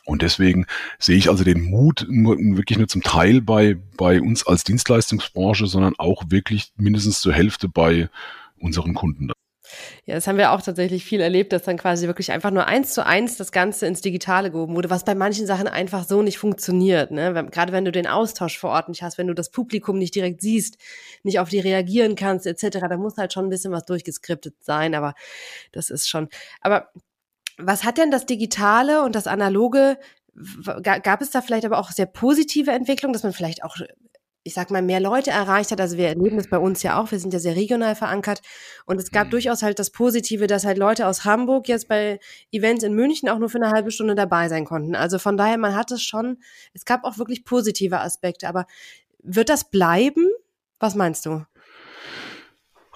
Und 0.05 0.21
deswegen 0.21 0.65
sehe 0.99 1.17
ich 1.17 1.29
also 1.29 1.43
den 1.43 1.63
Mut 1.63 2.05
nur, 2.09 2.37
wirklich 2.37 2.77
nur 2.77 2.87
zum 2.87 3.01
Teil 3.01 3.41
bei, 3.41 3.77
bei 3.97 4.21
uns 4.21 4.45
als 4.45 4.63
Dienstleistungsbranche, 4.63 5.65
sondern 5.67 5.95
auch 5.97 6.23
wirklich 6.29 6.71
mindestens 6.77 7.21
zur 7.21 7.33
Hälfte 7.33 7.67
bei 7.67 8.09
unseren 8.59 8.93
Kunden. 8.93 9.31
Ja, 10.05 10.15
das 10.15 10.27
haben 10.27 10.37
wir 10.37 10.51
auch 10.51 10.61
tatsächlich 10.61 11.05
viel 11.05 11.21
erlebt, 11.21 11.53
dass 11.53 11.63
dann 11.63 11.77
quasi 11.77 12.07
wirklich 12.07 12.31
einfach 12.31 12.51
nur 12.51 12.65
eins 12.65 12.93
zu 12.93 13.05
eins 13.05 13.37
das 13.37 13.51
Ganze 13.51 13.85
ins 13.85 14.01
Digitale 14.01 14.51
gehoben 14.51 14.75
wurde, 14.75 14.89
was 14.89 15.05
bei 15.05 15.15
manchen 15.15 15.45
Sachen 15.45 15.67
einfach 15.67 16.03
so 16.03 16.21
nicht 16.21 16.37
funktioniert. 16.37 17.11
Ne? 17.11 17.47
Gerade 17.51 17.71
wenn 17.71 17.85
du 17.85 17.91
den 17.91 18.07
Austausch 18.07 18.57
vor 18.57 18.71
Ort 18.71 18.89
nicht 18.89 19.03
hast, 19.03 19.17
wenn 19.17 19.27
du 19.27 19.33
das 19.33 19.51
Publikum 19.51 19.97
nicht 19.97 20.15
direkt 20.15 20.41
siehst, 20.41 20.77
nicht 21.23 21.39
auf 21.39 21.49
die 21.49 21.59
reagieren 21.59 22.15
kannst, 22.15 22.47
etc., 22.47 22.79
da 22.89 22.97
muss 22.97 23.17
halt 23.17 23.33
schon 23.33 23.45
ein 23.45 23.49
bisschen 23.49 23.71
was 23.71 23.85
durchgeskriptet 23.85 24.55
sein, 24.63 24.95
aber 24.95 25.13
das 25.71 25.89
ist 25.89 26.09
schon. 26.09 26.29
Aber 26.61 26.89
was 27.57 27.83
hat 27.83 27.97
denn 27.97 28.11
das 28.11 28.25
Digitale 28.25 29.03
und 29.03 29.15
das 29.15 29.27
Analoge 29.27 29.97
gab 30.81 31.21
es 31.21 31.31
da 31.31 31.41
vielleicht 31.41 31.65
aber 31.65 31.77
auch 31.77 31.91
sehr 31.91 32.05
positive 32.05 32.71
Entwicklungen, 32.71 33.13
dass 33.13 33.23
man 33.23 33.33
vielleicht 33.33 33.63
auch 33.63 33.75
ich 34.43 34.53
sag 34.53 34.71
mal, 34.71 34.81
mehr 34.81 34.99
Leute 34.99 35.29
erreicht 35.29 35.71
hat. 35.71 35.79
Also 35.79 35.97
wir 35.97 36.07
erleben 36.07 36.37
das 36.37 36.47
bei 36.47 36.57
uns 36.57 36.81
ja 36.81 36.99
auch. 36.99 37.11
Wir 37.11 37.19
sind 37.19 37.33
ja 37.33 37.39
sehr 37.39 37.55
regional 37.55 37.95
verankert. 37.95 38.41
Und 38.85 38.99
es 38.99 39.11
gab 39.11 39.27
mhm. 39.27 39.31
durchaus 39.31 39.61
halt 39.61 39.77
das 39.77 39.91
Positive, 39.91 40.47
dass 40.47 40.65
halt 40.65 40.77
Leute 40.77 41.07
aus 41.07 41.25
Hamburg 41.25 41.67
jetzt 41.67 41.87
bei 41.87 42.19
Events 42.51 42.83
in 42.83 42.93
München 42.93 43.29
auch 43.29 43.37
nur 43.37 43.49
für 43.49 43.61
eine 43.61 43.71
halbe 43.71 43.91
Stunde 43.91 44.15
dabei 44.15 44.49
sein 44.49 44.65
konnten. 44.65 44.95
Also 44.95 45.19
von 45.19 45.37
daher, 45.37 45.57
man 45.57 45.75
hat 45.75 45.91
es 45.91 46.01
schon, 46.01 46.37
es 46.73 46.85
gab 46.85 47.03
auch 47.03 47.17
wirklich 47.17 47.45
positive 47.45 47.99
Aspekte. 47.99 48.47
Aber 48.47 48.65
wird 49.21 49.49
das 49.49 49.69
bleiben? 49.69 50.27
Was 50.79 50.95
meinst 50.95 51.27
du? 51.27 51.45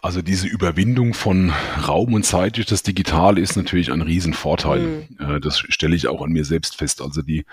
Also 0.02 0.22
diese 0.22 0.48
Überwindung 0.48 1.14
von 1.14 1.52
Raum 1.88 2.14
und 2.14 2.24
Zeit 2.24 2.58
durch 2.58 2.68
das 2.68 2.84
Digitale 2.84 3.42
ist 3.42 3.56
natürlich 3.56 3.92
ein 3.92 4.02
Riesenvorteil. 4.02 5.08
Mhm. 5.18 5.42
Das 5.42 5.60
stelle 5.60 5.96
ich 5.96 6.08
auch 6.08 6.22
an 6.22 6.32
mir 6.32 6.46
selbst 6.46 6.76
fest. 6.78 7.02
Also 7.02 7.22
die 7.22 7.46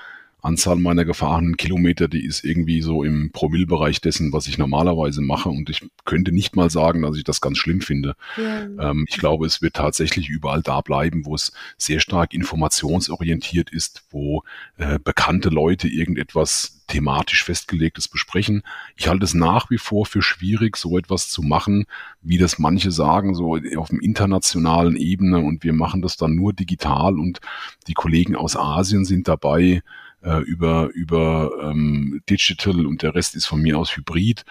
Anzahl 0.43 0.77
meiner 0.77 1.05
gefahrenen 1.05 1.57
Kilometer, 1.57 2.09
die 2.09 2.27
ist 2.27 2.45
irgendwie 2.45 2.83
so 2.83 3.05
im 3.05 3.31
Promillbereich 3.31 4.01
dessen, 4.01 4.33
was 4.33 4.49
ich 4.49 4.59
normalerweise 4.59 5.23
mache. 5.23 5.49
Und 5.49 5.71
ich 5.71 5.89
könnte 6.05 6.33
nicht 6.33 6.57
mal 6.57 6.69
sagen, 6.69 7.03
dass 7.03 7.17
ich 7.17 7.23
das 7.23 7.41
ganz 7.41 7.59
schlimm 7.59 7.81
finde. 7.81 8.17
Ja. 8.37 8.91
Ähm, 8.91 9.07
ich 9.09 9.19
glaube, 9.19 9.47
es 9.47 9.63
wird 9.63 9.75
tatsächlich 9.75 10.29
überall 10.29 10.61
da 10.61 10.81
bleiben, 10.81 11.25
wo 11.27 11.37
es 11.37 11.53
sehr 11.79 12.01
stark 12.01 12.35
informationsorientiert 12.35 13.71
ist, 13.71 14.05
wo 14.11 14.43
äh, 14.79 14.99
bekannte 14.99 15.49
Leute 15.49 15.87
irgendetwas 15.87 16.83
thematisch 16.89 17.45
festgelegtes 17.45 18.09
besprechen. 18.09 18.63
Ich 18.97 19.09
halte 19.09 19.25
es 19.25 19.35
nach 19.35 19.71
wie 19.71 19.79
vor 19.79 20.07
für 20.07 20.23
schwierig, 20.23 20.77
so 20.77 20.99
etwas 20.99 21.29
zu 21.29 21.43
machen, 21.43 21.87
wie 22.21 22.37
das 22.37 22.59
manche 22.59 22.91
sagen, 22.91 23.35
so 23.37 23.57
auf 23.77 23.89
dem 23.89 24.01
internationalen 24.01 24.97
Ebene 24.97 25.39
und 25.39 25.63
wir 25.63 25.73
machen 25.73 26.03
das 26.03 26.17
dann 26.17 26.35
nur 26.35 26.53
digital 26.53 27.19
und 27.19 27.41
die 27.87 27.95
Kollegen 27.95 28.35
aus 28.35 28.57
Asien 28.57 29.05
sind 29.05 29.29
dabei, 29.29 29.83
äh, 30.23 30.41
über, 30.41 30.89
über 30.95 31.51
ähm, 31.63 32.23
Digital 32.29 32.87
und 32.87 33.03
der 33.03 33.15
Rest 33.15 33.35
ist 33.35 33.47
von 33.47 33.61
mir 33.61 33.79
aus 33.79 33.97
Hybrid. 33.97 34.45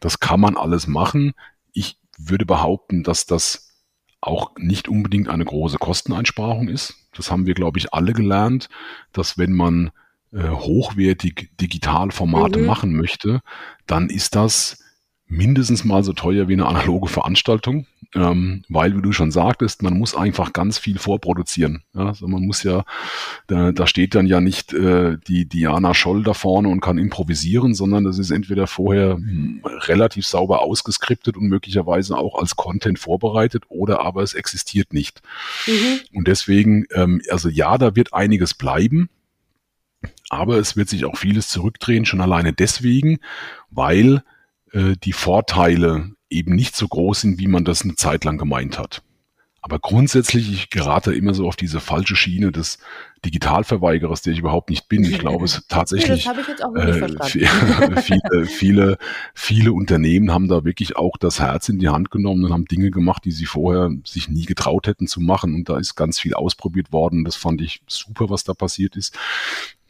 Das 0.00 0.20
kann 0.20 0.40
man 0.40 0.56
alles 0.56 0.86
machen. 0.86 1.32
Ich 1.72 1.98
würde 2.18 2.46
behaupten, 2.46 3.02
dass 3.02 3.26
das 3.26 3.70
auch 4.20 4.52
nicht 4.58 4.88
unbedingt 4.88 5.28
eine 5.28 5.44
große 5.44 5.78
Kosteneinsparung 5.78 6.68
ist. 6.68 6.94
Das 7.14 7.30
haben 7.30 7.46
wir, 7.46 7.54
glaube 7.54 7.78
ich, 7.78 7.94
alle 7.94 8.12
gelernt, 8.12 8.68
dass 9.12 9.38
wenn 9.38 9.52
man 9.52 9.90
äh, 10.32 10.48
hochwertig 10.48 11.50
Digitalformate 11.60 12.60
mhm. 12.60 12.66
machen 12.66 12.94
möchte, 12.94 13.40
dann 13.86 14.10
ist 14.10 14.34
das 14.34 14.78
mindestens 15.30 15.84
mal 15.84 16.02
so 16.02 16.12
teuer 16.12 16.48
wie 16.48 16.54
eine 16.54 16.66
analoge 16.66 17.06
Veranstaltung, 17.06 17.86
ähm, 18.16 18.64
weil, 18.68 18.96
wie 18.96 19.00
du 19.02 19.12
schon 19.12 19.30
sagtest, 19.30 19.82
man 19.82 19.96
muss 19.96 20.16
einfach 20.16 20.52
ganz 20.52 20.76
viel 20.76 20.98
vorproduzieren. 20.98 21.84
Ja? 21.94 22.06
Also 22.06 22.26
man 22.26 22.42
muss 22.42 22.64
ja, 22.64 22.84
da, 23.46 23.70
da 23.70 23.86
steht 23.86 24.16
dann 24.16 24.26
ja 24.26 24.40
nicht 24.40 24.72
äh, 24.72 25.18
die 25.28 25.46
Diana 25.46 25.94
Scholl 25.94 26.24
da 26.24 26.34
vorne 26.34 26.68
und 26.68 26.80
kann 26.80 26.98
improvisieren, 26.98 27.74
sondern 27.74 28.02
das 28.02 28.18
ist 28.18 28.32
entweder 28.32 28.66
vorher 28.66 29.18
mh, 29.18 29.20
hm, 29.20 29.60
relativ 29.82 30.26
sauber 30.26 30.62
ausgeskriptet 30.62 31.36
und 31.36 31.48
möglicherweise 31.48 32.18
auch 32.18 32.36
als 32.36 32.56
Content 32.56 32.98
vorbereitet 32.98 33.64
oder 33.68 34.00
aber 34.00 34.24
es 34.24 34.34
existiert 34.34 34.92
nicht. 34.92 35.22
Mhm. 35.68 36.00
Und 36.12 36.26
deswegen, 36.26 36.86
ähm, 36.92 37.22
also 37.30 37.48
ja, 37.48 37.78
da 37.78 37.94
wird 37.94 38.12
einiges 38.12 38.54
bleiben. 38.54 39.08
Aber 40.30 40.56
es 40.56 40.76
wird 40.76 40.88
sich 40.88 41.04
auch 41.04 41.16
vieles 41.16 41.48
zurückdrehen, 41.48 42.06
schon 42.06 42.20
alleine 42.20 42.52
deswegen, 42.52 43.18
weil 43.70 44.22
äh, 44.72 44.94
die 45.02 45.12
Vorteile 45.12 46.12
eben 46.28 46.54
nicht 46.54 46.76
so 46.76 46.86
groß 46.88 47.22
sind, 47.22 47.38
wie 47.38 47.48
man 47.48 47.64
das 47.64 47.82
eine 47.82 47.96
Zeit 47.96 48.24
lang 48.24 48.38
gemeint 48.38 48.78
hat. 48.78 49.02
Aber 49.62 49.78
grundsätzlich, 49.78 50.50
ich 50.50 50.70
gerate 50.70 51.12
immer 51.12 51.34
so 51.34 51.46
auf 51.46 51.54
diese 51.54 51.80
falsche 51.80 52.16
Schiene 52.16 52.50
des 52.50 52.78
Digitalverweigerers, 53.26 54.22
der 54.22 54.32
ich 54.32 54.38
überhaupt 54.38 54.70
nicht 54.70 54.88
bin. 54.88 55.04
Ich 55.04 55.18
glaube, 55.18 55.44
es 55.44 55.62
tatsächlich 55.68 56.26
äh, 56.26 56.32
viele, 58.00 58.46
viele, 58.46 58.98
viele 59.34 59.72
Unternehmen 59.74 60.32
haben 60.32 60.48
da 60.48 60.64
wirklich 60.64 60.96
auch 60.96 61.18
das 61.18 61.40
Herz 61.40 61.68
in 61.68 61.78
die 61.78 61.90
Hand 61.90 62.10
genommen 62.10 62.44
und 62.46 62.52
haben 62.54 62.64
Dinge 62.64 62.90
gemacht, 62.90 63.26
die 63.26 63.32
sie 63.32 63.44
vorher 63.44 63.90
sich 64.04 64.30
nie 64.30 64.46
getraut 64.46 64.86
hätten 64.86 65.06
zu 65.06 65.20
machen. 65.20 65.54
Und 65.54 65.68
da 65.68 65.76
ist 65.78 65.94
ganz 65.94 66.18
viel 66.18 66.32
ausprobiert 66.32 66.90
worden. 66.90 67.24
Das 67.24 67.36
fand 67.36 67.60
ich 67.60 67.82
super, 67.86 68.30
was 68.30 68.44
da 68.44 68.54
passiert 68.54 68.96
ist. 68.96 69.14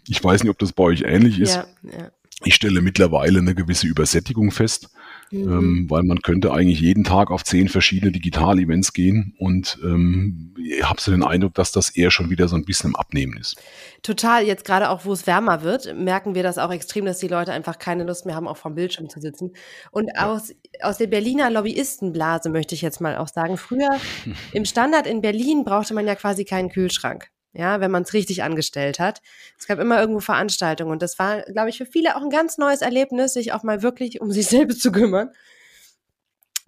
Ich 0.08 0.22
weiß 0.22 0.42
nicht, 0.42 0.50
ob 0.50 0.58
das 0.58 0.72
bei 0.72 0.82
euch 0.82 1.02
ähnlich 1.02 1.38
ist. 1.38 1.54
Ja, 1.54 1.66
ja. 1.84 2.10
Ich 2.44 2.54
stelle 2.54 2.80
mittlerweile 2.80 3.40
eine 3.40 3.54
gewisse 3.54 3.86
Übersättigung 3.86 4.50
fest, 4.50 4.88
mhm. 5.30 5.52
ähm, 5.52 5.86
weil 5.90 6.02
man 6.04 6.22
könnte 6.22 6.52
eigentlich 6.52 6.80
jeden 6.80 7.04
Tag 7.04 7.30
auf 7.30 7.44
zehn 7.44 7.68
verschiedene 7.68 8.12
Digital-Events 8.12 8.94
gehen 8.94 9.34
und 9.38 9.78
ähm, 9.84 10.54
ich 10.58 10.82
habe 10.82 11.00
so 11.00 11.10
den 11.10 11.22
Eindruck, 11.22 11.54
dass 11.54 11.72
das 11.72 11.90
eher 11.90 12.10
schon 12.10 12.30
wieder 12.30 12.48
so 12.48 12.56
ein 12.56 12.64
bisschen 12.64 12.90
im 12.90 12.96
Abnehmen 12.96 13.36
ist. 13.36 13.56
Total, 14.02 14.44
jetzt 14.44 14.64
gerade 14.64 14.88
auch, 14.88 15.04
wo 15.04 15.12
es 15.12 15.26
wärmer 15.26 15.62
wird, 15.62 15.94
merken 15.96 16.34
wir 16.34 16.42
das 16.42 16.56
auch 16.56 16.72
extrem, 16.72 17.04
dass 17.04 17.18
die 17.18 17.28
Leute 17.28 17.52
einfach 17.52 17.78
keine 17.78 18.04
Lust 18.04 18.24
mehr 18.24 18.34
haben, 18.34 18.48
auch 18.48 18.56
vom 18.56 18.74
Bildschirm 18.74 19.10
zu 19.10 19.20
sitzen. 19.20 19.52
Und 19.90 20.10
ja. 20.14 20.32
aus, 20.32 20.54
aus 20.82 20.96
der 20.96 21.08
Berliner 21.08 21.50
Lobbyistenblase 21.50 22.48
möchte 22.48 22.74
ich 22.74 22.80
jetzt 22.80 23.00
mal 23.00 23.16
auch 23.16 23.28
sagen, 23.28 23.58
früher 23.58 23.90
im 24.52 24.64
Standard 24.64 25.06
in 25.06 25.20
Berlin 25.20 25.64
brauchte 25.64 25.92
man 25.92 26.06
ja 26.06 26.14
quasi 26.14 26.44
keinen 26.44 26.70
Kühlschrank 26.70 27.30
ja, 27.52 27.80
wenn 27.80 27.90
man 27.90 28.04
es 28.04 28.12
richtig 28.12 28.42
angestellt 28.42 28.98
hat. 28.98 29.22
Es 29.58 29.66
gab 29.66 29.78
immer 29.78 30.00
irgendwo 30.00 30.20
Veranstaltungen 30.20 30.92
und 30.92 31.02
das 31.02 31.18
war, 31.18 31.42
glaube 31.42 31.70
ich, 31.70 31.78
für 31.78 31.86
viele 31.86 32.16
auch 32.16 32.22
ein 32.22 32.30
ganz 32.30 32.58
neues 32.58 32.82
Erlebnis, 32.82 33.34
sich 33.34 33.52
auch 33.52 33.62
mal 33.62 33.82
wirklich 33.82 34.20
um 34.20 34.30
sich 34.30 34.46
selbst 34.48 34.82
zu 34.82 34.92
kümmern. 34.92 35.30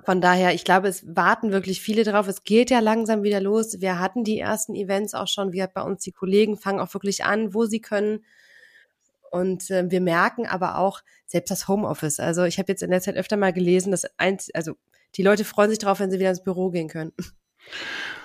Von 0.04 0.20
daher, 0.20 0.52
ich 0.52 0.64
glaube, 0.64 0.88
es 0.88 1.04
warten 1.06 1.52
wirklich 1.52 1.80
viele 1.80 2.02
drauf. 2.02 2.26
Es 2.26 2.42
geht 2.42 2.70
ja 2.70 2.80
langsam 2.80 3.22
wieder 3.22 3.40
los. 3.40 3.80
Wir 3.80 4.00
hatten 4.00 4.24
die 4.24 4.38
ersten 4.40 4.74
Events 4.74 5.14
auch 5.14 5.28
schon. 5.28 5.52
Wir 5.52 5.68
bei 5.68 5.82
uns 5.82 6.02
die 6.02 6.10
Kollegen 6.10 6.56
fangen 6.56 6.80
auch 6.80 6.92
wirklich 6.92 7.24
an, 7.24 7.54
wo 7.54 7.66
sie 7.66 7.80
können. 7.80 8.24
Und 9.30 9.70
äh, 9.70 9.88
wir 9.88 10.00
merken 10.00 10.46
aber 10.46 10.78
auch 10.78 11.02
selbst 11.26 11.52
das 11.52 11.68
Homeoffice. 11.68 12.18
Also 12.18 12.42
ich 12.42 12.58
habe 12.58 12.72
jetzt 12.72 12.82
in 12.82 12.90
der 12.90 13.00
Zeit 13.00 13.16
öfter 13.16 13.36
mal 13.36 13.52
gelesen, 13.52 13.92
dass 13.92 14.04
eins, 14.18 14.50
also 14.54 14.74
die 15.14 15.22
Leute 15.22 15.44
freuen 15.44 15.70
sich 15.70 15.78
drauf, 15.78 16.00
wenn 16.00 16.10
sie 16.10 16.18
wieder 16.18 16.30
ins 16.30 16.42
Büro 16.42 16.70
gehen 16.70 16.88
können. 16.88 17.12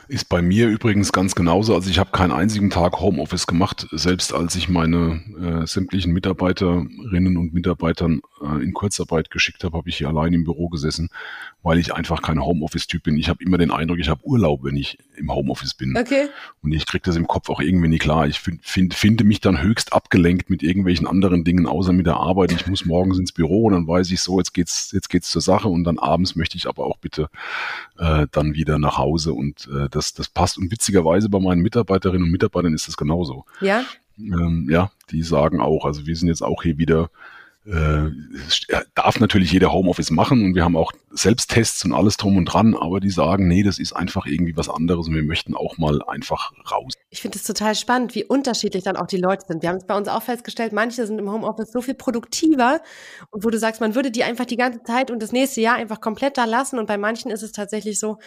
Ist 0.10 0.30
bei 0.30 0.41
mir 0.41 0.70
übrigens 0.70 1.12
ganz 1.12 1.36
genauso. 1.36 1.76
Also 1.76 1.89
ich 1.89 2.00
habe 2.00 2.12
keinen 2.12 2.32
einzigen 2.32 2.70
Tag 2.70 3.00
Homeoffice 3.02 3.46
gemacht, 3.46 3.88
selbst 3.91 4.34
als 4.34 4.56
ich 4.56 4.70
meine 4.70 5.22
äh, 5.63 5.67
sämtlichen 5.67 6.13
Mitarbeiterinnen 6.13 7.36
und 7.36 7.54
Mitarbeitern 7.54 8.22
äh, 8.41 8.63
in 8.63 8.74
Kurzarbeit 8.74 9.32
geschickt 9.32 9.65
habe, 9.65 9.78
habe 9.78 9.89
ich 9.89 9.98
hier 9.98 10.08
allein 10.08 10.32
im 10.32 10.46
Büro 10.46 10.70
gesessen, 10.70 11.10
weil 11.62 11.78
ich 11.78 11.93
einfach 11.93 12.22
kein 12.22 12.41
Homeoffice-Typ 12.41 13.04
bin. 13.04 13.17
Ich 13.17 13.28
habe 13.28 13.43
immer 13.43 13.58
den 13.58 13.70
Eindruck, 13.70 14.00
ich 14.00 14.08
habe 14.08 14.26
Urlaub, 14.26 14.63
wenn 14.63 14.78
ich 14.78 14.98
im 15.17 15.34
Homeoffice 15.34 15.74
bin. 15.74 15.98
Okay. 15.98 16.30
Und 16.62 16.72
ich 16.72 16.86
kriege 16.86 17.04
das 17.04 17.17
im 17.17 17.28
Kopf 17.28 17.50
auch 17.50 17.60
irgendwie 17.60 17.89
nicht 17.89 18.02
klar. 18.02 18.28
Ich 18.28 18.39
find, 18.39 18.63
find, 18.63 18.93
finde 18.93 19.26
mich 19.26 19.41
dann 19.41 19.62
höchst 19.62 19.91
abgelenkt 19.91 20.50
mit 20.50 20.63
irgendwelchen 20.63 21.08
anderen 21.08 21.43
Dingen, 21.43 21.65
außer 21.65 21.91
mit 21.91 22.06
der 22.06 22.17
Arbeit. 22.17 22.54
Ich 22.54 22.67
muss 22.67 22.86
morgens 22.86 23.20
ins 23.20 23.34
Büro 23.34 23.65
und 23.65 23.74
dann 23.74 23.88
weiß 23.88 24.10
ich 24.12 24.22
so, 24.22 24.38
jetzt 24.38 24.54
geht's, 24.54 24.91
jetzt 24.93 25.10
geht's 25.10 25.30
zur 25.30 25.41
Sache 25.41 25.67
und 25.67 25.84
dann 25.84 26.00
abends 26.00 26.38
möchte 26.38 26.56
ich 26.56 26.67
aber 26.67 26.86
auch 26.86 26.98
bitte 26.98 27.30
äh, 27.98 28.28
dann 28.32 28.54
wieder 28.54 28.80
nach 28.80 28.98
Hause 28.98 29.34
und 29.34 29.67
äh, 29.67 29.89
das, 29.97 30.13
das 30.13 30.29
passt. 30.29 30.57
Und 30.57 30.71
witzigerweise 30.71 31.29
bei 31.29 31.39
meinen 31.39 31.62
Mitarbeiterinnen 31.62 32.23
und 32.23 32.31
Mitarbeitern 32.31 32.73
ist 32.73 32.88
das 32.88 32.95
genauso. 32.95 33.45
Ja. 33.60 33.83
Ähm, 34.17 34.67
ja, 34.69 34.91
die 35.12 35.23
sagen 35.23 35.60
auch, 35.60 35.86
also 35.86 36.07
wir 36.07 36.15
sind 36.15 36.27
jetzt 36.27 36.41
auch 36.41 36.63
hier 36.63 36.77
wieder 36.77 37.10
äh, 37.67 38.12
darf 38.95 39.19
natürlich 39.19 39.51
jeder 39.51 39.73
Homeoffice 39.73 40.10
machen 40.10 40.45
und 40.45 40.55
wir 40.55 40.63
haben 40.63 40.77
auch 40.77 40.93
Selbsttests 41.12 41.83
und 41.83 41.91
alles 41.91 42.15
drum 42.15 42.38
und 42.38 42.45
dran, 42.45 42.75
aber 42.75 43.01
die 43.01 43.10
sagen, 43.10 43.47
nee, 43.47 43.62
das 43.62 43.77
ist 43.77 43.91
einfach 43.91 44.25
irgendwie 44.25 44.55
was 44.55 44.69
anderes 44.69 45.07
und 45.07 45.15
wir 45.15 45.23
möchten 45.23 45.53
auch 45.53 45.77
mal 45.77 46.01
einfach 46.03 46.53
raus. 46.71 46.93
Ich 47.10 47.21
finde 47.21 47.38
es 47.38 47.43
total 47.43 47.75
spannend, 47.75 48.15
wie 48.15 48.23
unterschiedlich 48.23 48.86
dann 48.86 48.95
auch 48.95 49.07
die 49.07 49.17
Leute 49.17 49.45
sind. 49.47 49.63
Wir 49.63 49.69
haben 49.69 49.77
es 49.77 49.86
bei 49.86 49.97
uns 49.97 50.07
auch 50.07 50.23
festgestellt, 50.23 50.71
manche 50.71 51.05
sind 51.05 51.19
im 51.19 51.29
Homeoffice 51.29 51.73
so 51.73 51.81
viel 51.81 51.95
produktiver 51.95 52.79
und 53.31 53.43
wo 53.43 53.49
du 53.49 53.60
sagst, 53.60 53.81
man 53.81 53.95
würde 53.95 54.12
die 54.12 54.23
einfach 54.23 54.45
die 54.45 54.57
ganze 54.57 54.81
Zeit 54.83 55.12
und 55.12 55.21
das 55.21 55.33
nächste 55.33 55.60
Jahr 55.60 55.75
einfach 55.75 55.99
komplett 55.99 56.38
da 56.38 56.45
lassen 56.45 56.79
und 56.79 56.86
bei 56.86 56.97
manchen 56.97 57.31
ist 57.31 57.43
es 57.43 57.51
tatsächlich 57.51 57.99
so, 57.99 58.17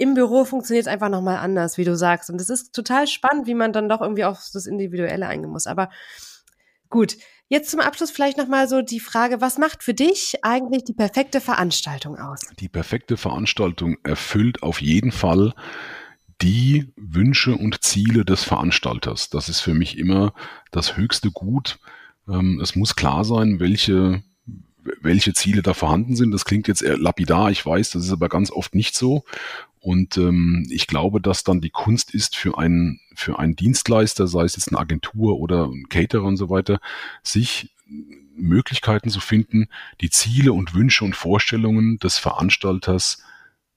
im 0.00 0.14
Büro 0.14 0.46
funktioniert 0.46 0.86
es 0.86 0.92
einfach 0.92 1.10
nochmal 1.10 1.36
anders, 1.36 1.76
wie 1.76 1.84
du 1.84 1.94
sagst. 1.94 2.30
Und 2.30 2.40
es 2.40 2.48
ist 2.48 2.74
total 2.74 3.06
spannend, 3.06 3.46
wie 3.46 3.54
man 3.54 3.74
dann 3.74 3.86
doch 3.86 4.00
irgendwie 4.00 4.24
auf 4.24 4.48
das 4.50 4.64
Individuelle 4.64 5.26
eingehen 5.26 5.50
muss. 5.50 5.66
Aber 5.66 5.90
gut, 6.88 7.18
jetzt 7.48 7.70
zum 7.70 7.80
Abschluss 7.80 8.10
vielleicht 8.10 8.38
nochmal 8.38 8.66
so 8.66 8.80
die 8.80 8.98
Frage, 8.98 9.42
was 9.42 9.58
macht 9.58 9.82
für 9.82 9.92
dich 9.92 10.42
eigentlich 10.42 10.84
die 10.84 10.94
perfekte 10.94 11.42
Veranstaltung 11.42 12.16
aus? 12.18 12.40
Die 12.58 12.70
perfekte 12.70 13.18
Veranstaltung 13.18 13.98
erfüllt 14.02 14.62
auf 14.62 14.80
jeden 14.80 15.12
Fall 15.12 15.52
die 16.40 16.90
Wünsche 16.96 17.54
und 17.54 17.82
Ziele 17.84 18.24
des 18.24 18.42
Veranstalters. 18.42 19.28
Das 19.28 19.50
ist 19.50 19.60
für 19.60 19.74
mich 19.74 19.98
immer 19.98 20.32
das 20.70 20.96
höchste 20.96 21.30
Gut. 21.30 21.78
Ähm, 22.26 22.58
es 22.62 22.74
muss 22.74 22.96
klar 22.96 23.26
sein, 23.26 23.60
welche 23.60 24.22
welche 25.00 25.32
Ziele 25.32 25.62
da 25.62 25.74
vorhanden 25.74 26.16
sind. 26.16 26.32
Das 26.32 26.44
klingt 26.44 26.68
jetzt 26.68 26.82
eher 26.82 26.98
lapidar, 26.98 27.50
ich 27.50 27.64
weiß, 27.64 27.90
das 27.90 28.04
ist 28.04 28.12
aber 28.12 28.28
ganz 28.28 28.50
oft 28.50 28.74
nicht 28.74 28.94
so. 28.94 29.24
Und 29.80 30.18
ähm, 30.18 30.66
ich 30.70 30.86
glaube, 30.86 31.20
dass 31.20 31.42
dann 31.42 31.60
die 31.60 31.70
Kunst 31.70 32.12
ist 32.14 32.36
für 32.36 32.58
einen, 32.58 33.00
für 33.14 33.38
einen 33.38 33.56
Dienstleister, 33.56 34.26
sei 34.26 34.44
es 34.44 34.56
jetzt 34.56 34.68
eine 34.68 34.78
Agentur 34.78 35.38
oder 35.38 35.66
ein 35.66 35.88
Caterer 35.88 36.24
und 36.24 36.36
so 36.36 36.50
weiter, 36.50 36.80
sich 37.22 37.74
Möglichkeiten 38.36 39.10
zu 39.10 39.20
finden, 39.20 39.68
die 40.00 40.10
Ziele 40.10 40.52
und 40.52 40.74
Wünsche 40.74 41.04
und 41.04 41.16
Vorstellungen 41.16 41.98
des 41.98 42.18
Veranstalters 42.18 43.22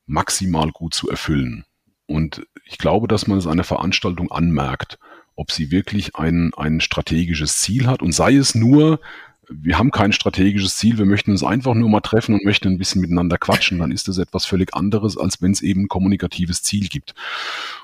maximal 0.06 0.72
gut 0.72 0.94
zu 0.94 1.10
erfüllen. 1.10 1.66
Und 2.06 2.46
ich 2.66 2.78
glaube, 2.78 3.08
dass 3.08 3.28
man 3.28 3.38
es 3.38 3.48
einer 3.48 3.63
Veranstaltung 3.63 4.32
anmerkt, 4.32 5.00
ob 5.36 5.52
sie 5.52 5.72
wirklich 5.72 6.16
ein, 6.16 6.54
ein 6.56 6.82
strategisches 6.82 7.60
Ziel 7.60 7.88
hat 7.88 8.02
und 8.02 8.12
sei 8.12 8.36
es 8.36 8.56
nur 8.56 9.00
wir 9.62 9.78
haben 9.78 9.92
kein 9.92 10.13
strategisches 10.13 10.78
Ziel, 10.78 10.98
wir 10.98 11.06
möchten 11.06 11.32
uns 11.32 11.44
einfach 11.44 11.74
nur 11.74 11.89
mal 11.89 12.02
treffen 12.02 12.36
und 12.36 12.46
möchten 12.46 12.68
ein 12.68 12.78
bisschen 12.78 13.02
miteinander 13.02 13.38
quatschen, 13.38 13.80
dann 13.80 13.92
ist 13.92 14.08
das 14.08 14.18
etwas 14.18 14.46
völlig 14.46 14.74
anderes, 14.74 15.18
als 15.18 15.42
wenn 15.42 15.52
es 15.52 15.62
eben 15.62 15.84
ein 15.84 15.88
kommunikatives 15.88 16.63
Ziel 16.63 16.88
gibt. 16.88 17.13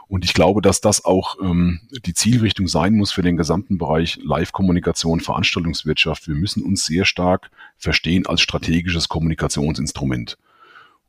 Und 0.07 0.25
ich 0.25 0.33
glaube, 0.33 0.61
dass 0.61 0.81
das 0.81 1.05
auch 1.05 1.37
ähm, 1.41 1.81
die 2.05 2.13
Zielrichtung 2.13 2.67
sein 2.67 2.93
muss 2.95 3.11
für 3.11 3.21
den 3.21 3.37
gesamten 3.37 3.77
Bereich 3.77 4.19
Live-Kommunikation, 4.23 5.19
Veranstaltungswirtschaft. 5.19 6.27
Wir 6.27 6.35
müssen 6.35 6.63
uns 6.63 6.85
sehr 6.85 7.05
stark 7.05 7.51
verstehen 7.77 8.25
als 8.25 8.41
strategisches 8.41 9.07
Kommunikationsinstrument 9.07 10.37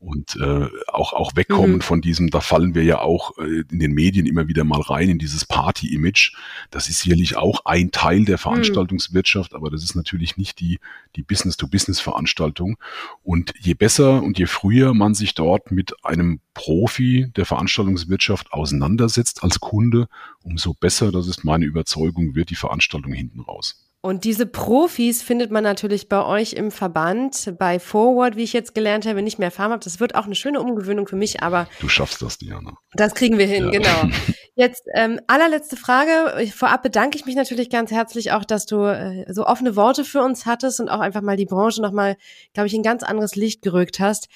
und 0.01 0.37
äh, 0.37 0.67
auch 0.89 1.13
auch 1.13 1.37
wegkommen 1.37 1.77
mhm. 1.77 1.81
von 1.83 2.01
diesem, 2.01 2.31
da 2.31 2.41
fallen 2.41 2.75
wir 2.75 2.83
ja 2.83 3.01
auch 3.01 3.37
äh, 3.37 3.65
in 3.71 3.79
den 3.79 3.93
Medien 3.93 4.27
immer 4.27 4.49
wieder 4.49 4.65
mal 4.65 4.81
rein 4.81 5.11
in 5.11 5.19
dieses 5.19 5.45
Party-Image. 5.45 6.35
Das 6.71 6.89
ist 6.89 7.01
sicherlich 7.01 7.37
auch 7.37 7.67
ein 7.67 7.91
Teil 7.91 8.25
der 8.25 8.37
mhm. 8.37 8.41
Veranstaltungswirtschaft, 8.41 9.53
mhm. 9.53 9.57
aber 9.59 9.71
das 9.71 9.85
ist 9.85 9.95
natürlich 9.95 10.39
nicht 10.39 10.59
die 10.61 10.81
die 11.17 11.23
Business-to-Business-Veranstaltung. 11.23 12.79
Und 13.23 13.53
je 13.61 13.75
besser 13.75 14.23
und 14.23 14.39
je 14.39 14.47
früher 14.47 14.95
man 14.95 15.15
sich 15.15 15.35
dort 15.35 15.71
mit 15.71 15.93
einem 16.03 16.41
Profi 16.55 17.31
der 17.37 17.45
Veranstaltungswirtschaft 17.45 18.53
auseinandersetzt 18.53 19.43
als 19.43 19.61
Kunde, 19.61 20.09
umso 20.43 20.73
besser, 20.73 21.13
das 21.13 21.29
ist 21.29 21.45
meine 21.45 21.67
Überzeugung, 21.67 22.35
wird 22.35 22.49
die 22.49 22.57
Veranstaltung 22.57 23.13
hinten 23.13 23.41
raus. 23.41 23.90
Und 24.03 24.25
diese 24.25 24.47
Profis 24.47 25.23
findet 25.23 25.51
man 25.51 25.63
natürlich 25.63 26.09
bei 26.09 26.25
euch 26.25 26.55
im 26.55 26.71
Verband, 26.71 27.53
bei 27.59 27.79
Forward, 27.79 28.35
wie 28.35 28.45
ich 28.45 28.55
jetzt 28.55 28.75
gelernt 28.75 29.05
habe, 29.05 29.21
nicht 29.21 29.39
mehr 29.39 29.51
Farm 29.51 29.79
Das 29.79 30.01
wird 30.01 30.15
auch 30.15 30.25
eine 30.25 30.35
schöne 30.35 30.61
Umgewöhnung 30.61 31.07
für 31.07 31.17
mich, 31.17 31.43
aber. 31.43 31.69
Du 31.81 31.89
schaffst 31.89 32.23
das, 32.23 32.39
Diana. 32.39 32.79
Das 32.95 33.15
kriegen 33.15 33.37
wir 33.37 33.47
hin, 33.47 33.67
ja. 33.67 33.71
genau. 33.71 34.17
Jetzt 34.55 34.85
ähm, 34.95 35.21
allerletzte 35.27 35.77
Frage. 35.77 36.51
Vorab 36.55 36.83
bedanke 36.83 37.19
ich 37.19 37.27
mich 37.27 37.35
natürlich 37.35 37.69
ganz 37.69 37.91
herzlich 37.91 38.33
auch, 38.33 38.45
dass 38.45 38.65
du 38.65 38.85
äh, 38.85 39.31
so 39.33 39.47
offene 39.47 39.77
Worte 39.77 40.05
für 40.05 40.23
uns 40.23 40.47
hattest 40.47 40.81
und 40.81 40.89
auch 40.89 41.01
einfach 41.01 41.23
mal 41.23 41.37
die 41.37 41.47
Branche 41.47 41.83
nochmal, 41.83 42.17
glaube 42.55 42.69
ich, 42.69 42.75
in 42.75 42.83
ganz 42.83 43.03
anderes 43.03 43.37
Licht 43.37 43.61
gerückt 43.61 44.01
hast. 44.01 44.29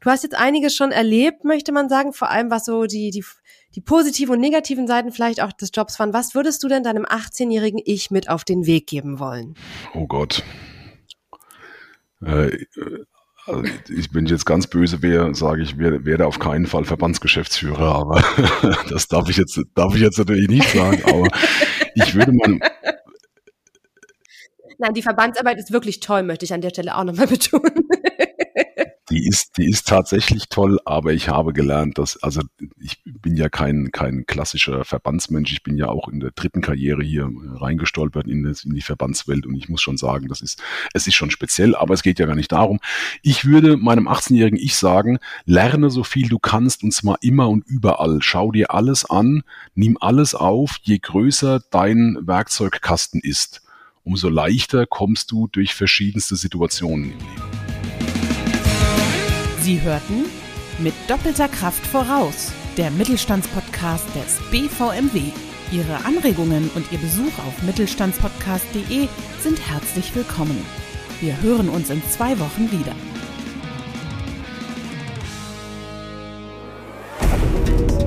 Du 0.00 0.10
hast 0.10 0.24
jetzt 0.24 0.36
einiges 0.36 0.74
schon 0.74 0.92
erlebt, 0.92 1.44
möchte 1.44 1.72
man 1.72 1.88
sagen, 1.88 2.12
vor 2.12 2.30
allem 2.30 2.50
was 2.50 2.64
so 2.64 2.84
die, 2.84 3.10
die 3.10 3.24
die 3.76 3.80
positiven 3.82 4.34
und 4.34 4.40
negativen 4.40 4.86
Seiten 4.86 5.12
vielleicht 5.12 5.40
auch 5.42 5.52
des 5.52 5.70
Jobs 5.72 5.98
waren. 6.00 6.12
Was 6.12 6.34
würdest 6.34 6.64
du 6.64 6.68
denn 6.68 6.82
deinem 6.82 7.04
18-jährigen 7.04 7.80
Ich 7.84 8.10
mit 8.10 8.28
auf 8.28 8.42
den 8.42 8.66
Weg 8.66 8.86
geben 8.86 9.20
wollen? 9.20 9.54
Oh 9.94 10.06
Gott. 10.06 10.42
Äh, 12.24 12.64
Also 13.46 13.62
ich, 13.62 14.12
ich 14.12 14.30
jetzt 14.30 14.44
ganz 14.44 14.66
böse 14.66 15.02
wäre, 15.02 15.32
sage 15.34 15.62
ich, 15.62 15.78
wär 15.78 16.26
auf 16.26 16.40
keinen 16.40 16.66
Fall 16.66 16.84
Verbandsgeschäftsführer, 16.84 17.94
aber 17.94 18.24
das 18.90 19.06
darf 19.06 19.28
ich 19.28 19.36
jetzt, 19.36 19.60
darf 19.76 19.94
ich 19.94 20.00
jetzt 20.00 20.18
natürlich 20.18 20.48
nicht 20.48 20.68
sagen, 20.70 21.00
aber 21.04 21.28
ich 21.94 22.14
würde 22.14 22.32
mal, 22.32 22.58
Nein, 24.78 24.94
die 24.94 25.02
Verbandsarbeit 25.02 25.58
ist 25.58 25.72
wirklich 25.72 26.00
toll, 26.00 26.22
möchte 26.22 26.44
ich 26.44 26.52
an 26.52 26.60
der 26.60 26.70
Stelle 26.70 26.96
auch 26.96 27.04
nochmal 27.04 27.26
betonen. 27.28 27.88
Die 29.10 29.26
ist, 29.26 29.56
die 29.56 29.68
ist 29.68 29.86
tatsächlich 29.86 30.48
toll, 30.48 30.80
aber 30.84 31.12
ich 31.12 31.28
habe 31.28 31.52
gelernt, 31.52 31.98
dass, 31.98 32.20
also 32.22 32.42
ich 32.80 33.00
bin 33.04 33.36
ja 33.36 33.48
kein, 33.48 33.92
kein 33.92 34.26
klassischer 34.26 34.84
Verbandsmensch. 34.84 35.52
Ich 35.52 35.62
bin 35.62 35.76
ja 35.76 35.88
auch 35.88 36.08
in 36.08 36.18
der 36.18 36.32
dritten 36.32 36.60
Karriere 36.60 37.04
hier 37.04 37.30
reingestolpert 37.54 38.26
in, 38.26 38.42
das, 38.42 38.64
in 38.64 38.74
die 38.74 38.82
Verbandswelt 38.82 39.46
und 39.46 39.54
ich 39.54 39.68
muss 39.68 39.80
schon 39.80 39.96
sagen, 39.96 40.26
das 40.26 40.40
ist, 40.40 40.60
es 40.92 41.06
ist 41.06 41.14
schon 41.14 41.30
speziell, 41.30 41.76
aber 41.76 41.94
es 41.94 42.02
geht 42.02 42.18
ja 42.18 42.26
gar 42.26 42.34
nicht 42.34 42.50
darum. 42.50 42.80
Ich 43.22 43.44
würde 43.44 43.76
meinem 43.76 44.08
18-jährigen 44.08 44.58
Ich 44.58 44.74
sagen, 44.74 45.18
lerne 45.44 45.90
so 45.90 46.02
viel 46.02 46.28
du 46.28 46.40
kannst 46.40 46.82
und 46.82 46.92
zwar 46.92 47.18
immer 47.22 47.48
und 47.48 47.64
überall. 47.66 48.18
Schau 48.22 48.50
dir 48.50 48.74
alles 48.74 49.08
an, 49.08 49.44
nimm 49.74 49.96
alles 50.00 50.34
auf, 50.34 50.78
je 50.82 50.98
größer 50.98 51.60
dein 51.70 52.18
Werkzeugkasten 52.20 53.20
ist 53.20 53.62
umso 54.06 54.28
leichter 54.28 54.86
kommst 54.86 55.32
du 55.32 55.48
durch 55.48 55.74
verschiedenste 55.74 56.36
Situationen 56.36 57.10
im 57.10 57.18
Leben. 57.18 57.65
Sie 59.66 59.82
hörten 59.82 60.26
mit 60.78 60.94
doppelter 61.08 61.48
Kraft 61.48 61.84
voraus, 61.84 62.52
der 62.76 62.88
Mittelstandspodcast 62.92 64.04
des 64.14 64.38
BVMW. 64.52 65.32
Ihre 65.72 66.04
Anregungen 66.04 66.70
und 66.76 66.92
Ihr 66.92 66.98
Besuch 66.98 67.36
auf 67.44 67.62
mittelstandspodcast.de 67.64 69.08
sind 69.42 69.58
herzlich 69.68 70.14
willkommen. 70.14 70.64
Wir 71.20 71.42
hören 71.42 71.68
uns 71.68 71.90
in 71.90 72.00
zwei 72.10 72.38
Wochen 72.38 72.70
wieder. 72.70 72.94
Thank 77.66 77.90
you. 77.90 78.05